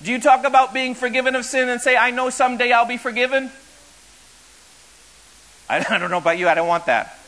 Do 0.03 0.13
you 0.13 0.21
talk 0.21 0.45
about 0.45 0.75
being 0.75 0.95
forgiven 0.95 1.35
of 1.35 1.45
sin 1.45 1.69
and 1.69 1.81
say, 1.81 1.97
I 1.97 2.11
know 2.11 2.31
someday 2.31 2.71
I'll 2.71 2.87
be 2.87 2.99
forgiven? 2.99 3.51
I, 5.69 5.81
don't 5.81 6.11
know 6.11 6.19
about 6.19 6.39
you, 6.39 6.49
I 6.49 6.55
don't 6.55 6.69
want 6.69 6.87
that. 6.87 7.19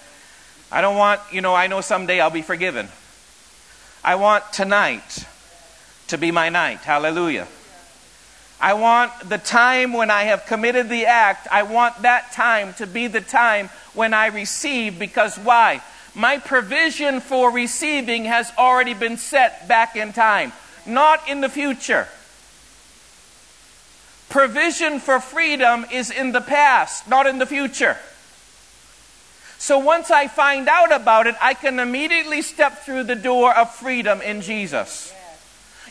I 0.71 0.81
don't 0.81 0.97
want, 0.97 1.21
you 1.33 1.41
know, 1.41 1.55
I 1.55 1.67
know 1.67 1.81
someday 1.81 2.21
I'll 2.21 2.31
be 2.31 2.43
forgiven. 2.43 2.89
I 4.05 4.17
want 4.17 4.53
tonight 4.53 5.27
to 6.09 6.19
be 6.19 6.31
my 6.31 6.51
night. 6.51 6.79
Hallelujah. 6.79 7.49
I 8.61 8.75
want 8.75 9.13
the 9.29 9.39
time 9.39 9.93
when 9.93 10.11
I 10.11 10.25
have 10.25 10.47
committed 10.47 10.89
the 10.89 11.07
act, 11.07 11.47
I 11.51 11.63
want 11.63 12.03
that 12.03 12.33
time 12.33 12.75
to 12.75 12.87
be 12.87 13.07
the 13.07 13.21
time 13.21 13.71
when 13.99 14.15
I 14.15 14.29
receive 14.29 14.99
because 14.99 15.37
why? 15.37 15.83
My 16.15 16.39
provision 16.39 17.21
for 17.21 17.51
receiving 17.51 18.25
has 18.25 18.51
already 18.57 18.95
been 18.95 19.19
set 19.19 19.69
back 19.69 19.97
in 19.97 20.13
time, 20.13 20.53
not 20.87 21.29
in 21.29 21.41
the 21.41 21.49
future. 21.49 22.09
Provision 24.29 25.01
for 25.01 25.21
freedom 25.21 25.85
is 25.93 26.11
in 26.11 26.33
the 26.33 26.41
past, 26.41 27.09
not 27.09 27.27
in 27.27 27.39
the 27.39 27.47
future. 27.47 27.97
So 29.59 29.79
once 29.79 30.11
I 30.11 30.29
find 30.29 30.69
out 30.69 30.93
about 30.93 31.27
it, 31.27 31.35
I 31.43 31.55
can 31.55 31.81
immediately 31.81 32.43
step 32.43 32.85
through 32.85 33.05
the 33.05 33.17
door 33.17 33.55
of 33.55 33.75
freedom 33.75 34.23
in 34.23 34.41
Jesus. 34.43 35.13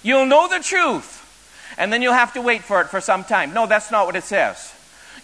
You'll 0.02 0.26
know 0.26 0.48
the 0.48 0.64
truth 0.64 1.26
and 1.78 1.92
then 1.92 2.02
you'll 2.02 2.14
have 2.14 2.34
to 2.34 2.42
wait 2.42 2.64
for 2.64 2.80
it 2.80 2.88
for 2.88 3.02
some 3.02 3.26
time. 3.26 3.54
No, 3.54 3.68
that's 3.68 3.92
not 3.92 4.06
what 4.06 4.16
it 4.16 4.24
says. 4.24 4.74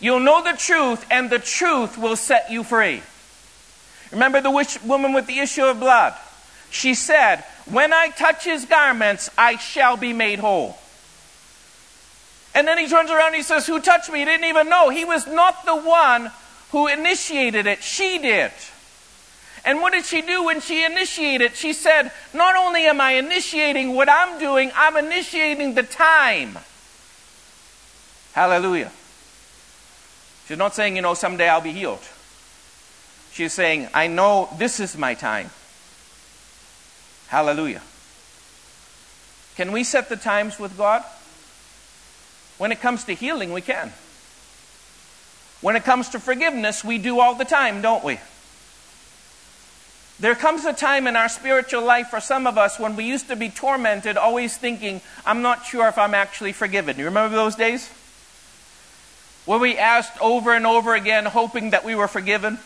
You'll 0.03 0.19
know 0.19 0.43
the 0.43 0.57
truth, 0.57 1.05
and 1.09 1.29
the 1.29 1.39
truth 1.39 1.97
will 1.97 2.17
set 2.17 2.51
you 2.51 2.65
free. 2.65 3.01
Remember 4.11 4.41
the 4.41 4.51
wish, 4.51 4.81
woman 4.83 5.13
with 5.13 5.27
the 5.27 5.39
issue 5.39 5.63
of 5.63 5.79
blood? 5.79 6.13
She 6.69 6.93
said, 6.93 7.45
When 7.71 7.93
I 7.93 8.09
touch 8.09 8.43
his 8.43 8.65
garments, 8.65 9.29
I 9.37 9.55
shall 9.55 9.95
be 9.95 10.11
made 10.11 10.39
whole. 10.39 10.77
And 12.53 12.67
then 12.67 12.77
he 12.77 12.89
turns 12.89 13.11
around 13.11 13.27
and 13.27 13.37
he 13.37 13.43
says, 13.43 13.65
Who 13.65 13.79
touched 13.79 14.11
me? 14.11 14.19
He 14.19 14.25
didn't 14.25 14.43
even 14.43 14.67
know. 14.67 14.89
He 14.89 15.05
was 15.05 15.25
not 15.25 15.65
the 15.65 15.77
one 15.77 16.33
who 16.71 16.87
initiated 16.87 17.65
it, 17.65 17.81
she 17.81 18.17
did. 18.17 18.51
And 19.63 19.79
what 19.79 19.93
did 19.93 20.03
she 20.03 20.21
do 20.21 20.43
when 20.43 20.59
she 20.59 20.83
initiated? 20.83 21.55
She 21.55 21.71
said, 21.71 22.11
Not 22.33 22.57
only 22.57 22.87
am 22.87 22.99
I 22.99 23.11
initiating 23.11 23.95
what 23.95 24.09
I'm 24.09 24.37
doing, 24.37 24.69
I'm 24.75 24.97
initiating 24.97 25.75
the 25.75 25.83
time. 25.83 26.59
Hallelujah. 28.33 28.91
She's 30.53 30.59
not 30.59 30.75
saying, 30.75 30.95
you 30.95 31.01
know, 31.01 31.15
someday 31.15 31.49
I'll 31.49 31.61
be 31.61 31.71
healed. 31.71 32.07
She's 33.31 33.53
saying, 33.53 33.87
I 33.91 34.05
know 34.05 34.49
this 34.59 34.79
is 34.79 34.95
my 34.95 35.15
time. 35.15 35.49
Hallelujah. 37.25 37.81
Can 39.55 39.71
we 39.71 39.83
set 39.83 40.09
the 40.09 40.15
times 40.15 40.59
with 40.59 40.77
God? 40.77 41.03
When 42.59 42.71
it 42.71 42.81
comes 42.81 43.03
to 43.05 43.13
healing, 43.13 43.51
we 43.51 43.61
can. 43.61 43.93
When 45.61 45.75
it 45.75 45.85
comes 45.85 46.09
to 46.09 46.19
forgiveness, 46.19 46.83
we 46.83 46.99
do 46.99 47.19
all 47.19 47.33
the 47.33 47.45
time, 47.45 47.81
don't 47.81 48.03
we? 48.03 48.19
There 50.19 50.35
comes 50.35 50.65
a 50.65 50.73
time 50.73 51.07
in 51.07 51.15
our 51.15 51.29
spiritual 51.29 51.81
life 51.81 52.09
for 52.09 52.19
some 52.19 52.45
of 52.45 52.59
us 52.59 52.79
when 52.79 52.95
we 52.95 53.05
used 53.05 53.27
to 53.29 53.35
be 53.35 53.49
tormented, 53.49 54.17
always 54.17 54.55
thinking, 54.55 55.01
I'm 55.25 55.41
not 55.41 55.65
sure 55.65 55.87
if 55.87 55.97
I'm 55.97 56.13
actually 56.13 56.51
forgiven. 56.51 56.99
You 56.99 57.05
remember 57.05 57.35
those 57.35 57.55
days? 57.55 57.89
Where 59.45 59.59
we 59.59 59.77
asked 59.77 60.19
over 60.21 60.53
and 60.53 60.65
over 60.65 60.95
again, 60.95 61.25
hoping 61.25 61.71
that 61.71 61.83
we 61.83 61.95
were 61.95 62.07
forgiven? 62.07 62.59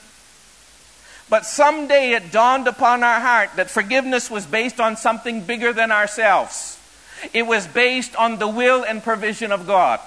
But 1.30 1.45
someday 1.45 2.11
it 2.11 2.32
dawned 2.32 2.67
upon 2.67 3.03
our 3.03 3.19
heart 3.19 3.49
that 3.55 3.69
forgiveness 3.69 4.32
was 4.32 4.45
based 4.45 4.80
on 4.80 4.95
something 4.95 5.41
bigger 5.41 5.73
than 5.73 5.91
ourselves. 5.91 6.80
It 7.34 7.43
was 7.43 7.67
based 7.67 8.15
on 8.15 8.38
the 8.38 8.47
will 8.47 8.84
and 8.84 9.03
provision 9.03 9.51
of 9.51 9.67
God. 9.67 9.99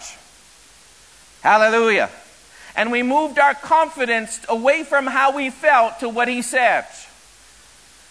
Hallelujah. 1.42 2.10
And 2.76 2.92
we 2.92 3.02
moved 3.02 3.38
our 3.38 3.54
confidence 3.54 4.40
away 4.48 4.84
from 4.84 5.06
how 5.06 5.34
we 5.36 5.50
felt 5.50 6.00
to 6.00 6.08
what 6.08 6.28
He 6.28 6.40
said. 6.40 6.86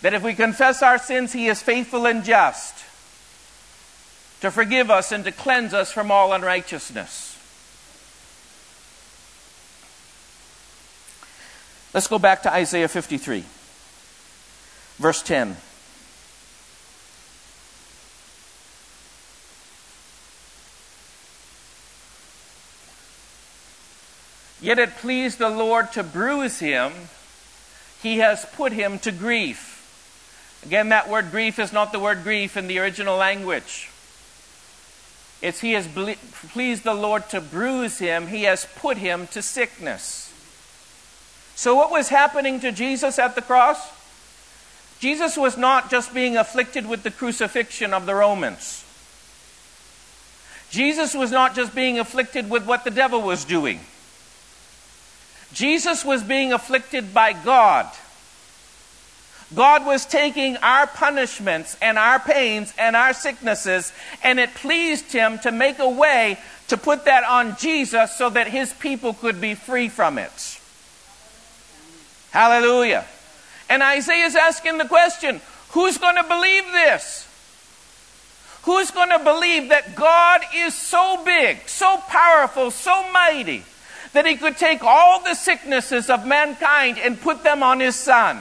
That 0.01 0.13
if 0.13 0.21
we 0.21 0.33
confess 0.33 0.83
our 0.83 0.97
sins, 0.97 1.33
He 1.33 1.47
is 1.47 1.61
faithful 1.61 2.05
and 2.05 2.23
just 2.23 2.75
to 4.41 4.51
forgive 4.51 4.89
us 4.89 5.11
and 5.11 5.23
to 5.25 5.31
cleanse 5.31 5.73
us 5.73 5.91
from 5.91 6.11
all 6.11 6.33
unrighteousness. 6.33 7.28
Let's 11.93 12.07
go 12.07 12.19
back 12.19 12.43
to 12.43 12.53
Isaiah 12.53 12.87
53, 12.87 13.43
verse 14.99 15.23
10. 15.23 15.57
Yet 24.61 24.77
it 24.77 24.97
pleased 24.97 25.39
the 25.39 25.49
Lord 25.49 25.91
to 25.93 26.03
bruise 26.03 26.59
him, 26.59 26.91
he 28.03 28.17
has 28.19 28.45
put 28.53 28.71
him 28.71 28.99
to 28.99 29.11
grief. 29.11 29.77
Again, 30.65 30.89
that 30.89 31.09
word 31.09 31.31
grief 31.31 31.57
is 31.57 31.73
not 31.73 31.91
the 31.91 31.99
word 31.99 32.23
grief 32.23 32.55
in 32.55 32.67
the 32.67 32.77
original 32.79 33.17
language. 33.17 33.89
It's 35.41 35.61
he 35.61 35.71
has 35.71 35.87
pleased 36.49 36.83
the 36.83 36.93
Lord 36.93 37.29
to 37.29 37.41
bruise 37.41 37.99
him, 37.99 38.27
he 38.27 38.43
has 38.43 38.67
put 38.75 38.97
him 38.97 39.27
to 39.27 39.41
sickness. 39.41 40.28
So, 41.59 41.75
what 41.75 41.91
was 41.91 42.07
happening 42.07 42.61
to 42.61 42.71
Jesus 42.71 43.19
at 43.19 43.35
the 43.35 43.41
cross? 43.41 43.85
Jesus 45.01 45.35
was 45.35 45.57
not 45.57 45.91
just 45.91 46.13
being 46.13 46.37
afflicted 46.37 46.87
with 46.87 47.03
the 47.03 47.11
crucifixion 47.11 47.93
of 47.93 48.05
the 48.05 48.15
Romans. 48.15 48.85
Jesus 50.69 51.13
was 51.13 51.31
not 51.31 51.55
just 51.55 51.75
being 51.75 51.99
afflicted 51.99 52.49
with 52.49 52.65
what 52.65 52.85
the 52.85 52.89
devil 52.89 53.21
was 53.21 53.43
doing. 53.43 53.81
Jesus 55.51 56.05
was 56.05 56.23
being 56.23 56.53
afflicted 56.53 57.13
by 57.13 57.33
God. 57.33 57.87
God 59.53 59.85
was 59.85 60.05
taking 60.05 60.55
our 60.63 60.87
punishments 60.87 61.75
and 61.81 61.97
our 61.97 62.19
pains 62.19 62.73
and 62.77 62.95
our 62.95 63.11
sicknesses, 63.11 63.91
and 64.23 64.39
it 64.39 64.53
pleased 64.53 65.11
Him 65.11 65.39
to 65.39 65.51
make 65.51 65.79
a 65.79 65.89
way 65.89 66.39
to 66.69 66.77
put 66.77 67.03
that 67.03 67.25
on 67.25 67.57
Jesus 67.57 68.15
so 68.15 68.29
that 68.29 68.47
His 68.47 68.71
people 68.71 69.13
could 69.13 69.41
be 69.41 69.55
free 69.55 69.89
from 69.89 70.17
it. 70.17 70.58
Hallelujah. 72.31 73.05
And 73.69 73.83
Isaiah 73.83 74.25
is 74.25 74.35
asking 74.35 74.77
the 74.77 74.87
question 74.87 75.41
who's 75.69 75.97
going 75.97 76.15
to 76.15 76.23
believe 76.23 76.65
this? 76.71 77.27
Who's 78.63 78.91
going 78.91 79.09
to 79.09 79.19
believe 79.19 79.69
that 79.69 79.95
God 79.95 80.41
is 80.53 80.73
so 80.73 81.23
big, 81.23 81.67
so 81.67 81.97
powerful, 82.07 82.71
so 82.71 83.09
mighty, 83.11 83.63
that 84.13 84.25
he 84.25 84.35
could 84.35 84.57
take 84.57 84.83
all 84.83 85.23
the 85.23 85.33
sicknesses 85.33 86.09
of 86.09 86.25
mankind 86.25 86.97
and 86.99 87.19
put 87.19 87.43
them 87.43 87.63
on 87.63 87.79
his 87.79 87.95
son? 87.95 88.39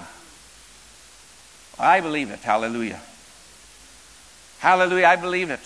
I 1.79 2.01
believe 2.01 2.31
it. 2.31 2.41
Hallelujah. 2.41 3.01
Hallelujah. 4.59 5.07
I 5.07 5.17
believe 5.17 5.51
it. 5.51 5.61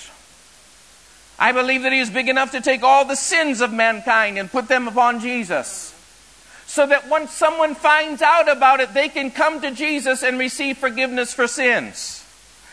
I 1.39 1.53
believe 1.53 1.83
that 1.83 1.93
he 1.93 1.99
is 1.99 2.11
big 2.11 2.29
enough 2.29 2.53
to 2.53 2.61
take 2.61 2.83
all 2.83 3.05
the 3.05 3.17
sins 3.17 3.63
of 3.63 3.73
mankind 3.73 4.39
and 4.39 4.51
put 4.51 4.69
them 4.69 4.87
upon 4.87 5.21
Jesus 5.21 5.92
so 6.73 6.87
that 6.87 7.07
once 7.07 7.31
someone 7.33 7.75
finds 7.75 8.23
out 8.23 8.49
about 8.49 8.81
it, 8.81 8.95
they 8.95 9.11
can 9.11 9.31
come 9.31 9.61
to 9.61 9.71
Jesus 9.73 10.23
and 10.23 10.39
receive 10.39 10.79
forgiveness 10.79 11.35
for 11.35 11.47
sins. 11.47 12.25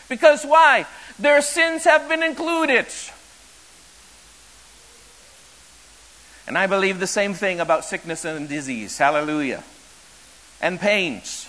Because 0.08 0.42
why? 0.42 0.86
Their 1.18 1.42
sins 1.42 1.84
have 1.84 2.08
been 2.08 2.22
included. 2.22 2.86
And 6.46 6.56
I 6.56 6.66
believe 6.66 6.98
the 6.98 7.06
same 7.06 7.34
thing 7.34 7.60
about 7.60 7.84
sickness 7.84 8.24
and 8.24 8.48
disease. 8.48 8.96
Hallelujah. 8.96 9.62
And 10.62 10.80
pains. 10.80 11.46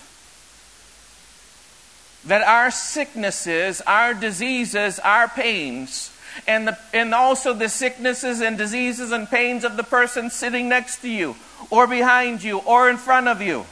That 2.26 2.42
our 2.42 2.70
sicknesses, 2.70 3.80
our 3.86 4.12
diseases, 4.12 4.98
our 4.98 5.26
pains, 5.26 6.12
and, 6.46 6.68
the, 6.68 6.78
and 6.92 7.14
also 7.14 7.54
the 7.54 7.70
sicknesses 7.70 8.42
and 8.42 8.58
diseases 8.58 9.10
and 9.10 9.26
pains 9.26 9.64
of 9.64 9.78
the 9.78 9.84
person 9.84 10.28
sitting 10.28 10.68
next 10.68 10.98
to 10.98 11.08
you 11.08 11.34
or 11.70 11.86
behind 11.86 12.42
you, 12.42 12.58
or 12.58 12.88
in 12.90 12.96
front 12.96 13.28
of 13.28 13.40
you, 13.40 13.66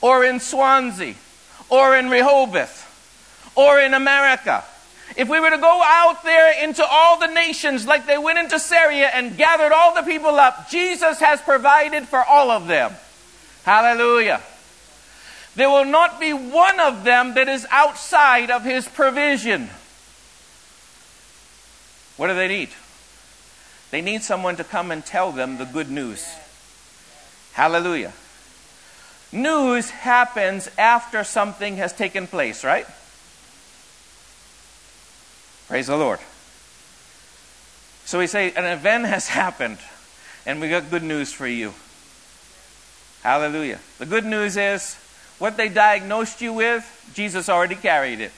or 0.00 0.24
in 0.24 0.40
Swansea, 0.40 1.14
or 1.68 1.96
in 1.96 2.10
Rehoboth, 2.10 3.52
or 3.54 3.80
in 3.80 3.94
America. 3.94 4.64
If 5.16 5.28
we 5.28 5.40
were 5.40 5.50
to 5.50 5.58
go 5.58 5.82
out 5.84 6.22
there 6.22 6.64
into 6.64 6.84
all 6.84 7.18
the 7.18 7.26
nations 7.26 7.86
like 7.86 8.06
they 8.06 8.18
went 8.18 8.38
into 8.38 8.58
Syria 8.58 9.10
and 9.12 9.36
gathered 9.36 9.72
all 9.72 9.94
the 9.94 10.02
people 10.02 10.30
up, 10.30 10.70
Jesus 10.70 11.20
has 11.20 11.40
provided 11.42 12.08
for 12.08 12.24
all 12.24 12.50
of 12.50 12.66
them. 12.66 12.92
Hallelujah. 13.64 14.40
There 15.54 15.68
will 15.68 15.84
not 15.84 16.18
be 16.18 16.32
one 16.32 16.80
of 16.80 17.04
them 17.04 17.34
that 17.34 17.48
is 17.48 17.66
outside 17.70 18.50
of 18.50 18.64
his 18.64 18.88
provision. 18.88 19.68
What 22.16 22.28
do 22.28 22.34
they 22.34 22.48
need? 22.48 22.70
They 23.90 24.00
need 24.00 24.22
someone 24.22 24.56
to 24.56 24.64
come 24.64 24.90
and 24.90 25.04
tell 25.04 25.32
them 25.32 25.58
the 25.58 25.66
good 25.66 25.90
news. 25.90 26.26
Hallelujah. 27.52 28.12
News 29.30 29.90
happens 29.90 30.68
after 30.76 31.24
something 31.24 31.76
has 31.76 31.92
taken 31.92 32.26
place, 32.26 32.64
right? 32.64 32.86
Praise 35.68 35.86
the 35.86 35.96
Lord. 35.96 36.18
So 38.04 38.18
we 38.18 38.26
say 38.26 38.52
an 38.52 38.66
event 38.66 39.06
has 39.06 39.28
happened, 39.40 39.78
and 40.44 40.60
we 40.60 40.68
got 40.68 40.90
good 40.90 41.02
news 41.02 41.32
for 41.32 41.46
you. 41.46 41.72
Hallelujah. 43.22 43.78
The 43.98 44.06
good 44.06 44.24
news 44.24 44.56
is 44.56 44.96
what 45.38 45.56
they 45.56 45.68
diagnosed 45.68 46.40
you 46.40 46.52
with, 46.52 46.84
Jesus 47.14 47.48
already 47.48 47.74
carried 47.74 48.20
it. 48.20 48.32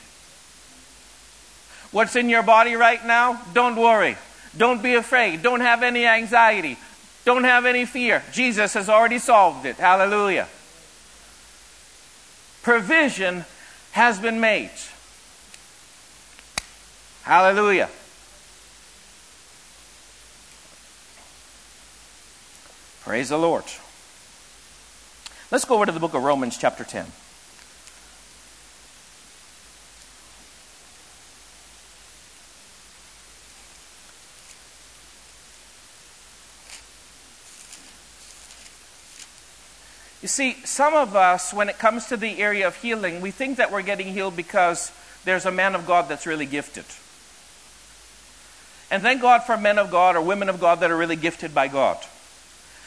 What's 1.91 2.17
in 2.17 2.29
your 2.29 2.43
body 2.43 2.75
right 2.75 3.05
now, 3.05 3.41
don't 3.53 3.77
worry. 3.77 4.17
Don't 4.57 4.83
be 4.83 4.95
afraid. 4.95 5.43
Don't 5.43 5.61
have 5.61 5.83
any 5.83 6.07
anxiety. 6.07 6.77
Don't 7.25 7.45
have 7.45 7.65
any 7.65 7.87
fear. 7.87 8.23
Jesus 8.33 8.75
has 8.75 8.89
already 8.89 9.19
solved 9.19 9.65
it. 9.65 9.77
Hallelujah. 9.77 10.49
Provision 12.63 13.45
has 13.93 14.19
been 14.19 14.41
made. 14.41 14.71
Hallelujah. 17.23 17.89
Praise 23.03 23.29
the 23.31 23.39
Lord. 23.39 23.65
Let's 25.51 25.65
go 25.65 25.77
over 25.77 25.87
to 25.87 25.93
the 25.93 26.01
book 26.01 26.15
of 26.15 26.23
Romans, 26.23 26.59
chapter 26.59 26.85
10. 26.85 27.07
You 40.25 40.29
see, 40.29 40.57
some 40.65 40.95
of 40.95 41.15
us, 41.15 41.53
when 41.53 41.69
it 41.69 41.79
comes 41.79 42.07
to 42.07 42.17
the 42.17 42.41
area 42.41 42.67
of 42.67 42.75
healing, 42.77 43.21
we 43.21 43.31
think 43.31 43.59
that 43.59 43.71
we're 43.71 43.83
getting 43.83 44.07
healed 44.07 44.35
because 44.35 44.91
there's 45.27 45.45
a 45.45 45.51
man 45.51 45.75
of 45.75 45.87
God 45.87 46.09
that's 46.09 46.27
really 46.27 46.47
gifted. 46.47 46.87
And 48.91 49.03
thank 49.03 49.21
God 49.21 49.43
for 49.43 49.59
men 49.59 49.79
of 49.79 49.91
God 49.91 50.17
or 50.17 50.23
women 50.23 50.49
of 50.49 50.61
God 50.61 50.81
that 50.81 50.91
are 50.91 50.97
really 50.97 51.17
gifted 51.17 51.55
by 51.55 51.69
God. 51.69 51.99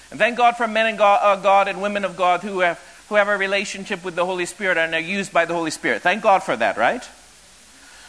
And 0.10 0.20
thank 0.20 0.36
God 0.36 0.58
for 0.58 0.68
men 0.68 0.88
and 0.88 0.98
God, 0.98 1.20
uh, 1.22 1.40
God 1.40 1.68
and 1.68 1.80
women 1.80 2.06
of 2.06 2.18
God 2.18 2.40
who 2.40 2.62
have, 2.62 2.80
who 3.08 3.14
have 3.14 3.28
a 3.28 3.38
relationship 3.38 4.04
with 4.04 4.16
the 4.16 4.26
Holy 4.26 4.48
Spirit 4.48 4.80
and 4.80 4.96
are 4.96 5.00
used 5.00 5.32
by 5.32 5.46
the 5.46 5.54
Holy 5.54 5.70
Spirit. 5.70 6.02
Thank 6.02 6.24
God 6.24 6.42
for 6.42 6.56
that, 6.56 6.76
right? 6.76 7.08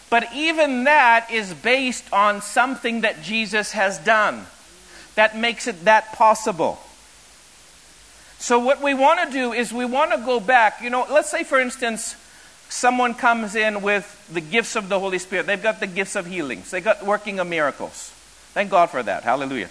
But 0.08 0.32
even 0.32 0.84
that 0.84 1.30
is 1.30 1.52
based 1.52 2.10
on 2.14 2.40
something 2.40 3.02
that 3.02 3.20
Jesus 3.20 3.72
has 3.72 3.98
done 3.98 4.46
that 5.16 5.36
makes 5.36 5.66
it 5.66 5.84
that 5.84 6.14
possible. 6.14 6.78
So, 8.38 8.60
what 8.60 8.80
we 8.80 8.94
want 8.94 9.20
to 9.26 9.32
do 9.32 9.52
is 9.52 9.72
we 9.72 9.84
want 9.84 10.12
to 10.12 10.18
go 10.18 10.38
back. 10.38 10.80
You 10.80 10.90
know, 10.90 11.06
let's 11.10 11.30
say, 11.30 11.42
for 11.42 11.58
instance, 11.58 12.14
someone 12.68 13.14
comes 13.14 13.56
in 13.56 13.82
with 13.82 14.28
the 14.32 14.40
gifts 14.40 14.76
of 14.76 14.88
the 14.88 14.98
Holy 14.98 15.18
Spirit. 15.18 15.46
They've 15.46 15.62
got 15.62 15.80
the 15.80 15.86
gifts 15.86 16.16
of 16.16 16.26
healings, 16.26 16.70
they've 16.70 16.84
got 16.84 17.04
working 17.04 17.40
of 17.40 17.46
miracles. 17.46 18.12
Thank 18.54 18.70
God 18.70 18.90
for 18.90 19.02
that. 19.02 19.24
Hallelujah. 19.24 19.68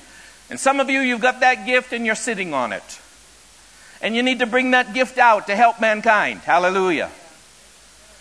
And 0.50 0.60
some 0.60 0.80
of 0.80 0.90
you, 0.90 1.00
you've 1.00 1.22
got 1.22 1.42
that 1.42 1.66
gift 1.66 1.92
and 1.92 2.06
you're 2.06 2.16
sitting 2.16 2.54
on 2.54 2.72
it. 2.72 3.00
And 4.02 4.16
you 4.16 4.24
need 4.24 4.40
to 4.40 4.46
bring 4.46 4.72
that 4.72 4.94
gift 4.94 5.18
out 5.18 5.48
to 5.48 5.56
help 5.56 5.82
mankind. 5.82 6.42
Hallelujah. 6.42 7.10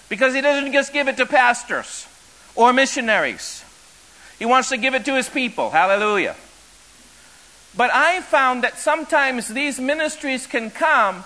Because 0.09 0.35
He 0.35 0.41
doesn't 0.41 0.73
just 0.73 0.93
give 0.93 1.09
it 1.09 1.19
to 1.19 1.27
pastors 1.27 2.07
or 2.55 2.73
missionaries, 2.73 3.65
He 4.39 4.47
wants 4.47 4.71
to 4.71 4.77
give 4.77 4.95
it 4.95 5.05
to 5.05 5.15
His 5.15 5.29
people. 5.29 5.71
Hallelujah. 5.71 6.37
But 7.77 7.91
I 7.93 8.21
found 8.23 8.65
that 8.65 8.79
sometimes 8.79 9.49
these 9.49 9.79
ministries 9.79 10.47
can 10.47 10.71
come, 10.71 11.25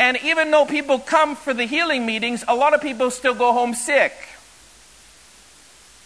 and 0.00 0.16
even 0.24 0.50
though 0.50 0.64
people 0.64 0.98
come 0.98 1.36
for 1.36 1.52
the 1.52 1.64
healing 1.64 2.06
meetings, 2.06 2.44
a 2.48 2.56
lot 2.56 2.74
of 2.74 2.80
people 2.80 3.10
still 3.10 3.34
go 3.34 3.52
home 3.52 3.74
sick. 3.74 4.12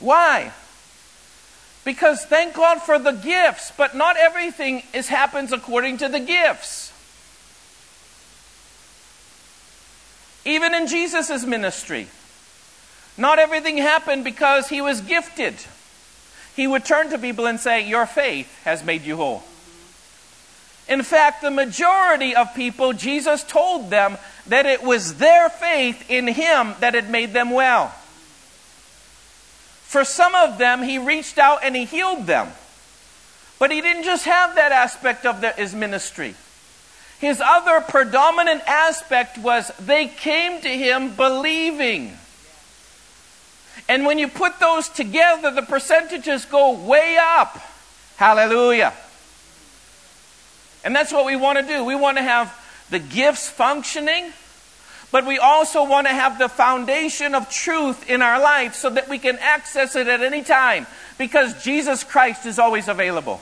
Why? 0.00 0.52
Because 1.84 2.24
thank 2.24 2.54
God 2.54 2.82
for 2.82 2.98
the 2.98 3.12
gifts, 3.12 3.72
but 3.76 3.94
not 3.94 4.16
everything 4.16 4.82
is 4.92 5.08
happens 5.08 5.52
according 5.52 5.98
to 5.98 6.08
the 6.08 6.18
gifts. 6.18 6.92
Even 10.44 10.74
in 10.74 10.88
Jesus' 10.88 11.44
ministry, 11.44 12.08
not 13.16 13.38
everything 13.38 13.78
happened 13.78 14.24
because 14.24 14.68
he 14.68 14.80
was 14.80 15.00
gifted. 15.00 15.54
He 16.56 16.66
would 16.66 16.84
turn 16.84 17.10
to 17.10 17.18
people 17.18 17.46
and 17.46 17.58
say, 17.60 17.86
Your 17.86 18.06
faith 18.06 18.62
has 18.64 18.84
made 18.84 19.02
you 19.02 19.16
whole. 19.16 19.44
In 20.88 21.02
fact, 21.02 21.42
the 21.42 21.50
majority 21.50 22.36
of 22.36 22.54
people, 22.54 22.92
Jesus 22.92 23.42
told 23.42 23.90
them 23.90 24.18
that 24.46 24.66
it 24.66 24.82
was 24.82 25.16
their 25.16 25.48
faith 25.48 26.08
in 26.08 26.28
Him 26.28 26.74
that 26.80 26.94
had 26.94 27.10
made 27.10 27.32
them 27.32 27.50
well. 27.50 27.88
For 29.82 30.04
some 30.04 30.34
of 30.34 30.58
them, 30.58 30.82
He 30.82 30.98
reached 30.98 31.38
out 31.38 31.60
and 31.64 31.74
He 31.74 31.84
healed 31.84 32.26
them. 32.26 32.48
But 33.58 33.72
He 33.72 33.80
didn't 33.80 34.04
just 34.04 34.26
have 34.26 34.54
that 34.54 34.70
aspect 34.70 35.26
of 35.26 35.40
the, 35.40 35.50
His 35.52 35.74
ministry. 35.74 36.34
His 37.18 37.40
other 37.40 37.80
predominant 37.80 38.62
aspect 38.66 39.38
was 39.38 39.72
they 39.80 40.06
came 40.06 40.60
to 40.60 40.68
Him 40.68 41.16
believing. 41.16 42.16
And 43.88 44.06
when 44.06 44.18
you 44.18 44.28
put 44.28 44.60
those 44.60 44.88
together, 44.88 45.50
the 45.50 45.62
percentages 45.62 46.44
go 46.44 46.72
way 46.72 47.16
up. 47.20 47.58
Hallelujah. 48.16 48.92
And 50.86 50.94
that's 50.94 51.12
what 51.12 51.26
we 51.26 51.34
want 51.34 51.58
to 51.58 51.66
do. 51.66 51.82
We 51.82 51.96
want 51.96 52.16
to 52.16 52.22
have 52.22 52.56
the 52.90 53.00
gifts 53.00 53.50
functioning, 53.50 54.32
but 55.10 55.26
we 55.26 55.36
also 55.36 55.84
want 55.84 56.06
to 56.06 56.12
have 56.12 56.38
the 56.38 56.48
foundation 56.48 57.34
of 57.34 57.50
truth 57.50 58.08
in 58.08 58.22
our 58.22 58.40
life 58.40 58.76
so 58.76 58.90
that 58.90 59.08
we 59.08 59.18
can 59.18 59.36
access 59.40 59.96
it 59.96 60.06
at 60.06 60.22
any 60.22 60.44
time 60.44 60.86
because 61.18 61.60
Jesus 61.64 62.04
Christ 62.04 62.46
is 62.46 62.60
always 62.60 62.86
available. 62.86 63.40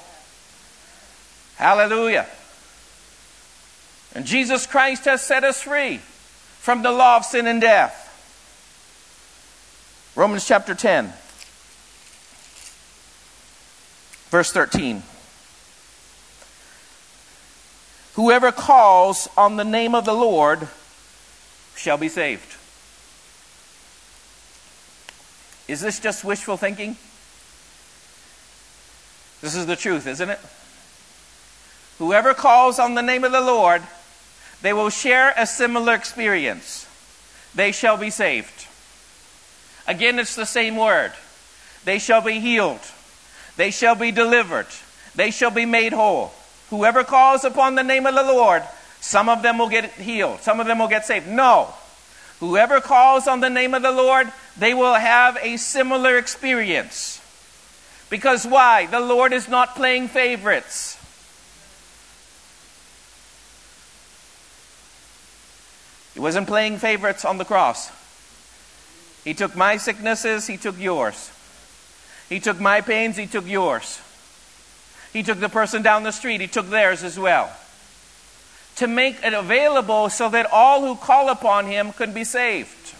Hallelujah. 1.57 2.27
And 4.15 4.25
Jesus 4.25 4.67
Christ 4.67 5.05
has 5.05 5.21
set 5.21 5.45
us 5.45 5.61
free 5.65 5.99
from 6.61 6.83
the 6.83 6.93
law 6.93 7.19
of 7.19 7.27
sin 7.27 7.47
and 7.47 7.61
death. 7.61 8.01
Romans 10.17 10.47
chapter 10.47 10.75
10, 10.75 11.13
verse 14.31 14.51
13. 14.51 15.03
Whoever 18.15 18.53
calls 18.53 19.29
on 19.37 19.57
the 19.57 19.65
name 19.65 19.95
of 19.95 20.05
the 20.05 20.15
Lord 20.15 20.69
shall 21.77 21.97
be 21.97 22.09
saved. 22.09 22.57
Is 25.67 25.81
this 25.81 25.99
just 25.99 26.25
wishful 26.25 26.57
thinking? 26.57 26.97
This 29.41 29.55
is 29.55 29.67
the 29.67 29.77
truth, 29.77 30.07
isn't 30.07 30.31
it? 30.31 30.39
Whoever 31.99 32.35
calls 32.35 32.79
on 32.79 32.95
the 32.95 33.03
name 33.03 33.25
of 33.25 33.33
the 33.33 33.41
Lord, 33.41 33.83
they 34.63 34.73
will 34.73 34.91
share 34.91 35.35
a 35.37 35.47
similar 35.47 35.95
experience. 35.95 36.87
They 37.55 37.73
shall 37.73 37.97
be 37.97 38.11
saved. 38.11 38.67
Again, 39.87 40.19
it's 40.19 40.35
the 40.35 40.47
same 40.47 40.77
word. 40.77 41.13
They 41.85 41.99
shall 41.99 42.21
be 42.21 42.41
healed. 42.41 42.81
They 43.57 43.71
shall 43.71 43.95
be 43.95 44.11
delivered. 44.13 44.67
They 45.15 45.31
shall 45.31 45.51
be 45.51 45.67
made 45.67 45.93
whole. 45.93 46.33
Whoever 46.75 47.05
calls 47.05 47.45
upon 47.45 47.77
the 47.77 47.85
name 47.85 48.05
of 48.05 48.17
the 48.17 48.25
Lord, 48.25 48.65
some 49.01 49.29
of 49.29 49.43
them 49.43 49.59
will 49.59 49.69
get 49.69 49.93
healed, 49.93 50.41
some 50.41 50.59
of 50.59 50.67
them 50.67 50.81
will 50.81 50.89
get 50.89 51.07
saved. 51.07 51.29
No. 51.29 51.73
Whoever 52.41 52.81
calls 52.81 53.29
on 53.29 53.39
the 53.39 53.49
name 53.49 53.75
of 53.75 53.83
the 53.83 53.93
Lord, 53.93 54.33
they 54.59 54.75
will 54.75 54.95
have 54.95 55.39
a 55.41 55.57
similar 55.57 56.19
experience. 56.19 57.21
Because 58.11 58.45
why? 58.45 58.87
The 58.87 58.99
Lord 58.99 59.33
is 59.33 59.49
not 59.49 59.77
playing 59.77 60.09
favorites. 60.09 60.99
He 66.15 66.19
wasn't 66.19 66.49
playing 66.49 66.79
favorites 66.79 67.25
on 67.25 67.39
the 67.39 67.45
cross. 67.45 67.93
He 69.23 69.33
took 69.33 69.55
my 69.55 69.77
sicknesses, 69.77 70.49
He 70.49 70.57
took 70.57 70.77
yours. 70.77 71.31
He 72.29 72.41
took 72.41 72.59
my 72.59 72.81
pains, 72.81 73.17
He 73.17 73.27
took 73.27 73.47
yours. 73.47 74.01
He 75.15 75.23
took 75.23 75.39
the 75.39 75.49
person 75.49 75.81
down 75.81 76.03
the 76.03 76.11
street, 76.11 76.43
he 76.43 76.49
took 76.49 76.69
theirs 76.69 77.05
as 77.05 77.19
well. 77.19 77.51
To 78.77 78.89
make 78.89 79.23
it 79.23 79.33
available 79.33 80.11
so 80.11 80.29
that 80.29 80.51
all 80.53 80.85
who 80.85 80.97
call 80.97 81.31
upon 81.31 81.67
him 81.67 81.93
could 81.93 82.13
be 82.13 82.25
saved. 82.25 82.95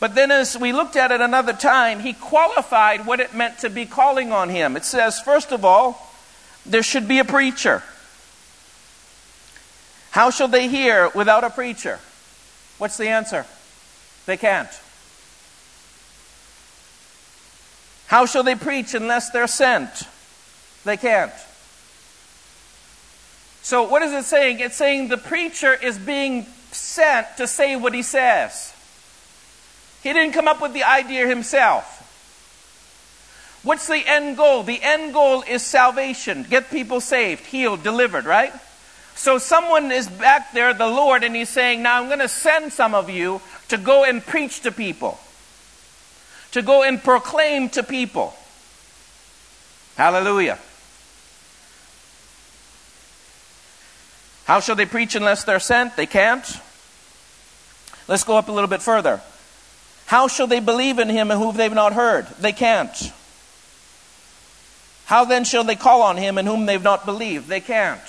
But 0.00 0.14
then, 0.14 0.30
as 0.30 0.56
we 0.56 0.72
looked 0.72 0.94
at 0.94 1.10
it 1.10 1.22
another 1.22 1.54
time, 1.54 2.00
he 2.00 2.12
qualified 2.12 3.06
what 3.06 3.20
it 3.20 3.34
meant 3.34 3.58
to 3.60 3.70
be 3.70 3.86
calling 3.86 4.32
on 4.32 4.50
him. 4.50 4.76
It 4.76 4.84
says, 4.84 5.18
first 5.18 5.50
of 5.50 5.64
all, 5.64 6.12
there 6.66 6.82
should 6.82 7.08
be 7.08 7.18
a 7.18 7.24
preacher. 7.24 7.82
How 10.10 10.30
shall 10.30 10.48
they 10.48 10.68
hear 10.68 11.08
without 11.14 11.42
a 11.42 11.50
preacher? 11.50 12.00
What's 12.76 12.98
the 12.98 13.08
answer? 13.08 13.46
They 14.26 14.36
can't. 14.36 14.68
How 18.08 18.26
shall 18.26 18.42
they 18.42 18.54
preach 18.54 18.94
unless 18.94 19.30
they're 19.30 19.46
sent? 19.46 20.06
They 20.88 20.96
can't. 20.96 21.32
So, 23.60 23.82
what 23.82 24.00
is 24.00 24.10
it 24.12 24.24
saying? 24.24 24.60
It's 24.60 24.76
saying 24.76 25.08
the 25.08 25.18
preacher 25.18 25.74
is 25.74 25.98
being 25.98 26.46
sent 26.72 27.26
to 27.36 27.46
say 27.46 27.76
what 27.76 27.92
he 27.92 28.00
says. 28.00 28.72
He 30.02 30.14
didn't 30.14 30.32
come 30.32 30.48
up 30.48 30.62
with 30.62 30.72
the 30.72 30.84
idea 30.84 31.26
himself. 31.26 31.96
What's 33.62 33.86
the 33.86 34.02
end 34.06 34.38
goal? 34.38 34.62
The 34.62 34.82
end 34.82 35.12
goal 35.12 35.44
is 35.46 35.62
salvation. 35.62 36.46
Get 36.48 36.70
people 36.70 37.02
saved, 37.02 37.44
healed, 37.44 37.82
delivered, 37.82 38.24
right? 38.24 38.54
So 39.14 39.36
someone 39.36 39.92
is 39.92 40.08
back 40.08 40.54
there, 40.54 40.72
the 40.72 40.86
Lord, 40.86 41.22
and 41.22 41.36
he's 41.36 41.50
saying, 41.50 41.82
Now 41.82 42.00
I'm 42.00 42.06
going 42.06 42.20
to 42.20 42.28
send 42.28 42.72
some 42.72 42.94
of 42.94 43.10
you 43.10 43.42
to 43.68 43.76
go 43.76 44.04
and 44.04 44.24
preach 44.24 44.62
to 44.62 44.72
people, 44.72 45.20
to 46.52 46.62
go 46.62 46.82
and 46.82 47.04
proclaim 47.04 47.68
to 47.70 47.82
people. 47.82 48.34
Hallelujah. 49.96 50.58
How 54.48 54.60
shall 54.60 54.76
they 54.76 54.86
preach 54.86 55.14
unless 55.14 55.44
they're 55.44 55.60
sent? 55.60 55.94
They 55.94 56.06
can't. 56.06 56.42
Let's 58.08 58.24
go 58.24 58.38
up 58.38 58.48
a 58.48 58.52
little 58.52 58.66
bit 58.66 58.80
further. 58.80 59.20
How 60.06 60.26
shall 60.26 60.46
they 60.46 60.60
believe 60.60 60.98
in 60.98 61.10
him 61.10 61.30
and 61.30 61.38
whom 61.38 61.54
they've 61.54 61.70
not 61.70 61.92
heard? 61.92 62.26
They 62.40 62.52
can't. 62.52 63.12
How 65.04 65.26
then 65.26 65.44
shall 65.44 65.64
they 65.64 65.76
call 65.76 66.00
on 66.00 66.16
him 66.16 66.38
in 66.38 66.46
whom 66.46 66.64
they've 66.64 66.82
not 66.82 67.04
believed? 67.04 67.48
They 67.48 67.60
can't. 67.60 68.00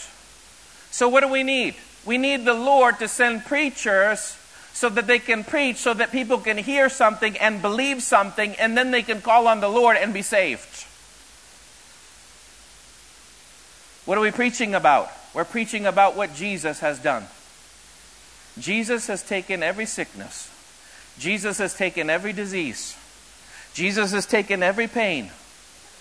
So, 0.91 1.09
what 1.09 1.23
do 1.23 1.27
we 1.27 1.43
need? 1.43 1.75
We 2.05 2.17
need 2.17 2.45
the 2.45 2.53
Lord 2.53 2.99
to 2.99 3.09
send 3.09 3.43
preachers 3.43 4.37
so 4.71 4.87
that 4.87 5.07
they 5.07 5.19
can 5.19 5.43
preach, 5.43 5.75
so 5.75 5.93
that 5.93 6.09
people 6.09 6.37
can 6.37 6.57
hear 6.57 6.87
something 6.87 7.37
and 7.37 7.61
believe 7.61 8.01
something, 8.01 8.55
and 8.55 8.77
then 8.77 8.91
they 8.91 9.03
can 9.03 9.19
call 9.19 9.49
on 9.49 9.59
the 9.59 9.67
Lord 9.67 9.97
and 9.97 10.13
be 10.13 10.21
saved. 10.21 10.85
What 14.05 14.17
are 14.17 14.21
we 14.21 14.31
preaching 14.31 14.73
about? 14.73 15.11
We're 15.33 15.45
preaching 15.45 15.85
about 15.85 16.15
what 16.15 16.33
Jesus 16.35 16.79
has 16.79 16.99
done. 16.99 17.25
Jesus 18.57 19.07
has 19.07 19.23
taken 19.23 19.63
every 19.63 19.85
sickness, 19.85 20.51
Jesus 21.17 21.57
has 21.59 21.73
taken 21.73 22.09
every 22.09 22.33
disease, 22.33 22.97
Jesus 23.73 24.11
has 24.11 24.25
taken 24.25 24.63
every 24.63 24.87
pain, 24.87 25.31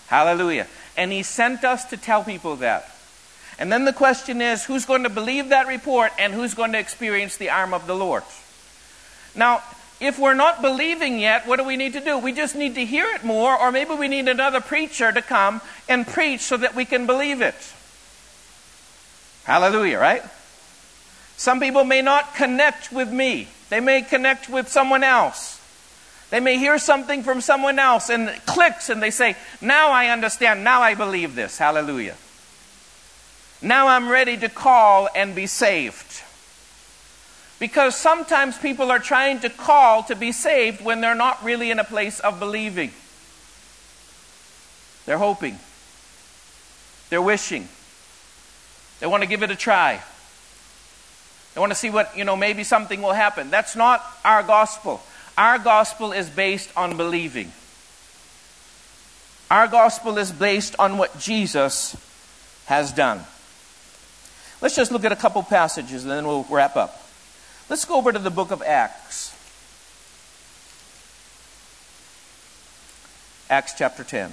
Hallelujah. 0.08 0.66
And 0.96 1.12
he 1.12 1.22
sent 1.22 1.64
us 1.64 1.84
to 1.86 1.96
tell 1.96 2.24
people 2.24 2.56
that. 2.56 2.90
And 3.58 3.70
then 3.70 3.84
the 3.84 3.92
question 3.92 4.40
is 4.40 4.64
who's 4.64 4.86
going 4.86 5.02
to 5.02 5.10
believe 5.10 5.50
that 5.50 5.66
report 5.66 6.12
and 6.18 6.32
who's 6.32 6.54
going 6.54 6.72
to 6.72 6.78
experience 6.78 7.36
the 7.36 7.50
arm 7.50 7.74
of 7.74 7.86
the 7.86 7.94
Lord? 7.94 8.22
Now, 9.34 9.62
if 10.00 10.18
we're 10.18 10.34
not 10.34 10.62
believing 10.62 11.18
yet, 11.18 11.46
what 11.46 11.58
do 11.58 11.64
we 11.64 11.76
need 11.76 11.92
to 11.92 12.00
do? 12.00 12.16
We 12.18 12.32
just 12.32 12.56
need 12.56 12.76
to 12.76 12.84
hear 12.86 13.04
it 13.14 13.24
more, 13.24 13.54
or 13.58 13.70
maybe 13.70 13.94
we 13.94 14.08
need 14.08 14.28
another 14.28 14.60
preacher 14.60 15.12
to 15.12 15.20
come 15.20 15.60
and 15.88 16.06
preach 16.06 16.40
so 16.40 16.56
that 16.56 16.74
we 16.74 16.84
can 16.84 17.04
believe 17.04 17.42
it. 17.42 17.56
Hallelujah, 19.48 19.98
right? 19.98 20.22
Some 21.38 21.58
people 21.58 21.82
may 21.82 22.02
not 22.02 22.34
connect 22.34 22.92
with 22.92 23.10
me, 23.10 23.48
they 23.70 23.80
may 23.80 24.02
connect 24.02 24.50
with 24.50 24.68
someone 24.68 25.02
else. 25.02 25.54
They 26.28 26.40
may 26.40 26.58
hear 26.58 26.78
something 26.78 27.22
from 27.22 27.40
someone 27.40 27.78
else 27.78 28.10
and 28.10 28.28
it 28.28 28.44
clicks 28.44 28.90
and 28.90 29.02
they 29.02 29.10
say, 29.10 29.34
Now 29.62 29.88
I 29.90 30.08
understand, 30.08 30.62
now 30.62 30.82
I 30.82 30.94
believe 30.94 31.34
this. 31.34 31.56
Hallelujah. 31.56 32.16
Now 33.62 33.88
I'm 33.88 34.10
ready 34.10 34.36
to 34.36 34.50
call 34.50 35.08
and 35.14 35.34
be 35.34 35.46
saved. 35.46 36.22
Because 37.58 37.96
sometimes 37.96 38.58
people 38.58 38.90
are 38.90 38.98
trying 38.98 39.40
to 39.40 39.48
call 39.48 40.02
to 40.02 40.14
be 40.14 40.32
saved 40.32 40.84
when 40.84 41.00
they're 41.00 41.14
not 41.14 41.42
really 41.42 41.70
in 41.70 41.78
a 41.78 41.84
place 41.84 42.20
of 42.20 42.38
believing. 42.38 42.92
They're 45.06 45.16
hoping, 45.16 45.58
they're 47.08 47.22
wishing, 47.22 47.70
they 49.00 49.06
want 49.06 49.22
to 49.22 49.28
give 49.28 49.42
it 49.42 49.50
a 49.50 49.56
try. 49.56 50.00
They 51.54 51.60
want 51.60 51.72
to 51.72 51.78
see 51.78 51.90
what, 51.90 52.16
you 52.16 52.24
know, 52.24 52.36
maybe 52.36 52.64
something 52.64 53.02
will 53.02 53.12
happen. 53.12 53.50
That's 53.50 53.76
not 53.76 54.04
our 54.24 54.42
gospel. 54.42 55.00
Our 55.36 55.58
gospel 55.58 56.12
is 56.12 56.28
based 56.28 56.70
on 56.76 56.96
believing. 56.96 57.52
Our 59.50 59.66
gospel 59.66 60.18
is 60.18 60.30
based 60.30 60.76
on 60.78 60.98
what 60.98 61.18
Jesus 61.18 61.96
has 62.66 62.92
done. 62.92 63.20
Let's 64.60 64.76
just 64.76 64.92
look 64.92 65.04
at 65.04 65.12
a 65.12 65.16
couple 65.16 65.42
passages 65.42 66.04
and 66.04 66.10
then 66.10 66.26
we'll 66.26 66.44
wrap 66.50 66.76
up. 66.76 67.02
Let's 67.68 67.84
go 67.84 67.96
over 67.96 68.12
to 68.12 68.18
the 68.18 68.30
book 68.30 68.50
of 68.50 68.62
Acts. 68.62 69.34
Acts 73.48 73.74
chapter 73.76 74.04
10. 74.04 74.32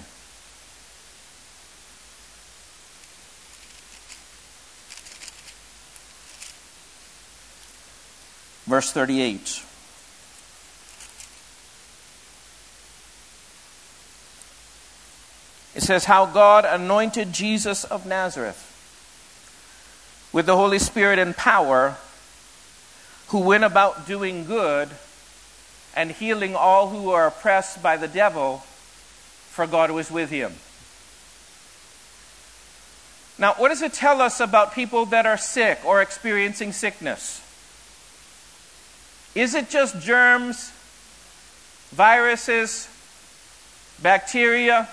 Verse 8.65 8.91
38. 8.91 9.63
It 15.75 15.83
says, 15.83 16.05
How 16.05 16.25
God 16.25 16.65
anointed 16.65 17.33
Jesus 17.33 17.83
of 17.83 18.05
Nazareth 18.05 18.71
with 20.31 20.45
the 20.45 20.55
Holy 20.55 20.79
Spirit 20.79 21.19
and 21.19 21.35
power, 21.35 21.97
who 23.27 23.39
went 23.39 23.63
about 23.63 24.07
doing 24.07 24.45
good 24.45 24.89
and 25.95 26.11
healing 26.11 26.55
all 26.55 26.89
who 26.89 27.09
are 27.11 27.27
oppressed 27.27 27.81
by 27.83 27.97
the 27.97 28.07
devil, 28.07 28.57
for 29.49 29.67
God 29.67 29.91
was 29.91 30.09
with 30.09 30.29
him. 30.29 30.53
Now, 33.37 33.53
what 33.53 33.69
does 33.69 33.81
it 33.81 33.93
tell 33.93 34.21
us 34.21 34.39
about 34.39 34.73
people 34.73 35.05
that 35.07 35.25
are 35.25 35.37
sick 35.37 35.79
or 35.85 36.01
experiencing 36.01 36.71
sickness? 36.71 37.41
Is 39.35 39.53
it 39.53 39.69
just 39.69 39.99
germs, 39.99 40.71
viruses, 41.91 42.87
bacteria, 44.01 44.87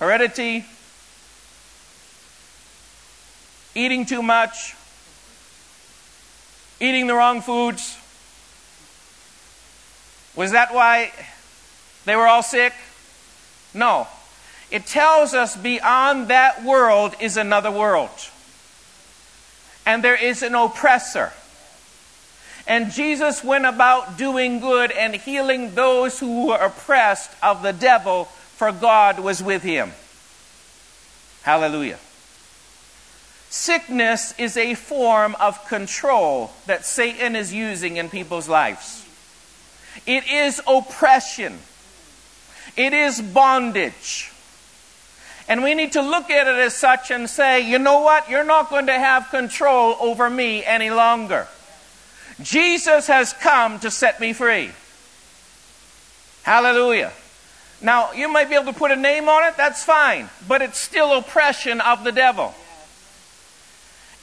heredity, 0.00 0.64
eating 3.76 4.04
too 4.06 4.22
much, 4.22 4.74
eating 6.80 7.06
the 7.06 7.14
wrong 7.14 7.40
foods? 7.40 7.96
Was 10.34 10.50
that 10.50 10.74
why 10.74 11.12
they 12.06 12.16
were 12.16 12.26
all 12.26 12.42
sick? 12.42 12.72
No. 13.72 14.08
It 14.70 14.86
tells 14.86 15.32
us 15.32 15.56
beyond 15.56 16.28
that 16.28 16.64
world 16.64 17.14
is 17.20 17.36
another 17.36 17.70
world. 17.70 18.10
And 19.90 20.04
there 20.04 20.14
is 20.14 20.44
an 20.44 20.54
oppressor. 20.54 21.32
And 22.64 22.92
Jesus 22.92 23.42
went 23.42 23.66
about 23.66 24.16
doing 24.16 24.60
good 24.60 24.92
and 24.92 25.16
healing 25.16 25.74
those 25.74 26.20
who 26.20 26.46
were 26.46 26.58
oppressed 26.58 27.32
of 27.42 27.64
the 27.64 27.72
devil, 27.72 28.26
for 28.54 28.70
God 28.70 29.18
was 29.18 29.42
with 29.42 29.64
him. 29.64 29.90
Hallelujah. 31.42 31.98
Sickness 33.48 34.32
is 34.38 34.56
a 34.56 34.74
form 34.74 35.34
of 35.40 35.66
control 35.66 36.52
that 36.66 36.84
Satan 36.84 37.34
is 37.34 37.52
using 37.52 37.96
in 37.96 38.08
people's 38.08 38.48
lives. 38.48 39.04
It 40.06 40.30
is 40.30 40.62
oppression. 40.68 41.58
It 42.76 42.92
is 42.92 43.20
bondage. 43.20 44.29
And 45.50 45.64
we 45.64 45.74
need 45.74 45.92
to 45.92 46.00
look 46.00 46.30
at 46.30 46.46
it 46.46 46.54
as 46.60 46.76
such 46.76 47.10
and 47.10 47.28
say, 47.28 47.68
you 47.68 47.80
know 47.80 48.02
what? 48.02 48.30
You're 48.30 48.44
not 48.44 48.70
going 48.70 48.86
to 48.86 48.92
have 48.92 49.30
control 49.30 49.96
over 49.98 50.30
me 50.30 50.64
any 50.64 50.90
longer. 50.90 51.48
Jesus 52.40 53.08
has 53.08 53.32
come 53.32 53.80
to 53.80 53.90
set 53.90 54.20
me 54.20 54.32
free. 54.32 54.70
Hallelujah. 56.44 57.10
Now, 57.82 58.12
you 58.12 58.28
might 58.28 58.48
be 58.48 58.54
able 58.54 58.72
to 58.72 58.78
put 58.78 58.92
a 58.92 58.96
name 58.96 59.28
on 59.28 59.42
it, 59.42 59.56
that's 59.56 59.82
fine, 59.82 60.30
but 60.46 60.62
it's 60.62 60.78
still 60.78 61.18
oppression 61.18 61.80
of 61.80 62.04
the 62.04 62.12
devil. 62.12 62.54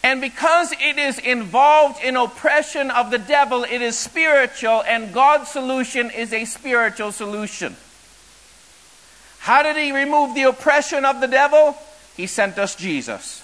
And 0.04 0.22
because 0.22 0.72
it 0.80 0.98
is 0.98 1.20
involved 1.20 2.02
in 2.02 2.16
oppression 2.16 2.90
of 2.90 3.12
the 3.12 3.18
devil, 3.18 3.66
it 3.66 3.82
is 3.82 3.98
spiritual, 3.98 4.82
and 4.88 5.14
God's 5.14 5.50
solution 5.50 6.10
is 6.10 6.32
a 6.32 6.46
spiritual 6.46 7.12
solution. 7.12 7.76
How 9.40 9.64
did 9.64 9.78
he 9.78 9.92
remove 9.92 10.36
the 10.36 10.44
oppression 10.44 11.06
of 11.06 11.22
the 11.22 11.28
devil? 11.28 11.78
He 12.16 12.28
sent 12.28 12.58
us 12.58 12.76
Jesus. 12.76 13.44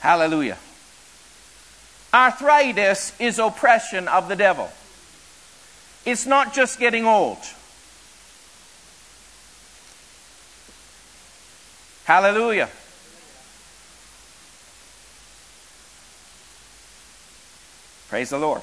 Hallelujah. 0.00 0.58
Arthritis 2.12 3.12
is 3.18 3.38
oppression 3.38 4.08
of 4.08 4.28
the 4.28 4.36
devil. 4.36 4.70
It's 6.04 6.26
not 6.26 6.52
just 6.52 6.78
getting 6.78 7.06
old. 7.06 7.38
Hallelujah. 12.04 12.68
Praise 18.08 18.28
the 18.30 18.38
Lord. 18.38 18.60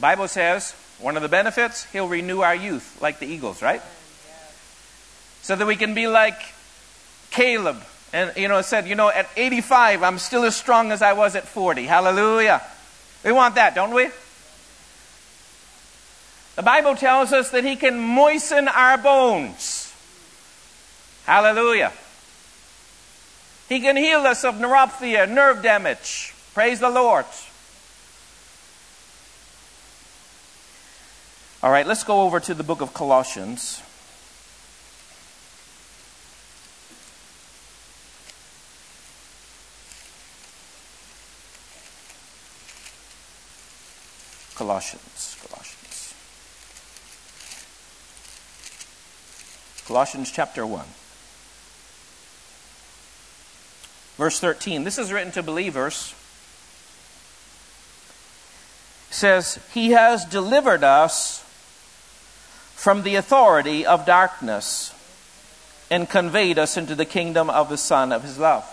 Bible 0.00 0.28
says 0.28 0.72
one 0.98 1.16
of 1.16 1.22
the 1.22 1.28
benefits, 1.28 1.84
he'll 1.92 2.08
renew 2.08 2.40
our 2.40 2.54
youth 2.54 3.02
like 3.02 3.18
the 3.18 3.26
eagles, 3.26 3.60
right? 3.60 3.82
So 5.42 5.56
that 5.56 5.66
we 5.66 5.76
can 5.76 5.94
be 5.94 6.06
like 6.06 6.40
Caleb. 7.30 7.82
And, 8.12 8.32
you 8.36 8.48
know, 8.48 8.60
said, 8.62 8.88
you 8.88 8.94
know, 8.94 9.08
at 9.08 9.28
85, 9.36 10.02
I'm 10.02 10.18
still 10.18 10.44
as 10.44 10.56
strong 10.56 10.90
as 10.90 11.00
I 11.00 11.12
was 11.12 11.36
at 11.36 11.46
40. 11.46 11.84
Hallelujah. 11.84 12.62
We 13.24 13.32
want 13.32 13.54
that, 13.54 13.74
don't 13.74 13.94
we? 13.94 14.08
The 16.56 16.62
Bible 16.62 16.96
tells 16.96 17.32
us 17.32 17.50
that 17.50 17.64
he 17.64 17.76
can 17.76 17.98
moisten 17.98 18.68
our 18.68 18.98
bones. 18.98 19.94
Hallelujah. 21.24 21.92
He 23.68 23.80
can 23.80 23.96
heal 23.96 24.20
us 24.20 24.44
of 24.44 24.56
neuropathy, 24.56 25.28
nerve 25.28 25.62
damage. 25.62 26.34
Praise 26.54 26.80
the 26.80 26.90
Lord. 26.90 27.24
All 31.62 31.70
right, 31.70 31.86
let's 31.86 32.02
go 32.02 32.22
over 32.22 32.40
to 32.40 32.54
the 32.54 32.64
book 32.64 32.80
of 32.80 32.92
Colossians. 32.92 33.82
Colossians, 44.60 45.38
Colossians. 45.48 46.14
Colossians 49.86 50.30
chapter 50.30 50.66
1. 50.66 50.84
Verse 54.18 54.38
13. 54.38 54.84
This 54.84 54.98
is 54.98 55.14
written 55.14 55.32
to 55.32 55.42
believers. 55.42 56.14
It 59.08 59.14
says, 59.14 59.58
He 59.72 59.92
has 59.92 60.26
delivered 60.26 60.84
us 60.84 61.42
from 62.74 63.02
the 63.02 63.14
authority 63.14 63.86
of 63.86 64.04
darkness 64.04 64.94
and 65.90 66.06
conveyed 66.06 66.58
us 66.58 66.76
into 66.76 66.94
the 66.94 67.06
kingdom 67.06 67.48
of 67.48 67.70
the 67.70 67.78
Son 67.78 68.12
of 68.12 68.24
His 68.24 68.38
love. 68.38 68.66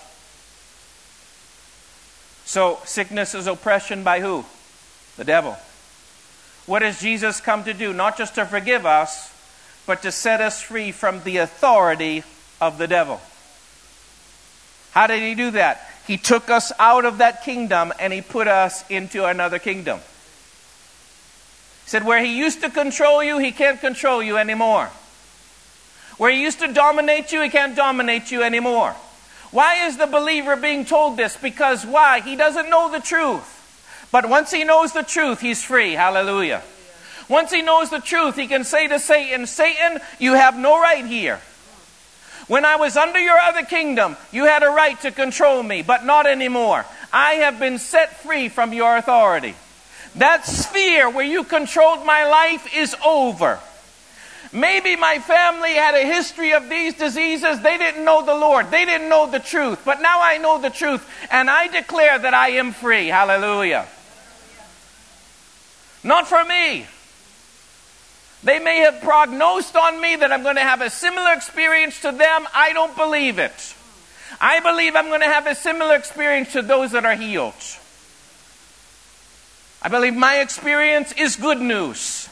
So, 2.43 2.79
sickness 2.83 3.33
is 3.33 3.47
oppression 3.47 4.03
by 4.03 4.19
who? 4.19 4.43
The 5.15 5.23
devil. 5.23 5.57
What 6.67 6.83
has 6.83 6.99
Jesus 6.99 7.41
come 7.41 7.63
to 7.63 7.73
do? 7.73 7.93
Not 7.93 8.17
just 8.17 8.35
to 8.35 8.45
forgive 8.45 8.85
us, 8.85 9.33
but 9.87 10.03
to 10.03 10.11
set 10.11 10.41
us 10.41 10.61
free 10.61 10.91
from 10.91 11.23
the 11.23 11.37
authority 11.37 12.23
of 12.61 12.77
the 12.77 12.87
devil. 12.87 13.19
How 14.91 15.07
did 15.07 15.21
he 15.21 15.33
do 15.33 15.51
that? 15.51 15.81
He 16.05 16.17
took 16.17 16.49
us 16.49 16.71
out 16.77 17.05
of 17.05 17.19
that 17.19 17.43
kingdom 17.43 17.93
and 17.99 18.11
he 18.11 18.21
put 18.21 18.47
us 18.47 18.87
into 18.89 19.25
another 19.25 19.59
kingdom. 19.59 19.99
He 21.85 21.89
said, 21.89 22.05
Where 22.05 22.23
he 22.23 22.37
used 22.37 22.61
to 22.61 22.69
control 22.69 23.23
you, 23.23 23.37
he 23.37 23.51
can't 23.51 23.79
control 23.79 24.21
you 24.21 24.37
anymore. 24.37 24.89
Where 26.17 26.31
he 26.31 26.41
used 26.41 26.59
to 26.59 26.73
dominate 26.73 27.31
you, 27.31 27.41
he 27.41 27.49
can't 27.49 27.75
dominate 27.75 28.31
you 28.31 28.43
anymore. 28.43 28.91
Why 29.51 29.85
is 29.85 29.97
the 29.97 30.07
believer 30.07 30.57
being 30.57 30.83
told 30.83 31.15
this? 31.15 31.37
Because 31.37 31.85
why? 31.85 32.19
He 32.19 32.35
doesn't 32.35 32.69
know 32.69 32.91
the 32.91 32.99
truth. 32.99 33.56
But 34.11 34.29
once 34.29 34.51
he 34.51 34.63
knows 34.63 34.93
the 34.93 35.03
truth, 35.03 35.41
he's 35.41 35.63
free. 35.63 35.93
Hallelujah. 35.93 36.63
Once 37.29 37.51
he 37.51 37.61
knows 37.61 37.89
the 37.89 37.99
truth, 37.99 38.35
he 38.35 38.47
can 38.47 38.63
say 38.63 38.87
to 38.87 38.99
Satan, 38.99 39.45
Satan, 39.47 39.99
you 40.17 40.33
have 40.33 40.57
no 40.57 40.79
right 40.81 41.05
here. 41.05 41.41
When 42.47 42.63
I 42.63 42.77
was 42.77 42.95
under 42.95 43.19
your 43.19 43.37
other 43.37 43.63
kingdom, 43.63 44.15
you 44.31 44.45
had 44.45 44.63
a 44.63 44.69
right 44.69 44.99
to 45.01 45.11
control 45.11 45.61
me, 45.61 45.81
but 45.81 46.05
not 46.05 46.25
anymore. 46.25 46.85
I 47.11 47.33
have 47.33 47.59
been 47.59 47.77
set 47.77 48.21
free 48.21 48.47
from 48.47 48.71
your 48.71 48.95
authority. 48.95 49.55
That 50.15 50.45
sphere 50.45 51.09
where 51.09 51.25
you 51.25 51.43
controlled 51.43 52.05
my 52.05 52.25
life 52.25 52.73
is 52.73 52.95
over. 53.05 53.59
Maybe 54.53 54.95
my 54.95 55.19
family 55.19 55.73
had 55.73 55.95
a 55.95 56.05
history 56.05 56.53
of 56.53 56.69
these 56.69 56.93
diseases. 56.93 57.59
They 57.59 57.77
didn't 57.77 58.05
know 58.05 58.25
the 58.25 58.33
Lord. 58.33 58.71
They 58.71 58.85
didn't 58.85 59.09
know 59.09 59.29
the 59.29 59.39
truth. 59.39 59.81
But 59.83 60.01
now 60.01 60.21
I 60.21 60.37
know 60.37 60.61
the 60.61 60.69
truth, 60.69 61.05
and 61.29 61.49
I 61.49 61.67
declare 61.67 62.17
that 62.17 62.33
I 62.33 62.51
am 62.51 62.71
free. 62.71 63.07
Hallelujah. 63.07 63.85
Not 66.03 66.27
for 66.27 66.43
me. 66.45 66.85
They 68.43 68.59
may 68.59 68.77
have 68.77 69.01
prognosed 69.01 69.75
on 69.75 69.99
me 69.99 70.15
that 70.15 70.31
I'm 70.31 70.43
going 70.43 70.55
to 70.55 70.61
have 70.61 70.81
a 70.81 70.89
similar 70.89 71.33
experience 71.33 72.01
to 72.01 72.11
them. 72.11 72.47
I 72.53 72.71
don't 72.73 72.95
believe 72.95 73.39
it. 73.39 73.75
I 74.39 74.59
believe 74.59 74.95
I'm 74.95 75.07
going 75.07 75.21
to 75.21 75.27
have 75.27 75.47
a 75.47 75.55
similar 75.55 75.95
experience 75.95 76.53
to 76.53 76.61
those 76.61 76.91
that 76.91 77.05
are 77.05 77.15
healed. 77.15 77.53
I 79.81 79.89
believe 79.89 80.15
my 80.15 80.39
experience 80.39 81.13
is 81.13 81.35
good 81.35 81.59
news. 81.59 82.29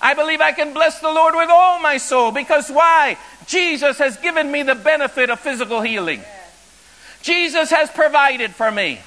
I 0.00 0.14
believe 0.14 0.40
I 0.40 0.52
can 0.52 0.72
bless 0.72 1.00
the 1.00 1.10
Lord 1.10 1.34
with 1.34 1.50
all 1.50 1.78
my 1.80 1.96
soul 1.98 2.32
because 2.32 2.70
why? 2.70 3.18
Jesus 3.46 3.98
has 3.98 4.16
given 4.16 4.50
me 4.50 4.62
the 4.62 4.74
benefit 4.74 5.30
of 5.30 5.40
physical 5.40 5.80
healing. 5.80 6.22
Jesus 7.22 7.70
has 7.70 7.90
provided 7.90 8.54
for 8.54 8.70
me. 8.70 9.00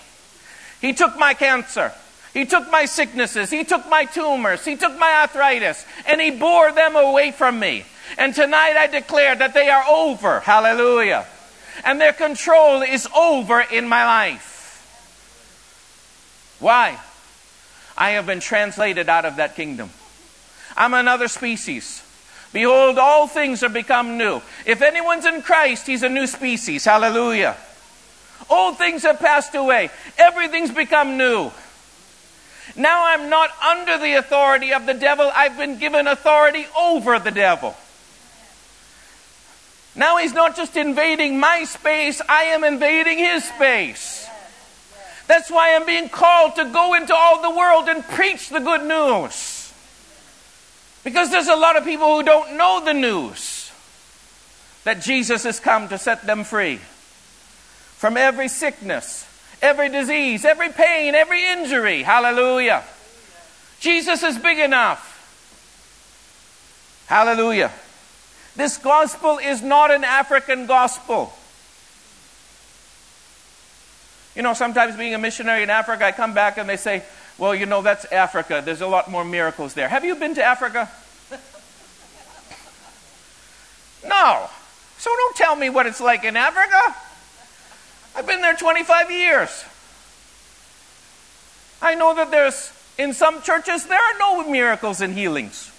He 0.82 0.94
took 0.94 1.18
my 1.18 1.34
cancer. 1.34 1.92
He 2.34 2.46
took 2.46 2.70
my 2.72 2.86
sicknesses. 2.86 3.52
He 3.52 3.64
took 3.64 3.88
my 3.90 4.06
tumors. 4.06 4.66
He 4.66 4.76
took 4.76 4.98
my 4.98 5.22
arthritis. 5.22 5.86
And 6.08 6.20
He 6.20 6.32
bore 6.32 6.72
them 6.72 6.96
away 6.96 7.32
from 7.32 7.60
me. 7.60 7.86
And 8.18 8.34
tonight 8.34 8.76
I 8.76 8.88
declare 8.88 9.36
that 9.36 9.54
they 9.54 9.70
are 9.70 9.84
over. 9.88 10.40
Hallelujah. 10.40 11.26
And 11.86 12.02
their 12.02 12.14
control 12.14 12.82
is 12.82 13.08
over 13.16 13.62
in 13.62 13.88
my 13.88 14.06
life. 14.06 14.52
Why? 16.60 17.00
I 17.98 18.12
have 18.12 18.26
been 18.26 18.40
translated 18.40 19.10
out 19.10 19.26
of 19.26 19.36
that 19.36 19.56
kingdom. 19.56 19.92
I'm 20.76 20.94
another 20.94 21.28
species. 21.28 22.02
Behold, 22.52 22.98
all 22.98 23.28
things 23.28 23.64
are 23.64 23.70
become 23.70 24.18
new. 24.18 24.42
If 24.66 24.82
anyone's 24.82 25.26
in 25.26 25.42
Christ, 25.42 25.88
he's 25.88 26.04
a 26.04 26.10
new 26.10 26.28
species. 26.28 26.86
Hallelujah. 26.86 27.58
Old 28.50 28.78
things 28.78 29.04
have 29.04 29.20
passed 29.20 29.56
away. 29.56 29.90
Everything's 30.18 30.72
become 30.72 31.18
new. 31.18 31.52
Now 32.76 33.06
I'm 33.06 33.30
not 33.30 33.52
under 33.62 33.98
the 33.98 34.14
authority 34.14 34.74
of 34.74 34.86
the 34.86 34.94
devil, 34.94 35.32
I've 35.34 35.58
been 35.58 35.78
given 35.78 36.08
authority 36.08 36.66
over 36.78 37.20
the 37.20 37.32
devil. 37.32 37.76
Now 39.96 40.18
he's 40.18 40.34
not 40.34 40.56
just 40.56 40.76
invading 40.76 41.40
my 41.40 41.66
space, 41.66 42.22
I 42.28 42.46
am 42.46 42.64
invading 42.64 43.20
his 43.20 43.44
space. 43.44 44.28
That's 45.28 45.50
why 45.50 45.76
I'm 45.76 45.86
being 45.86 46.10
called 46.10 46.56
to 46.56 46.66
go 46.66 46.96
into 46.96 47.16
all 47.16 47.42
the 47.42 47.58
world 47.58 47.88
and 47.88 48.04
preach 48.04 48.50
the 48.50 48.60
good 48.60 48.84
news. 48.84 49.72
Because 51.04 51.32
there's 51.32 51.48
a 51.48 51.56
lot 51.56 51.76
of 51.76 51.84
people 51.84 52.18
who 52.18 52.24
don't 52.24 52.58
know 52.58 52.82
the 52.84 52.94
news 52.94 53.72
that 54.84 55.02
Jesus 55.02 55.44
has 55.44 55.60
come 55.60 55.88
to 55.90 55.98
set 55.98 56.26
them 56.26 56.44
free 56.44 56.78
from 57.98 58.18
every 58.18 58.48
sickness, 58.48 59.26
every 59.64 59.90
disease, 59.90 60.46
every 60.46 60.70
pain, 60.70 61.16
every 61.16 61.44
injury. 61.44 62.04
Hallelujah. 62.04 62.84
Jesus 63.80 64.22
is 64.22 64.38
big 64.38 64.60
enough. 64.60 65.10
Hallelujah. 67.08 67.72
This 68.56 68.78
gospel 68.78 69.40
is 69.40 69.64
not 69.64 69.90
an 69.90 70.04
African 70.04 70.68
gospel. 70.68 71.34
You 74.36 74.42
know, 74.42 74.54
sometimes 74.54 74.96
being 74.96 75.14
a 75.14 75.18
missionary 75.18 75.64
in 75.64 75.70
Africa, 75.70 76.06
I 76.06 76.12
come 76.12 76.34
back 76.34 76.58
and 76.58 76.68
they 76.68 76.78
say, 76.78 77.04
well, 77.38 77.56
you 77.56 77.66
know, 77.66 77.82
that's 77.82 78.06
Africa. 78.06 78.62
There's 78.64 78.82
a 78.82 78.88
lot 78.88 79.10
more 79.10 79.26
miracles 79.26 79.74
there. 79.74 79.88
Have 79.88 80.06
you 80.06 80.16
been 80.16 80.36
to 80.36 80.44
Africa? 80.44 80.90
no. 84.08 84.50
So 84.98 85.10
don't 85.10 85.36
tell 85.36 85.56
me 85.56 85.70
what 85.70 85.86
it's 85.86 86.02
like 86.02 86.24
in 86.24 86.36
Africa. 86.36 86.96
I've 88.16 88.28
been 88.28 88.42
there 88.42 88.56
25 88.56 89.12
years. 89.12 89.66
I 91.82 91.96
know 91.96 92.16
that 92.16 92.32
there's, 92.32 92.72
in 92.98 93.14
some 93.14 93.42
churches, 93.42 93.86
there 93.88 94.00
are 94.00 94.18
no 94.20 94.50
miracles 94.50 95.02
and 95.02 95.14
healings. 95.14 95.72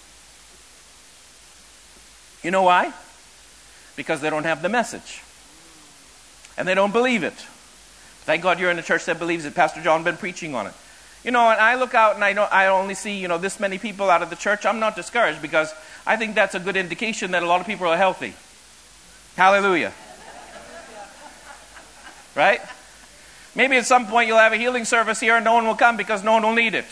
You 2.43 2.51
know 2.51 2.63
why? 2.63 2.93
Because 3.97 4.21
they 4.21 4.31
don't 4.31 4.45
have 4.45 4.61
the 4.61 4.69
message. 4.69 5.23
And 6.59 6.69
they 6.69 6.75
don't 6.75 6.93
believe 6.93 7.23
it. 7.23 7.35
Thank 8.25 8.43
God 8.43 8.61
you're 8.61 8.71
in 8.71 8.79
a 8.79 8.83
church 8.83 9.07
that 9.07 9.19
believes 9.19 9.45
it. 9.45 9.55
Pastor 9.55 9.83
John 9.83 10.05
been 10.05 10.17
preaching 10.17 10.55
on 10.55 10.67
it. 10.67 10.75
You 11.25 11.31
know, 11.31 11.49
and 11.49 11.59
I 11.59 11.77
look 11.77 11.95
out 11.95 12.17
and 12.17 12.25
I 12.25 12.35
know 12.35 12.45
I 12.45 12.67
only 12.67 12.95
see, 12.95 13.19
you 13.19 13.29
know, 13.29 13.39
this 13.39 13.59
many 13.59 13.79
people 13.79 14.11
out 14.11 14.23
of 14.23 14.29
the 14.29 14.37
church. 14.37 14.67
I'm 14.67 14.79
not 14.79 14.95
discouraged 14.95 15.41
because 15.41 15.73
I 16.07 16.17
think 16.17 16.35
that's 16.35 16.55
a 16.55 16.61
good 16.61 16.77
indication 16.77 17.31
that 17.31 17.43
a 17.43 17.47
lot 17.47 17.63
of 17.63 17.67
people 17.67 17.87
are 17.87 17.97
healthy. 17.97 18.35
Hallelujah. 19.37 19.93
Right? 22.35 22.61
Maybe 23.55 23.77
at 23.77 23.87
some 23.87 24.07
point 24.07 24.29
you'll 24.29 24.39
have 24.39 24.53
a 24.53 24.57
healing 24.57 24.85
service 24.85 25.21
here 25.21 25.37
and 25.37 25.45
no 25.45 25.55
one 25.55 25.67
will 25.67 25.77
come 25.77 25.97
because 25.97 26.25
no 26.25 26.33
one 26.33 26.43
will 26.43 26.55
need 26.55 26.75
it. 26.75 26.87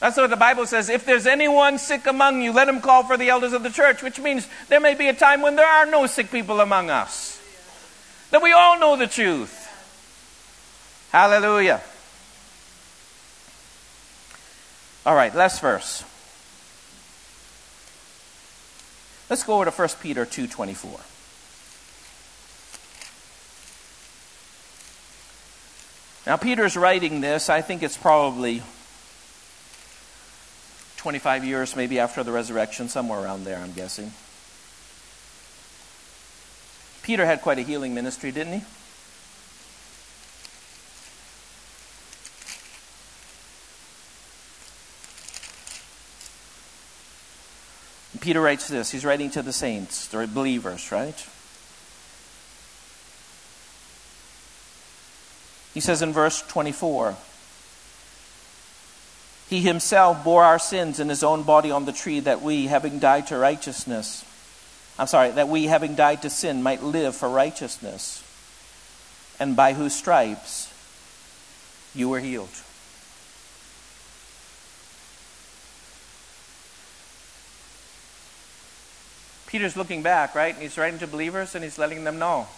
That's 0.00 0.16
what 0.16 0.28
the 0.28 0.36
Bible 0.36 0.66
says. 0.66 0.90
If 0.90 1.06
there's 1.06 1.26
anyone 1.26 1.78
sick 1.78 2.06
among 2.06 2.42
you, 2.42 2.52
let 2.52 2.68
him 2.68 2.80
call 2.80 3.04
for 3.04 3.16
the 3.16 3.30
elders 3.30 3.54
of 3.54 3.62
the 3.62 3.70
church, 3.70 4.02
which 4.02 4.18
means 4.20 4.46
there 4.68 4.80
may 4.80 4.94
be 4.94 5.08
a 5.08 5.14
time 5.14 5.40
when 5.40 5.56
there 5.56 5.66
are 5.66 5.86
no 5.86 6.06
sick 6.06 6.30
people 6.30 6.60
among 6.60 6.90
us. 6.90 7.40
That 8.30 8.42
we 8.42 8.52
all 8.52 8.78
know 8.78 8.96
the 8.96 9.06
truth. 9.06 9.60
Hallelujah. 11.10 11.80
All 15.06 15.14
right, 15.14 15.34
last 15.34 15.60
verse. 15.60 16.02
Let's 19.30 19.42
go 19.42 19.54
over 19.54 19.64
to 19.64 19.70
1 19.70 19.88
Peter 20.00 20.26
2:24. 20.26 21.13
Now 26.26 26.36
Peter's 26.38 26.76
writing 26.76 27.20
this, 27.20 27.50
I 27.50 27.60
think 27.60 27.82
it's 27.82 27.98
probably 27.98 28.62
25 30.96 31.44
years 31.44 31.76
maybe 31.76 31.98
after 31.98 32.22
the 32.22 32.32
resurrection, 32.32 32.88
somewhere 32.88 33.20
around 33.20 33.44
there, 33.44 33.58
I'm 33.58 33.72
guessing. 33.72 34.10
Peter 37.02 37.26
had 37.26 37.42
quite 37.42 37.58
a 37.58 37.62
healing 37.62 37.94
ministry, 37.94 38.32
didn't 38.32 38.54
he? 38.54 38.64
Peter 48.22 48.40
writes 48.40 48.68
this. 48.68 48.90
He's 48.90 49.04
writing 49.04 49.28
to 49.32 49.42
the 49.42 49.52
saints, 49.52 50.06
the 50.06 50.26
believers, 50.26 50.90
right? 50.90 51.26
He 55.74 55.80
says 55.80 56.02
in 56.02 56.12
verse 56.12 56.40
24 56.42 57.16
He 59.48 59.60
himself 59.60 60.22
bore 60.22 60.44
our 60.44 60.60
sins 60.60 61.00
in 61.00 61.08
his 61.08 61.24
own 61.24 61.42
body 61.42 61.72
on 61.72 61.84
the 61.84 61.92
tree, 61.92 62.20
that 62.20 62.40
we, 62.40 62.68
having 62.68 63.00
died 63.00 63.26
to 63.26 63.36
righteousness, 63.36 64.24
I'm 64.98 65.08
sorry, 65.08 65.32
that 65.32 65.48
we, 65.48 65.64
having 65.64 65.96
died 65.96 66.22
to 66.22 66.30
sin, 66.30 66.62
might 66.62 66.82
live 66.82 67.16
for 67.16 67.28
righteousness, 67.28 68.22
and 69.40 69.56
by 69.56 69.72
whose 69.72 69.94
stripes 69.94 70.72
you 71.92 72.08
were 72.08 72.20
healed. 72.20 72.48
Peter's 79.48 79.76
looking 79.76 80.02
back, 80.02 80.34
right? 80.34 80.52
And 80.52 80.62
he's 80.62 80.76
writing 80.76 80.98
to 80.98 81.06
believers 81.06 81.54
and 81.54 81.62
he's 81.62 81.78
letting 81.78 82.02
them 82.02 82.18
know. 82.18 82.48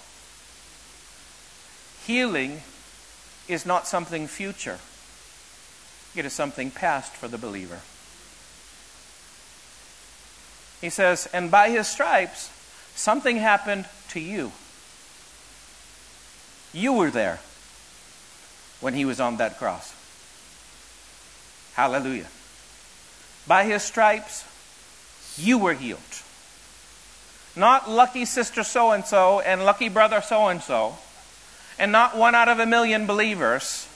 Healing 2.06 2.62
is 3.49 3.66
not 3.66 3.86
something 3.86 4.26
future, 4.26 4.78
it 6.14 6.24
is 6.24 6.32
something 6.32 6.70
past 6.70 7.12
for 7.12 7.28
the 7.28 7.38
believer. 7.38 7.80
He 10.80 10.90
says, 10.90 11.26
And 11.32 11.51
by 11.51 11.70
his 11.70 11.86
stripes, 11.86 12.51
something 12.94 13.36
happened 13.36 13.86
to 14.11 14.20
you. 14.20 14.53
You 16.72 16.92
were 16.92 17.11
there 17.11 17.40
when 18.80 18.94
he 18.94 19.05
was 19.05 19.20
on 19.20 19.38
that 19.38 19.59
cross. 19.59 19.94
Hallelujah. 21.74 22.26
By 23.47 23.64
his 23.64 23.82
stripes, 23.82 24.44
you 25.38 25.59
were 25.59 25.74
healed. 25.74 26.01
Not 27.55 27.88
lucky 27.88 28.26
sister 28.26 28.62
so 28.62 28.92
and 28.92 29.05
so 29.05 29.40
and 29.40 29.64
lucky 29.64 29.88
brother 29.88 30.20
so 30.20 30.49
and 30.49 30.62
so, 30.62 30.97
and 31.78 31.92
not 31.92 32.16
one 32.16 32.34
out 32.34 32.48
of 32.48 32.58
a 32.58 32.66
million 32.66 33.06
believers. 33.06 33.88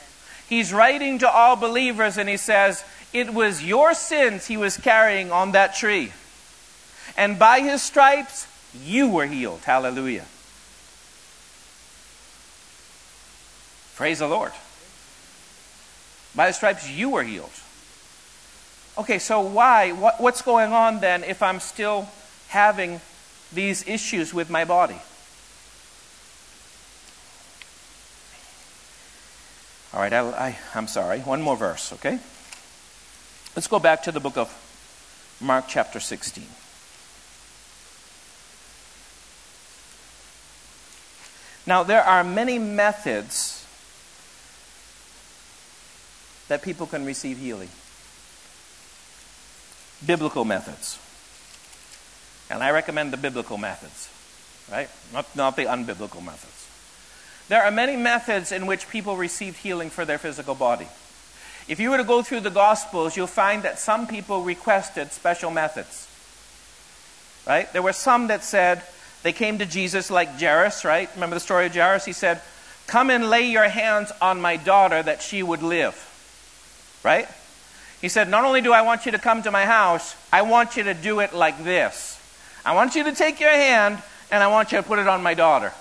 He's 0.48 0.72
writing 0.72 1.18
to 1.20 1.30
all 1.30 1.56
believers 1.56 2.18
and 2.18 2.28
he 2.28 2.36
says, 2.36 2.84
It 3.12 3.32
was 3.32 3.64
your 3.64 3.94
sins 3.94 4.46
he 4.46 4.56
was 4.56 4.76
carrying 4.76 5.30
on 5.32 5.52
that 5.52 5.74
tree. 5.74 6.12
And 7.16 7.38
by 7.38 7.60
his 7.60 7.82
stripes, 7.82 8.46
you 8.84 9.08
were 9.08 9.26
healed. 9.26 9.60
Hallelujah. 9.64 10.26
Praise 13.96 14.20
the 14.20 14.28
Lord. 14.28 14.52
By 16.34 16.46
the 16.46 16.52
stripes, 16.52 16.88
you 16.88 17.10
were 17.10 17.22
healed. 17.22 17.50
Okay, 18.96 19.18
so 19.18 19.40
why? 19.40 19.92
What, 19.92 20.20
what's 20.20 20.42
going 20.42 20.72
on 20.72 21.00
then 21.00 21.24
if 21.24 21.42
I'm 21.42 21.60
still 21.60 22.08
having 22.48 23.00
these 23.52 23.86
issues 23.86 24.32
with 24.32 24.50
my 24.50 24.64
body? 24.64 25.00
All 29.92 30.00
right, 30.00 30.12
I, 30.12 30.56
I'm 30.74 30.86
sorry. 30.86 31.20
One 31.20 31.42
more 31.42 31.56
verse, 31.56 31.92
okay? 31.94 32.18
Let's 33.56 33.66
go 33.66 33.80
back 33.80 34.04
to 34.04 34.12
the 34.12 34.20
book 34.20 34.36
of 34.36 34.56
Mark, 35.40 35.64
chapter 35.66 35.98
16. 35.98 36.44
Now, 41.66 41.82
there 41.82 42.02
are 42.02 42.22
many 42.22 42.58
methods 42.58 43.66
that 46.48 46.62
people 46.62 46.86
can 46.86 47.04
receive 47.04 47.38
healing 47.38 47.68
biblical 50.04 50.44
methods. 50.44 50.98
And 52.50 52.62
I 52.62 52.70
recommend 52.70 53.12
the 53.12 53.16
biblical 53.16 53.58
methods, 53.58 54.08
right? 54.70 54.88
Not, 55.12 55.36
not 55.36 55.56
the 55.56 55.64
unbiblical 55.64 56.24
methods. 56.24 56.59
There 57.50 57.64
are 57.64 57.72
many 57.72 57.96
methods 57.96 58.52
in 58.52 58.66
which 58.66 58.88
people 58.88 59.16
received 59.16 59.56
healing 59.56 59.90
for 59.90 60.04
their 60.04 60.18
physical 60.18 60.54
body. 60.54 60.86
If 61.66 61.80
you 61.80 61.90
were 61.90 61.96
to 61.96 62.04
go 62.04 62.22
through 62.22 62.40
the 62.40 62.50
Gospels, 62.50 63.16
you'll 63.16 63.26
find 63.26 63.64
that 63.64 63.80
some 63.80 64.06
people 64.06 64.44
requested 64.44 65.10
special 65.10 65.50
methods. 65.50 66.06
Right? 67.48 67.70
There 67.72 67.82
were 67.82 67.92
some 67.92 68.28
that 68.28 68.44
said 68.44 68.84
they 69.24 69.32
came 69.32 69.58
to 69.58 69.66
Jesus 69.66 70.12
like 70.12 70.38
Jairus, 70.38 70.84
right? 70.84 71.10
Remember 71.14 71.34
the 71.34 71.40
story 71.40 71.66
of 71.66 71.74
Jairus? 71.74 72.04
He 72.04 72.12
said, 72.12 72.40
Come 72.86 73.10
and 73.10 73.28
lay 73.28 73.50
your 73.50 73.68
hands 73.68 74.12
on 74.22 74.40
my 74.40 74.56
daughter 74.56 75.02
that 75.02 75.20
she 75.20 75.42
would 75.42 75.64
live. 75.64 75.96
Right? 77.02 77.26
He 78.00 78.08
said, 78.08 78.28
Not 78.28 78.44
only 78.44 78.60
do 78.60 78.72
I 78.72 78.82
want 78.82 79.06
you 79.06 79.12
to 79.12 79.18
come 79.18 79.42
to 79.42 79.50
my 79.50 79.64
house, 79.64 80.14
I 80.32 80.42
want 80.42 80.76
you 80.76 80.84
to 80.84 80.94
do 80.94 81.18
it 81.18 81.34
like 81.34 81.64
this. 81.64 82.16
I 82.64 82.76
want 82.76 82.94
you 82.94 83.02
to 83.02 83.12
take 83.12 83.40
your 83.40 83.50
hand 83.50 84.00
and 84.30 84.40
I 84.40 84.46
want 84.46 84.70
you 84.70 84.78
to 84.78 84.84
put 84.84 85.00
it 85.00 85.08
on 85.08 85.24
my 85.24 85.34
daughter. 85.34 85.72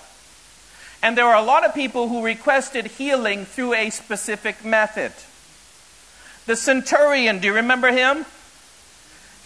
And 1.02 1.16
there 1.16 1.26
were 1.26 1.34
a 1.34 1.42
lot 1.42 1.64
of 1.64 1.74
people 1.74 2.08
who 2.08 2.24
requested 2.24 2.86
healing 2.86 3.44
through 3.44 3.74
a 3.74 3.90
specific 3.90 4.64
method. 4.64 5.12
The 6.46 6.56
centurion, 6.56 7.38
do 7.38 7.48
you 7.48 7.54
remember 7.54 7.90
him? 7.90 8.26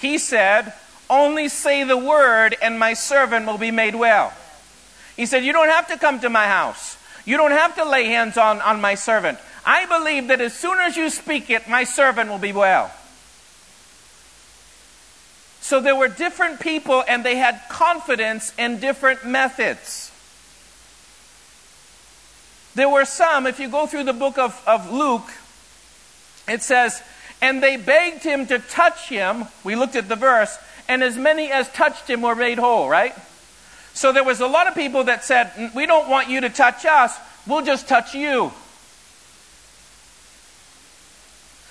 He 0.01 0.19
said, 0.19 0.73
Only 1.09 1.49
say 1.49 1.85
the 1.85 1.97
word 1.97 2.57
and 2.61 2.79
my 2.79 2.95
servant 2.95 3.47
will 3.47 3.59
be 3.59 3.71
made 3.71 3.95
well. 3.95 4.33
He 5.17 5.27
said, 5.27 5.45
You 5.45 5.53
don't 5.53 5.69
have 5.69 5.89
to 5.89 5.99
come 5.99 6.21
to 6.21 6.31
my 6.31 6.47
house. 6.47 6.97
You 7.25 7.37
don't 7.37 7.53
have 7.53 7.77
to 7.77 7.85
lay 7.85 8.05
hands 8.05 8.37
on, 8.37 8.61
on 8.61 8.81
my 8.81 8.97
servant. 8.97 9.39
I 9.65 9.87
believe 9.87 10.29
that 10.29 10.41
as 10.41 10.53
soon 10.55 10.79
as 10.79 10.97
you 10.97 11.09
speak 11.09 11.51
it, 11.51 11.69
my 11.69 11.85
servant 11.85 12.31
will 12.31 12.39
be 12.39 12.53
well. 12.53 12.91
So 15.61 15.81
there 15.81 15.97
were 15.97 16.09
different 16.09 16.61
people 16.61 17.03
and 17.09 17.25
they 17.25 17.37
had 17.37 17.61
confidence 17.71 18.53
in 18.59 18.81
different 18.81 19.25
methods. 19.25 20.04
There 22.75 22.89
were 22.89 23.05
some, 23.05 23.47
if 23.47 23.61
you 23.61 23.69
go 23.69 23.87
through 23.87 24.05
the 24.05 24.13
book 24.13 24.37
of, 24.37 24.61
of 24.67 24.93
Luke, 24.93 25.31
it 26.49 26.63
says, 26.63 27.03
and 27.41 27.63
they 27.63 27.77
begged 27.77 28.23
him 28.23 28.47
to 28.47 28.59
touch 28.59 29.09
him. 29.09 29.45
We 29.63 29.77
looked 29.77 29.97
at 29.97 30.09
the 30.09 30.17
verse, 30.17 30.59
and 30.89 31.03
as 31.03 31.17
many 31.17 31.51
as 31.51 31.69
touched 31.71 32.09
him 32.09 32.23
were 32.23 32.35
made 32.35 32.59
whole, 32.59 32.89
right? 32.89 33.15
So 33.93 34.13
there 34.13 34.25
was 34.25 34.41
a 34.41 34.47
lot 34.47 34.67
of 34.67 34.75
people 34.75 35.05
that 35.05 35.25
said, 35.25 35.73
We 35.75 35.87
don't 35.87 36.09
want 36.09 36.29
you 36.29 36.41
to 36.41 36.49
touch 36.49 36.85
us, 36.85 37.17
we'll 37.47 37.65
just 37.65 37.87
touch 37.87 38.15
you. 38.15 38.53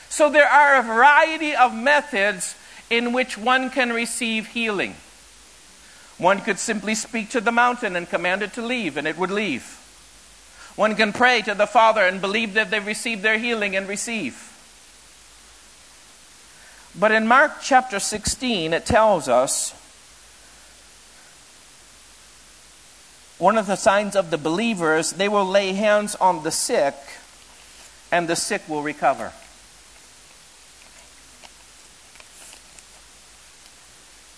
So 0.10 0.30
there 0.30 0.48
are 0.48 0.78
a 0.78 0.84
variety 0.84 1.56
of 1.56 1.74
methods 1.74 2.56
in 2.90 3.14
which 3.14 3.38
one 3.38 3.72
can 3.72 3.92
receive 3.92 4.48
healing. 4.48 4.96
One 6.20 6.40
could 6.40 6.60
simply 6.60 6.94
speak 6.94 7.32
to 7.32 7.42
the 7.42 7.52
mountain 7.52 7.96
and 7.96 8.08
command 8.08 8.44
it 8.44 8.54
to 8.54 8.62
leave, 8.62 8.96
and 8.96 9.08
it 9.08 9.18
would 9.18 9.32
leave. 9.32 9.83
One 10.76 10.96
can 10.96 11.14
pray 11.14 11.42
to 11.44 11.54
the 11.54 11.68
Father 11.68 12.02
and 12.02 12.20
believe 12.20 12.56
that 12.56 12.72
they've 12.72 12.86
received 12.86 13.22
their 13.22 13.38
healing 13.38 13.76
and 13.76 13.88
receive. 13.88 14.50
But 16.98 17.12
in 17.12 17.28
Mark 17.28 17.62
chapter 17.62 18.00
16, 18.00 18.74
it 18.74 18.86
tells 18.86 19.28
us 19.28 19.74
one 23.38 23.58
of 23.58 23.68
the 23.68 23.76
signs 23.76 24.16
of 24.16 24.32
the 24.32 24.38
believers, 24.38 25.12
they 25.12 25.28
will 25.28 25.46
lay 25.46 25.74
hands 25.74 26.16
on 26.16 26.44
the 26.44 26.52
sick, 26.52 26.96
and 28.12 28.28
the 28.28 28.36
sick 28.36 28.62
will 28.70 28.84
recover. 28.84 29.34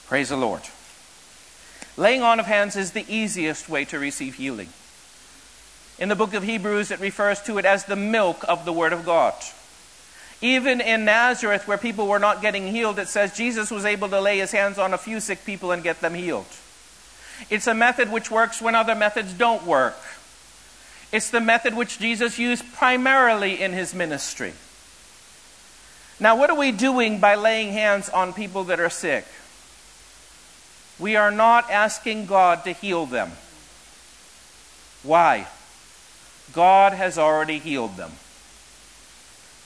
Praise 0.07 0.29
the 0.29 0.37
Lord. 0.37 0.61
Laying 1.97 2.21
on 2.21 2.39
of 2.39 2.45
hands 2.45 2.75
is 2.75 2.91
the 2.91 3.05
easiest 3.07 3.69
way 3.69 3.85
to 3.85 3.99
receive 3.99 4.35
healing. 4.35 4.69
In 5.97 6.09
the 6.09 6.15
book 6.15 6.33
of 6.33 6.43
Hebrews, 6.43 6.91
it 6.91 6.99
refers 6.99 7.41
to 7.43 7.57
it 7.57 7.65
as 7.65 7.85
the 7.85 7.95
milk 7.95 8.43
of 8.47 8.65
the 8.65 8.73
Word 8.73 8.93
of 8.93 9.05
God. 9.05 9.33
Even 10.41 10.81
in 10.81 11.05
Nazareth, 11.05 11.67
where 11.67 11.77
people 11.77 12.07
were 12.07 12.19
not 12.19 12.41
getting 12.41 12.67
healed, 12.67 12.99
it 12.99 13.07
says 13.07 13.35
Jesus 13.35 13.71
was 13.71 13.85
able 13.85 14.09
to 14.09 14.19
lay 14.19 14.39
his 14.39 14.51
hands 14.51 14.77
on 14.77 14.93
a 14.93 14.97
few 14.97 15.19
sick 15.19 15.45
people 15.45 15.71
and 15.71 15.81
get 15.81 16.01
them 16.01 16.13
healed. 16.13 16.45
It's 17.49 17.67
a 17.67 17.73
method 17.73 18.11
which 18.11 18.29
works 18.29 18.61
when 18.61 18.75
other 18.75 18.95
methods 18.95 19.33
don't 19.33 19.65
work. 19.65 19.97
It's 21.11 21.29
the 21.29 21.41
method 21.41 21.75
which 21.75 21.99
Jesus 21.99 22.37
used 22.37 22.73
primarily 22.73 23.61
in 23.61 23.71
his 23.71 23.93
ministry. 23.93 24.53
Now, 26.19 26.37
what 26.37 26.49
are 26.49 26.57
we 26.57 26.71
doing 26.71 27.19
by 27.19 27.35
laying 27.35 27.71
hands 27.71 28.09
on 28.09 28.33
people 28.33 28.65
that 28.65 28.79
are 28.79 28.89
sick? 28.89 29.25
we 30.99 31.15
are 31.15 31.31
not 31.31 31.69
asking 31.69 32.25
God 32.25 32.63
to 32.63 32.71
heal 32.71 33.05
them. 33.05 33.31
Why? 35.03 35.47
God 36.55 36.93
has 36.93 37.17
already 37.17 37.59
healed 37.59 37.97
them. 37.97 38.13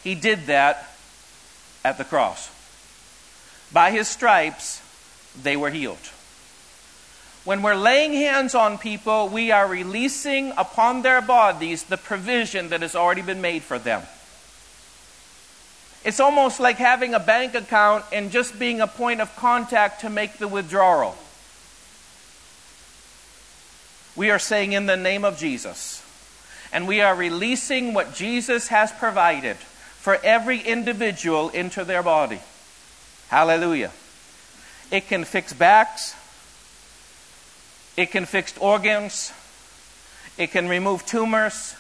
He 0.04 0.16
did 0.16 0.48
that 0.48 0.90
at 1.86 1.98
the 1.98 2.04
cross. 2.04 2.52
By 3.72 3.92
his 3.92 4.08
stripes, 4.08 4.82
they 5.42 5.56
were 5.56 5.70
healed. 5.70 5.98
When 7.46 7.62
we're 7.62 7.76
laying 7.76 8.14
hands 8.14 8.56
on 8.56 8.78
people, 8.78 9.30
we 9.30 9.52
are 9.52 9.68
releasing 9.68 10.52
upon 10.58 11.04
their 11.04 11.22
bodies 11.22 11.84
the 11.84 11.98
provision 11.98 12.70
that 12.70 12.82
has 12.82 12.96
already 12.96 13.22
been 13.22 13.42
made 13.42 13.64
for 13.64 13.80
them. 13.80 14.02
It's 16.04 16.20
almost 16.20 16.60
like 16.60 16.78
having 16.78 17.14
a 17.14 17.20
bank 17.20 17.56
account 17.56 18.06
and 18.12 18.32
just 18.32 18.58
being 18.58 18.82
a 18.82 18.88
point 18.88 19.22
of 19.22 19.36
contact 19.36 20.02
to 20.02 20.10
make 20.10 20.38
the 20.38 20.48
withdrawal. 20.48 21.16
We 24.16 24.32
are 24.32 24.40
saying 24.40 24.74
in 24.74 24.86
the 24.86 24.98
name 24.98 25.24
of 25.24 25.38
Jesus. 25.38 25.99
And 26.72 26.88
we 26.88 27.02
are 27.02 27.16
releasing 27.16 27.94
what 27.94 28.14
Jesus 28.14 28.68
has 28.68 28.92
provided 28.92 29.58
for 29.58 30.18
every 30.24 30.60
individual 30.60 31.50
into 31.50 31.84
their 31.84 32.04
body. 32.04 32.40
Hallelujah. 33.30 33.92
It 34.92 35.08
can 35.08 35.24
fix 35.24 35.54
backs, 35.54 36.16
it 37.98 38.12
can 38.12 38.26
fix 38.26 38.58
organs, 38.58 39.32
it 40.38 40.52
can 40.52 40.68
remove 40.68 41.06
tumors, 41.06 41.76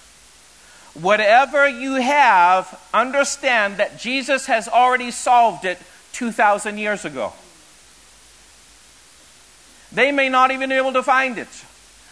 Whatever 0.93 1.67
you 1.67 1.95
have, 1.95 2.79
understand 2.93 3.77
that 3.77 3.99
Jesus 3.99 4.47
has 4.47 4.67
already 4.67 5.11
solved 5.11 5.63
it 5.65 5.77
2,000 6.13 6.77
years 6.77 7.05
ago. 7.05 7.33
They 9.91 10.11
may 10.11 10.29
not 10.29 10.51
even 10.51 10.69
be 10.69 10.75
able 10.75 10.93
to 10.93 11.03
find 11.03 11.37
it. 11.37 11.47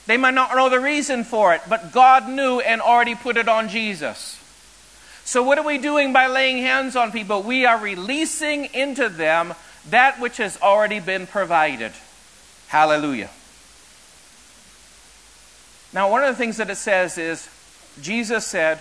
They 0.08 0.18
might 0.18 0.34
not 0.34 0.56
know 0.56 0.70
the 0.70 0.80
reason 0.80 1.26
for 1.26 1.54
it, 1.54 1.62
but 1.70 1.92
God 1.92 2.30
knew 2.30 2.62
and 2.62 2.82
already 2.82 3.14
put 3.14 3.38
it 3.38 3.50
on 3.50 3.68
Jesus. 3.70 4.42
So, 5.26 5.44
what 5.44 5.58
are 5.58 5.66
we 5.66 5.78
doing 5.78 6.14
by 6.14 6.28
laying 6.28 6.60
hands 6.60 6.96
on 6.96 7.12
people? 7.12 7.44
We 7.44 7.66
are 7.66 7.78
releasing 7.78 8.74
into 8.74 9.10
them 9.10 9.54
that 9.90 10.20
which 10.22 10.38
has 10.38 10.58
already 10.62 11.02
been 11.02 11.28
provided. 11.28 11.92
Hallelujah. 12.70 13.30
Now, 15.92 16.10
one 16.10 16.24
of 16.24 16.30
the 16.30 16.36
things 16.36 16.58
that 16.58 16.70
it 16.70 16.76
says 16.76 17.18
is 17.18 17.50
Jesus 18.02 18.46
said 18.46 18.80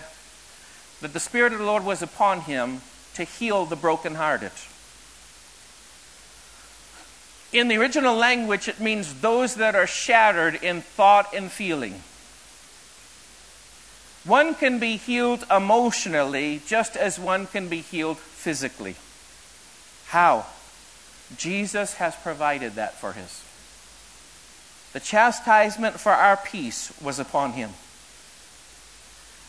that 1.01 1.11
the 1.11 1.19
Spirit 1.19 1.51
of 1.51 1.59
the 1.59 1.65
Lord 1.65 1.83
was 1.83 2.01
upon 2.01 2.41
him 2.41 2.81
to 3.15 3.23
heal 3.23 3.65
the 3.65 3.75
brokenhearted. 3.75 4.51
In 7.53 7.69
the 7.69 7.77
original 7.77 8.15
language, 8.15 8.67
it 8.67 8.79
means 8.79 9.21
those 9.21 9.55
that 9.55 9.75
are 9.75 9.87
shattered 9.87 10.55
in 10.55 10.81
thought 10.81 11.33
and 11.33 11.49
feeling. 11.49 12.01
One 14.25 14.55
can 14.55 14.79
be 14.79 14.97
healed 14.97 15.45
emotionally 15.49 16.61
just 16.67 16.97
as 16.97 17.17
one 17.17 17.47
can 17.47 17.69
be 17.69 17.79
healed 17.79 18.17
physically. 18.17 18.95
How? 20.07 20.45
Jesus 21.37 21.93
has 21.95 22.15
provided 22.15 22.75
that 22.75 22.95
for 22.95 23.11
us. 23.11 23.43
The 24.91 24.99
chastisement 24.99 25.99
for 25.99 26.11
our 26.11 26.35
peace 26.35 26.91
was 27.01 27.19
upon 27.19 27.53
him. 27.53 27.69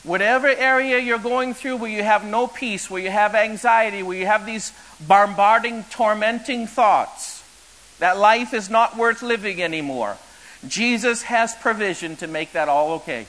Whatever 0.04 0.46
area 0.46 1.00
you're 1.00 1.18
going 1.18 1.54
through 1.54 1.78
where 1.78 1.90
you 1.90 2.04
have 2.04 2.24
no 2.24 2.46
peace, 2.46 2.88
where 2.88 3.02
you 3.02 3.10
have 3.10 3.34
anxiety, 3.34 4.04
where 4.04 4.16
you 4.16 4.26
have 4.26 4.46
these 4.46 4.72
bombarding, 5.00 5.84
tormenting 5.90 6.68
thoughts 6.68 7.37
that 7.98 8.18
life 8.18 8.54
is 8.54 8.70
not 8.70 8.96
worth 8.96 9.22
living 9.22 9.62
anymore, 9.62 10.16
Jesus 10.66 11.22
has 11.22 11.54
provision 11.54 12.16
to 12.16 12.26
make 12.26 12.52
that 12.52 12.68
all 12.68 12.92
okay. 12.92 13.26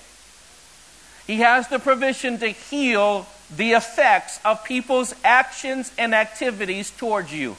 He 1.28 1.38
has 1.38 1.67
the 1.67 1.80
provision 1.80 2.39
to 2.39 2.47
heal 2.47 3.28
the 3.55 3.74
effects 3.74 4.39
of 4.43 4.63
people's 4.63 5.13
actions 5.24 5.91
and 5.97 6.15
activities 6.15 6.91
towards 6.91 7.34
you. 7.34 7.55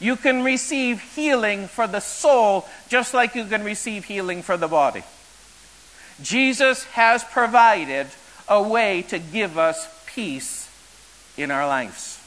You 0.00 0.16
can 0.16 0.42
receive 0.42 1.00
healing 1.14 1.66
for 1.66 1.86
the 1.86 2.00
soul 2.00 2.66
just 2.88 3.14
like 3.14 3.34
you 3.34 3.44
can 3.44 3.64
receive 3.64 4.04
healing 4.04 4.42
for 4.42 4.56
the 4.56 4.68
body. 4.68 5.02
Jesus 6.22 6.84
has 6.84 7.24
provided 7.24 8.06
a 8.48 8.62
way 8.62 9.02
to 9.02 9.18
give 9.18 9.58
us 9.58 9.88
peace 10.06 10.68
in 11.36 11.50
our 11.50 11.66
lives. 11.66 12.17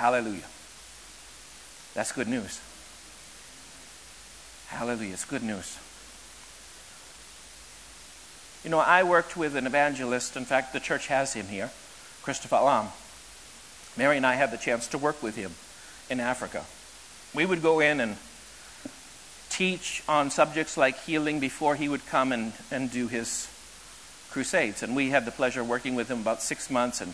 Hallelujah. 0.00 0.48
That's 1.92 2.10
good 2.10 2.26
news. 2.26 2.58
Hallelujah. 4.68 5.12
It's 5.12 5.26
good 5.26 5.42
news. 5.42 5.78
You 8.64 8.70
know, 8.70 8.78
I 8.78 9.02
worked 9.02 9.36
with 9.36 9.54
an 9.56 9.66
evangelist. 9.66 10.38
In 10.38 10.46
fact, 10.46 10.72
the 10.72 10.80
church 10.80 11.08
has 11.08 11.34
him 11.34 11.48
here, 11.48 11.70
Christopher 12.22 12.56
Alam. 12.56 12.88
Mary 13.94 14.16
and 14.16 14.24
I 14.24 14.36
had 14.36 14.50
the 14.52 14.56
chance 14.56 14.86
to 14.88 14.96
work 14.96 15.22
with 15.22 15.36
him 15.36 15.52
in 16.08 16.18
Africa. 16.18 16.64
We 17.34 17.44
would 17.44 17.60
go 17.60 17.80
in 17.80 18.00
and 18.00 18.16
teach 19.50 20.02
on 20.08 20.30
subjects 20.30 20.78
like 20.78 20.98
healing 21.00 21.40
before 21.40 21.74
he 21.74 21.90
would 21.90 22.06
come 22.06 22.32
and, 22.32 22.54
and 22.70 22.90
do 22.90 23.06
his 23.06 23.50
crusades. 24.30 24.82
And 24.82 24.96
we 24.96 25.10
had 25.10 25.26
the 25.26 25.30
pleasure 25.30 25.60
of 25.60 25.68
working 25.68 25.94
with 25.94 26.10
him 26.10 26.20
about 26.22 26.40
six 26.40 26.70
months, 26.70 27.02
and 27.02 27.12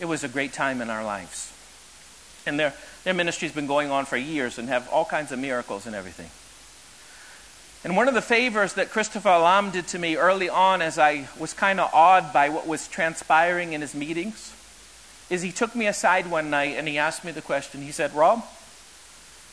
it 0.00 0.06
was 0.06 0.24
a 0.24 0.28
great 0.28 0.52
time 0.52 0.82
in 0.82 0.90
our 0.90 1.04
lives. 1.04 1.53
And 2.46 2.58
their, 2.58 2.74
their 3.04 3.14
ministry's 3.14 3.52
been 3.52 3.66
going 3.66 3.90
on 3.90 4.04
for 4.04 4.16
years 4.16 4.58
and 4.58 4.68
have 4.68 4.88
all 4.90 5.04
kinds 5.04 5.32
of 5.32 5.38
miracles 5.38 5.86
and 5.86 5.94
everything. 5.94 6.30
And 7.84 7.96
one 7.96 8.08
of 8.08 8.14
the 8.14 8.22
favors 8.22 8.74
that 8.74 8.90
Christopher 8.90 9.28
Alam 9.28 9.70
did 9.70 9.86
to 9.88 9.98
me 9.98 10.16
early 10.16 10.48
on 10.48 10.80
as 10.80 10.98
I 10.98 11.28
was 11.38 11.52
kind 11.52 11.78
of 11.78 11.90
awed 11.92 12.32
by 12.32 12.48
what 12.48 12.66
was 12.66 12.88
transpiring 12.88 13.74
in 13.74 13.82
his 13.82 13.94
meetings 13.94 14.54
is 15.28 15.42
he 15.42 15.52
took 15.52 15.74
me 15.74 15.86
aside 15.86 16.30
one 16.30 16.50
night 16.50 16.76
and 16.76 16.88
he 16.88 16.98
asked 16.98 17.24
me 17.24 17.32
the 17.32 17.42
question. 17.42 17.82
He 17.82 17.92
said, 17.92 18.14
Rob, 18.14 18.44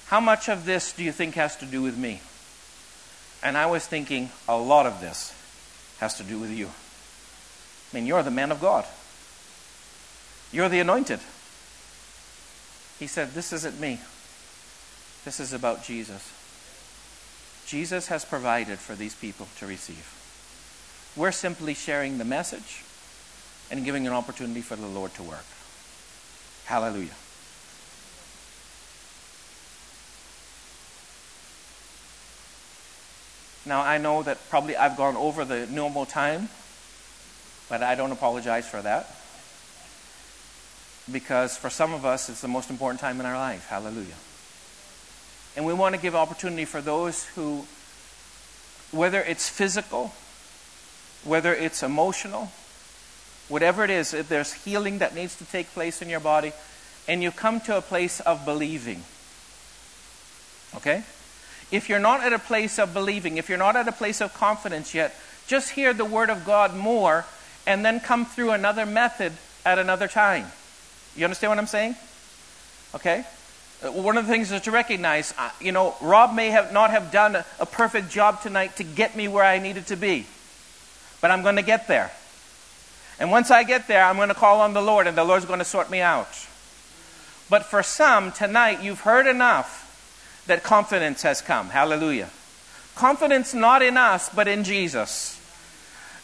how 0.07 0.19
much 0.19 0.49
of 0.49 0.65
this 0.65 0.93
do 0.93 1.03
you 1.03 1.11
think 1.11 1.35
has 1.35 1.57
to 1.57 1.65
do 1.65 1.81
with 1.81 1.97
me? 1.97 2.21
And 3.43 3.57
I 3.57 3.65
was 3.65 3.85
thinking, 3.85 4.29
a 4.47 4.57
lot 4.57 4.85
of 4.85 5.01
this 5.01 5.33
has 5.99 6.15
to 6.15 6.23
do 6.23 6.39
with 6.39 6.51
you. 6.51 6.67
I 6.67 7.95
mean, 7.95 8.05
you're 8.05 8.23
the 8.23 8.31
man 8.31 8.51
of 8.51 8.61
God, 8.61 8.85
you're 10.51 10.69
the 10.69 10.79
anointed. 10.79 11.19
He 13.01 13.07
said, 13.07 13.31
This 13.31 13.51
isn't 13.51 13.79
me, 13.79 13.99
this 15.25 15.39
is 15.39 15.53
about 15.53 15.83
Jesus. 15.83 16.31
Jesus 17.65 18.09
has 18.09 18.23
provided 18.23 18.77
for 18.77 18.93
these 18.93 19.15
people 19.15 19.47
to 19.57 19.65
receive. 19.65 20.05
We're 21.15 21.31
simply 21.31 21.73
sharing 21.73 22.19
the 22.19 22.25
message 22.25 22.83
and 23.71 23.83
giving 23.83 24.05
an 24.05 24.13
opportunity 24.13 24.61
for 24.61 24.75
the 24.75 24.85
Lord 24.85 25.15
to 25.15 25.23
work. 25.23 25.45
Hallelujah. 26.65 27.15
Now, 33.65 33.81
I 33.81 33.97
know 33.97 34.21
that 34.21 34.47
probably 34.51 34.77
I've 34.77 34.95
gone 34.95 35.17
over 35.17 35.43
the 35.43 35.65
normal 35.65 36.05
time, 36.05 36.49
but 37.67 37.81
I 37.81 37.95
don't 37.95 38.11
apologize 38.11 38.69
for 38.69 38.83
that. 38.83 39.20
Because 41.09 41.57
for 41.57 41.69
some 41.69 41.93
of 41.93 42.05
us, 42.05 42.29
it's 42.29 42.41
the 42.41 42.47
most 42.47 42.69
important 42.69 42.99
time 42.99 43.19
in 43.19 43.25
our 43.25 43.37
life. 43.37 43.67
Hallelujah. 43.67 44.15
And 45.55 45.65
we 45.65 45.73
want 45.73 45.95
to 45.95 46.01
give 46.01 46.15
opportunity 46.15 46.65
for 46.65 46.81
those 46.81 47.25
who, 47.25 47.65
whether 48.91 49.21
it's 49.21 49.49
physical, 49.49 50.13
whether 51.23 51.53
it's 51.53 51.83
emotional, 51.83 52.51
whatever 53.49 53.83
it 53.83 53.89
is, 53.89 54.13
if 54.13 54.29
there's 54.29 54.53
healing 54.53 54.99
that 54.99 55.13
needs 55.13 55.35
to 55.37 55.45
take 55.45 55.67
place 55.73 56.01
in 56.01 56.09
your 56.09 56.19
body, 56.19 56.53
and 57.07 57.21
you 57.21 57.31
come 57.31 57.59
to 57.61 57.77
a 57.77 57.81
place 57.81 58.19
of 58.21 58.45
believing. 58.45 59.03
Okay? 60.75 61.03
If 61.71 61.89
you're 61.89 61.99
not 61.99 62.21
at 62.21 62.33
a 62.33 62.39
place 62.39 62.79
of 62.79 62.93
believing, 62.93 63.37
if 63.37 63.49
you're 63.49 63.57
not 63.57 63.75
at 63.75 63.87
a 63.87 63.91
place 63.91 64.21
of 64.21 64.33
confidence 64.33 64.93
yet, 64.93 65.15
just 65.47 65.71
hear 65.71 65.93
the 65.93 66.05
Word 66.05 66.29
of 66.29 66.45
God 66.45 66.75
more 66.75 67.25
and 67.67 67.83
then 67.83 67.99
come 67.99 68.25
through 68.25 68.51
another 68.51 68.85
method 68.85 69.33
at 69.65 69.79
another 69.79 70.07
time. 70.07 70.47
You 71.15 71.25
understand 71.25 71.51
what 71.51 71.59
I'm 71.59 71.67
saying? 71.67 71.95
Okay? 72.95 73.25
Uh, 73.83 73.91
one 73.91 74.17
of 74.17 74.27
the 74.27 74.31
things 74.31 74.51
is 74.51 74.61
to 74.61 74.71
recognize, 74.71 75.33
uh, 75.37 75.49
you 75.59 75.71
know, 75.71 75.95
Rob 76.01 76.33
may 76.33 76.49
have 76.49 76.71
not 76.71 76.91
have 76.91 77.11
done 77.11 77.35
a, 77.35 77.45
a 77.59 77.65
perfect 77.65 78.09
job 78.09 78.41
tonight 78.41 78.77
to 78.77 78.83
get 78.83 79.15
me 79.15 79.27
where 79.27 79.43
I 79.43 79.59
needed 79.59 79.87
to 79.87 79.95
be, 79.95 80.25
but 81.19 81.31
I'm 81.31 81.41
going 81.41 81.55
to 81.55 81.63
get 81.63 81.87
there. 81.87 82.11
And 83.19 83.29
once 83.31 83.51
I 83.51 83.63
get 83.63 83.87
there, 83.87 84.03
I'm 84.03 84.15
going 84.15 84.29
to 84.29 84.35
call 84.35 84.61
on 84.61 84.73
the 84.73 84.81
Lord, 84.81 85.07
and 85.07 85.17
the 85.17 85.23
Lord's 85.23 85.45
going 85.45 85.59
to 85.59 85.65
sort 85.65 85.89
me 85.89 85.99
out. 85.99 86.29
But 87.49 87.65
for 87.65 87.83
some, 87.83 88.31
tonight, 88.31 88.81
you've 88.81 89.01
heard 89.01 89.27
enough 89.27 90.43
that 90.47 90.63
confidence 90.63 91.21
has 91.23 91.41
come. 91.41 91.69
Hallelujah. 91.69 92.29
Confidence 92.95 93.53
not 93.53 93.81
in 93.81 93.97
us, 93.97 94.29
but 94.29 94.47
in 94.47 94.63
Jesus. 94.63 95.37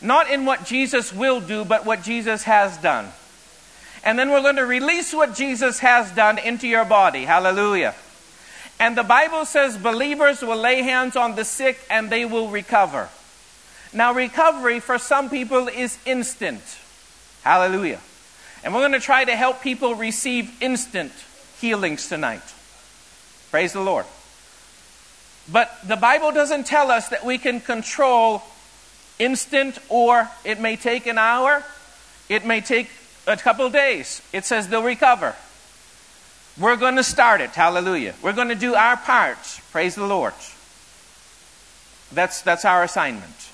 Not 0.02 0.30
in 0.30 0.46
what 0.46 0.66
Jesus 0.66 1.12
will 1.12 1.42
do, 1.42 1.66
but 1.66 1.86
what 1.86 2.04
Jesus 2.04 2.44
has 2.44 2.78
done 2.78 3.12
and 4.08 4.18
then 4.18 4.32
we're 4.32 4.42
going 4.42 4.56
to 4.56 4.66
release 4.66 5.14
what 5.14 5.36
Jesus 5.36 5.80
has 5.80 6.10
done 6.12 6.38
into 6.38 6.66
your 6.66 6.86
body. 6.86 7.26
Hallelujah. 7.26 7.94
And 8.80 8.98
the 8.98 9.04
Bible 9.04 9.44
says 9.44 9.76
believers 9.76 10.42
will 10.42 10.56
lay 10.56 10.82
hands 10.82 11.18
on 11.18 11.36
the 11.36 11.44
sick 11.44 11.78
and 11.90 12.10
they 12.10 12.24
will 12.24 12.48
recover. 12.48 13.10
Now, 13.92 14.14
recovery 14.14 14.80
for 14.80 14.98
some 14.98 15.30
people 15.30 15.68
is 15.68 15.98
instant. 16.06 16.62
Hallelujah. 17.42 18.00
And 18.64 18.74
we're 18.74 18.80
going 18.80 18.94
to 18.94 19.02
try 19.02 19.26
to 19.26 19.36
help 19.36 19.62
people 19.62 19.94
receive 19.94 20.56
instant 20.64 21.12
healings 21.60 22.08
tonight. 22.08 22.54
Praise 23.52 23.74
the 23.74 23.82
Lord. 23.82 24.06
But 25.52 25.70
the 25.86 25.98
Bible 25.98 26.32
doesn't 26.32 26.66
tell 26.66 26.92
us 26.92 27.10
that 27.10 27.26
we 27.26 27.38
can 27.38 27.60
control 27.60 28.42
instant 29.20 29.78
or 29.90 30.30
it 30.46 30.62
may 30.62 30.78
take 30.78 31.08
an 31.08 31.18
hour, 31.18 31.62
it 32.30 32.46
may 32.46 32.62
take 32.62 32.90
a 33.28 33.38
couple 33.38 33.70
days. 33.70 34.22
It 34.34 34.46
says 34.46 34.70
they'll 34.70 34.84
recover. 34.84 35.36
We're 36.60 36.78
going 36.78 36.96
to 36.96 37.04
start 37.04 37.42
it. 37.42 37.52
Hallelujah. 37.52 38.16
We're 38.24 38.34
going 38.34 38.48
to 38.48 38.56
do 38.56 38.74
our 38.74 38.98
part. 38.98 39.38
Praise 39.72 39.96
the 39.96 40.08
Lord. 40.08 40.34
That's, 42.12 42.42
that's 42.42 42.66
our 42.66 42.84
assignment. 42.84 43.52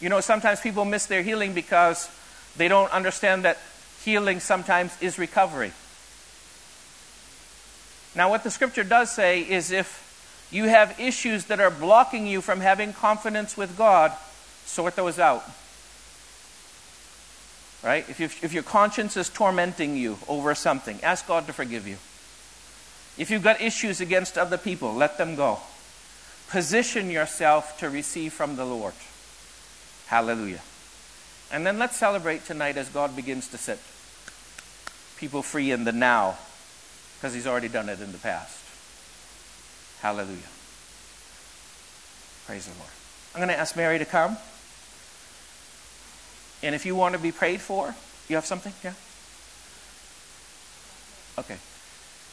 You 0.00 0.08
know, 0.08 0.20
sometimes 0.20 0.60
people 0.60 0.84
miss 0.84 1.06
their 1.06 1.22
healing 1.22 1.52
because 1.52 2.10
they 2.56 2.68
don't 2.68 2.90
understand 2.90 3.44
that 3.44 3.58
healing 4.02 4.40
sometimes 4.40 4.96
is 5.00 5.18
recovery. 5.18 5.72
Now, 8.16 8.30
what 8.30 8.44
the 8.44 8.50
scripture 8.50 8.84
does 8.84 9.10
say 9.10 9.40
is 9.40 9.70
if 9.70 10.48
you 10.50 10.64
have 10.64 10.98
issues 11.00 11.46
that 11.46 11.60
are 11.60 11.70
blocking 11.70 12.26
you 12.26 12.40
from 12.40 12.60
having 12.60 12.92
confidence 12.92 13.56
with 13.56 13.76
God, 13.76 14.12
sort 14.66 14.96
those 14.96 15.18
out. 15.18 15.44
Right? 17.84 18.08
If, 18.08 18.42
if 18.42 18.54
your 18.54 18.62
conscience 18.62 19.14
is 19.18 19.28
tormenting 19.28 19.94
you 19.94 20.16
over 20.26 20.54
something, 20.54 20.98
ask 21.02 21.28
God 21.28 21.46
to 21.48 21.52
forgive 21.52 21.86
you. 21.86 21.98
If 23.18 23.30
you've 23.30 23.42
got 23.42 23.60
issues 23.60 24.00
against 24.00 24.38
other 24.38 24.56
people, 24.56 24.94
let 24.94 25.18
them 25.18 25.36
go. 25.36 25.58
Position 26.48 27.10
yourself 27.10 27.78
to 27.80 27.90
receive 27.90 28.32
from 28.32 28.56
the 28.56 28.64
Lord. 28.64 28.94
Hallelujah. 30.06 30.62
And 31.52 31.66
then 31.66 31.78
let's 31.78 31.96
celebrate 31.96 32.46
tonight 32.46 32.78
as 32.78 32.88
God 32.88 33.14
begins 33.14 33.48
to 33.48 33.58
set 33.58 33.78
people 35.18 35.42
free 35.42 35.70
in 35.70 35.84
the 35.84 35.92
now, 35.92 36.38
because 37.16 37.34
He's 37.34 37.46
already 37.46 37.68
done 37.68 37.90
it 37.90 38.00
in 38.00 38.12
the 38.12 38.18
past. 38.18 38.58
Hallelujah. 40.00 40.38
Praise 42.46 42.66
the 42.66 42.78
Lord. 42.78 42.90
I'm 43.34 43.40
going 43.40 43.48
to 43.48 43.58
ask 43.58 43.76
Mary 43.76 43.98
to 43.98 44.04
come. 44.04 44.38
And 46.64 46.74
if 46.74 46.86
you 46.86 46.96
want 46.96 47.14
to 47.14 47.20
be 47.20 47.30
prayed 47.30 47.60
for, 47.60 47.94
you 48.26 48.36
have 48.36 48.46
something? 48.46 48.72
Yeah? 48.82 48.94
Okay. 51.38 51.58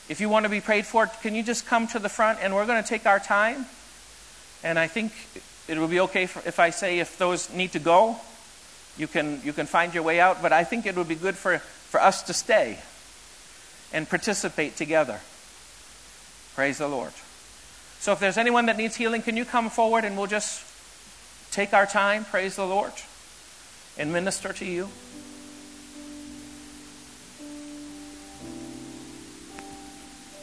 If 0.07 0.21
you 0.21 0.29
want 0.29 0.45
to 0.45 0.49
be 0.49 0.61
prayed 0.61 0.86
for, 0.86 1.05
can 1.05 1.36
you 1.36 1.43
just 1.43 1.65
come 1.65 1.86
to 1.88 1.99
the 1.99 2.07
front 2.07 2.39
and 2.41 2.55
we're 2.55 2.65
going 2.65 2.82
to 2.82 2.88
take 2.88 3.05
our 3.05 3.19
time? 3.19 3.65
And 4.63 4.79
I 4.79 4.88
think 4.88 5.11
it 5.67 5.77
will 5.77 5.89
be 5.89 5.99
okay 6.01 6.27
for, 6.27 6.47
if 6.47 6.59
I 6.59 6.69
say 6.69 6.99
if 6.99 7.17
those 7.17 7.51
need 7.53 7.73
to 7.73 7.79
go, 7.79 8.15
you 8.97 9.07
can, 9.07 9.41
you 9.43 9.51
can 9.51 9.65
find 9.65 9.93
your 9.93 10.03
way 10.03 10.21
out. 10.21 10.41
But 10.41 10.53
I 10.53 10.63
think 10.63 10.86
it 10.86 10.95
would 10.95 11.09
be 11.09 11.15
good 11.15 11.36
for, 11.36 11.57
for 11.59 12.01
us 12.01 12.23
to 12.23 12.34
stay 12.34 12.79
and 13.91 14.07
participate 14.07 14.77
together. 14.77 15.19
Praise 16.55 16.77
the 16.77 16.88
Lord. 16.88 17.11
So 17.99 18.13
if 18.13 18.19
there's 18.19 18.38
anyone 18.38 18.67
that 18.67 18.77
needs 18.77 18.95
healing, 18.95 19.23
can 19.23 19.36
you 19.36 19.43
come 19.43 19.69
forward 19.69 20.05
and 20.05 20.17
we'll 20.17 20.27
just 20.27 20.63
take 21.51 21.73
our 21.73 21.86
time? 21.86 22.23
Praise 22.23 22.55
the 22.55 22.65
Lord 22.65 22.93
and 23.97 24.11
minister 24.11 24.53
to 24.53 24.65
you? 24.65 24.89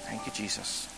Thank 0.04 0.26
you, 0.26 0.32
Jesus. 0.32 0.88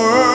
world. 0.00 0.29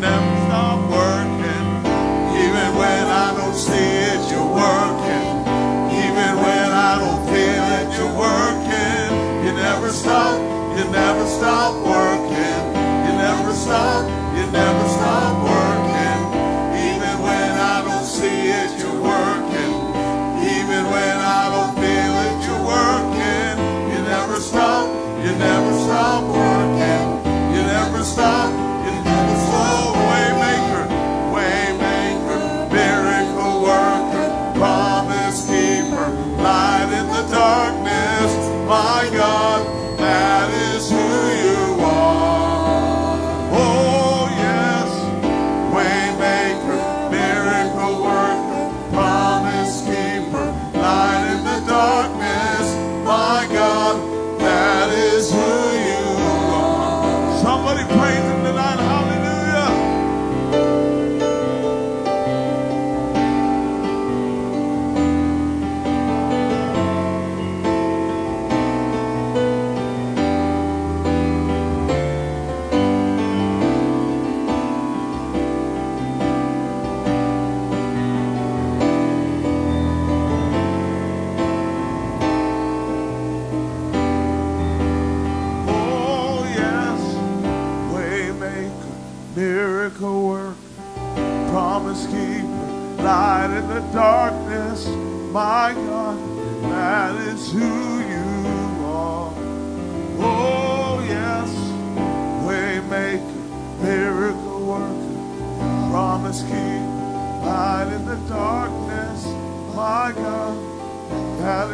remember. 0.00 0.39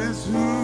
Jesus. 0.06 0.55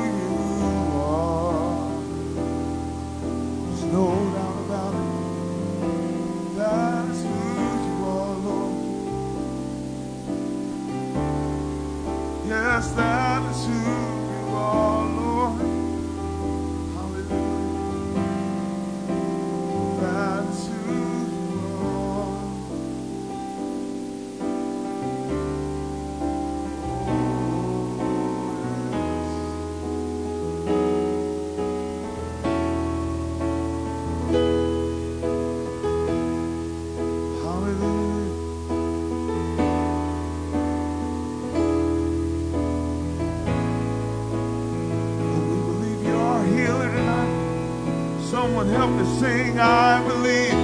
Someone 48.30 48.68
help 48.68 48.90
me 48.90 49.04
sing, 49.20 49.58
I 49.58 50.02
believe, 50.08 50.54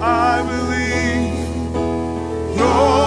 I 0.00 0.42
believe. 0.42 1.38
You're 2.56 2.97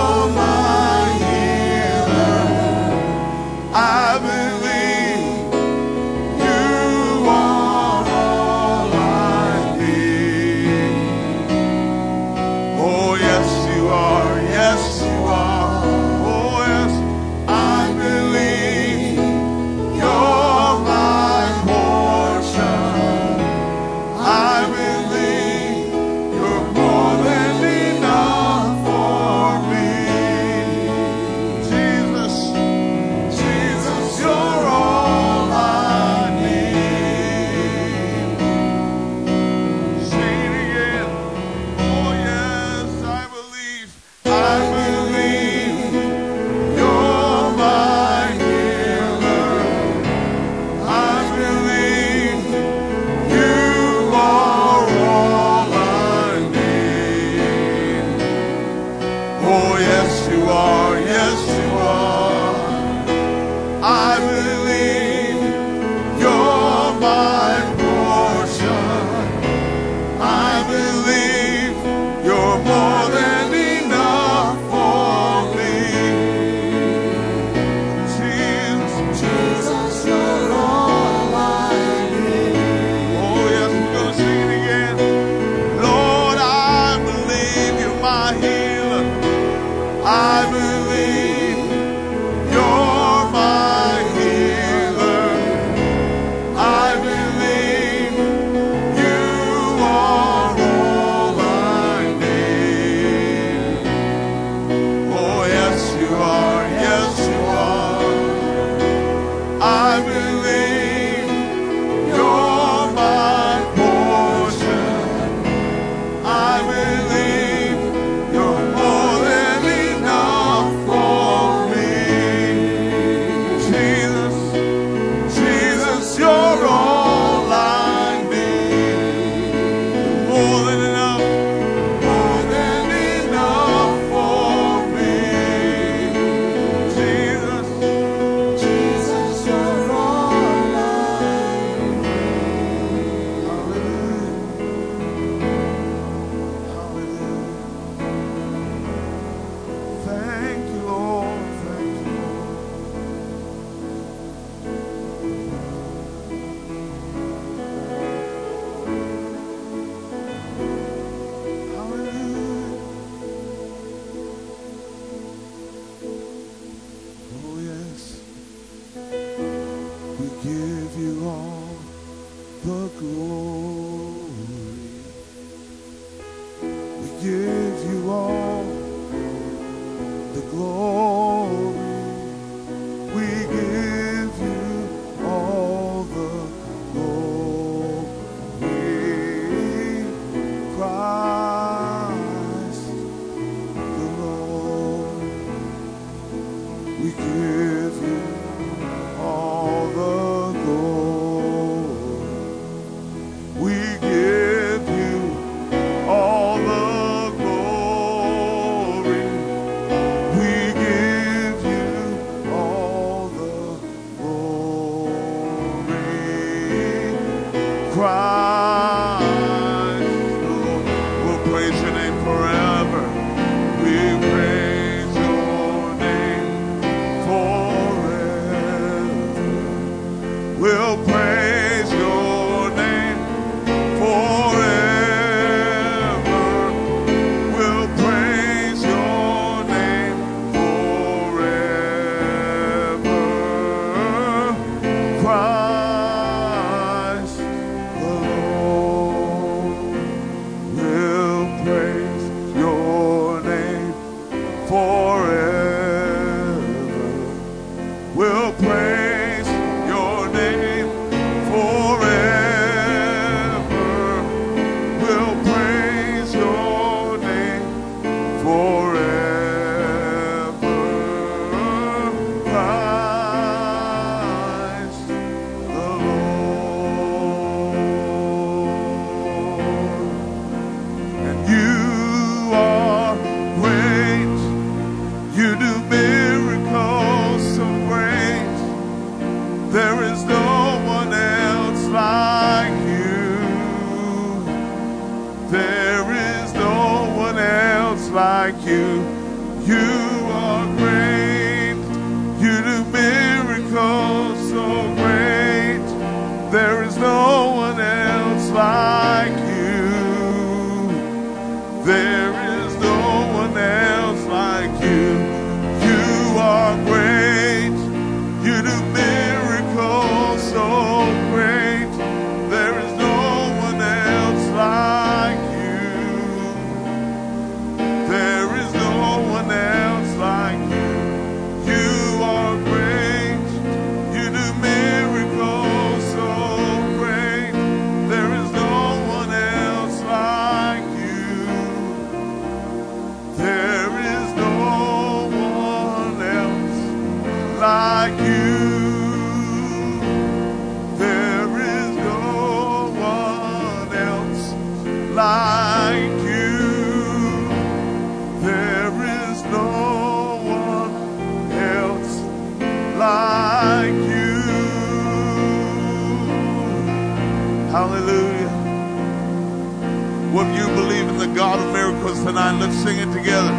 together. 373.22 373.54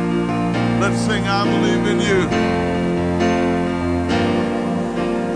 Let's 0.80 1.00
sing 1.06 1.24
I 1.24 1.44
believe 1.44 1.86
in 1.92 2.00
you. 2.00 2.20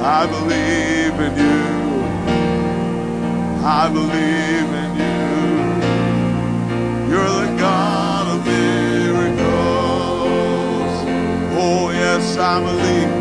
I 0.03 0.27
believe 0.27 1.16
in 1.27 1.32
you. 1.44 1.65
I 3.65 3.89
believe 3.98 4.70
in 4.82 4.90
you. 5.03 5.27
You're 7.11 7.35
the 7.40 7.51
God 7.59 8.24
of 8.35 8.39
miracles. 8.47 9.35
Oh, 11.62 11.90
yes, 11.90 12.36
I 12.36 12.61
believe. 12.69 13.12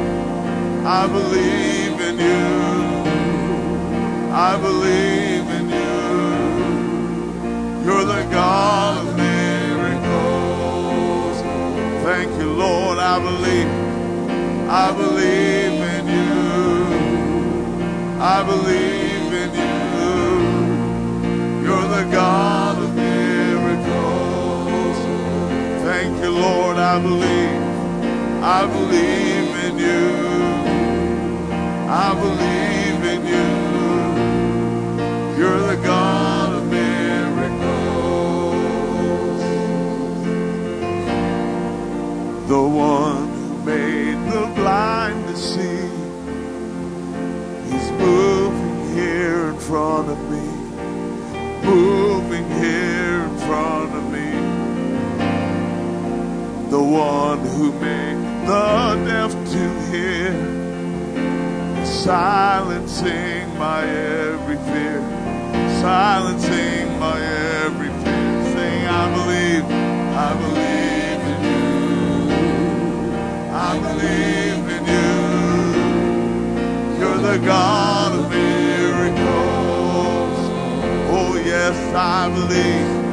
I 0.85 1.07
believe 1.17 1.97
in 2.09 2.15
you. 2.27 2.45
I 4.31 4.57
believe 4.67 5.47
in 5.59 5.65
you. 5.69 6.05
You're 7.85 8.05
the 8.05 8.23
God 8.31 8.84
I 14.67 14.91
believe 14.91 15.79
in 15.95 16.07
you. 16.07 16.85
I 18.19 18.41
believe 18.43 19.31
in 19.43 19.53
you. 19.53 19.69
You're 21.63 21.87
the 21.87 22.03
God 22.11 22.77
of 22.79 22.95
miracles. 22.95 24.97
Thank 25.83 26.17
you, 26.23 26.31
Lord. 26.31 26.77
I 26.77 26.97
believe. 26.99 27.61
I 28.43 28.65
believe 28.65 29.55
in 29.65 29.77
you. 29.77 30.15
I 31.87 32.13
believe 32.23 33.03
in 33.13 33.21
you. 33.33 33.49
You're 35.37 35.59
the 35.59 35.75
God 35.83 36.53
of 36.53 36.65
miracles. 36.65 37.53
The 42.47 42.61
one 42.61 43.04
front 49.75 50.07
of 50.09 50.19
me. 50.31 50.47
Moving 51.69 52.47
here 52.63 53.23
in 53.27 53.37
front 53.39 53.91
of 53.93 54.03
me. 54.15 54.29
The 56.69 56.81
one 56.81 57.39
who 57.39 57.73
made 57.81 58.19
the 58.47 58.95
deaf 59.09 59.31
to 59.53 59.63
hear. 59.91 60.31
Silencing 61.85 63.43
my 63.57 63.81
every 63.83 64.59
fear. 64.69 65.01
Silencing 65.81 66.87
my 66.97 67.19
every 67.65 67.91
fear. 68.01 68.33
Saying, 68.53 68.85
I 69.01 69.05
believe, 69.17 69.65
I 70.25 70.31
believe 70.45 71.21
in 71.33 71.39
you. 71.51 71.67
I 73.69 73.71
believe 73.87 74.63
in 74.77 74.83
you. 74.95 75.15
You're 76.97 77.21
the 77.29 77.37
God 77.45 77.84
I 81.97 82.27
believe. 82.27 83.05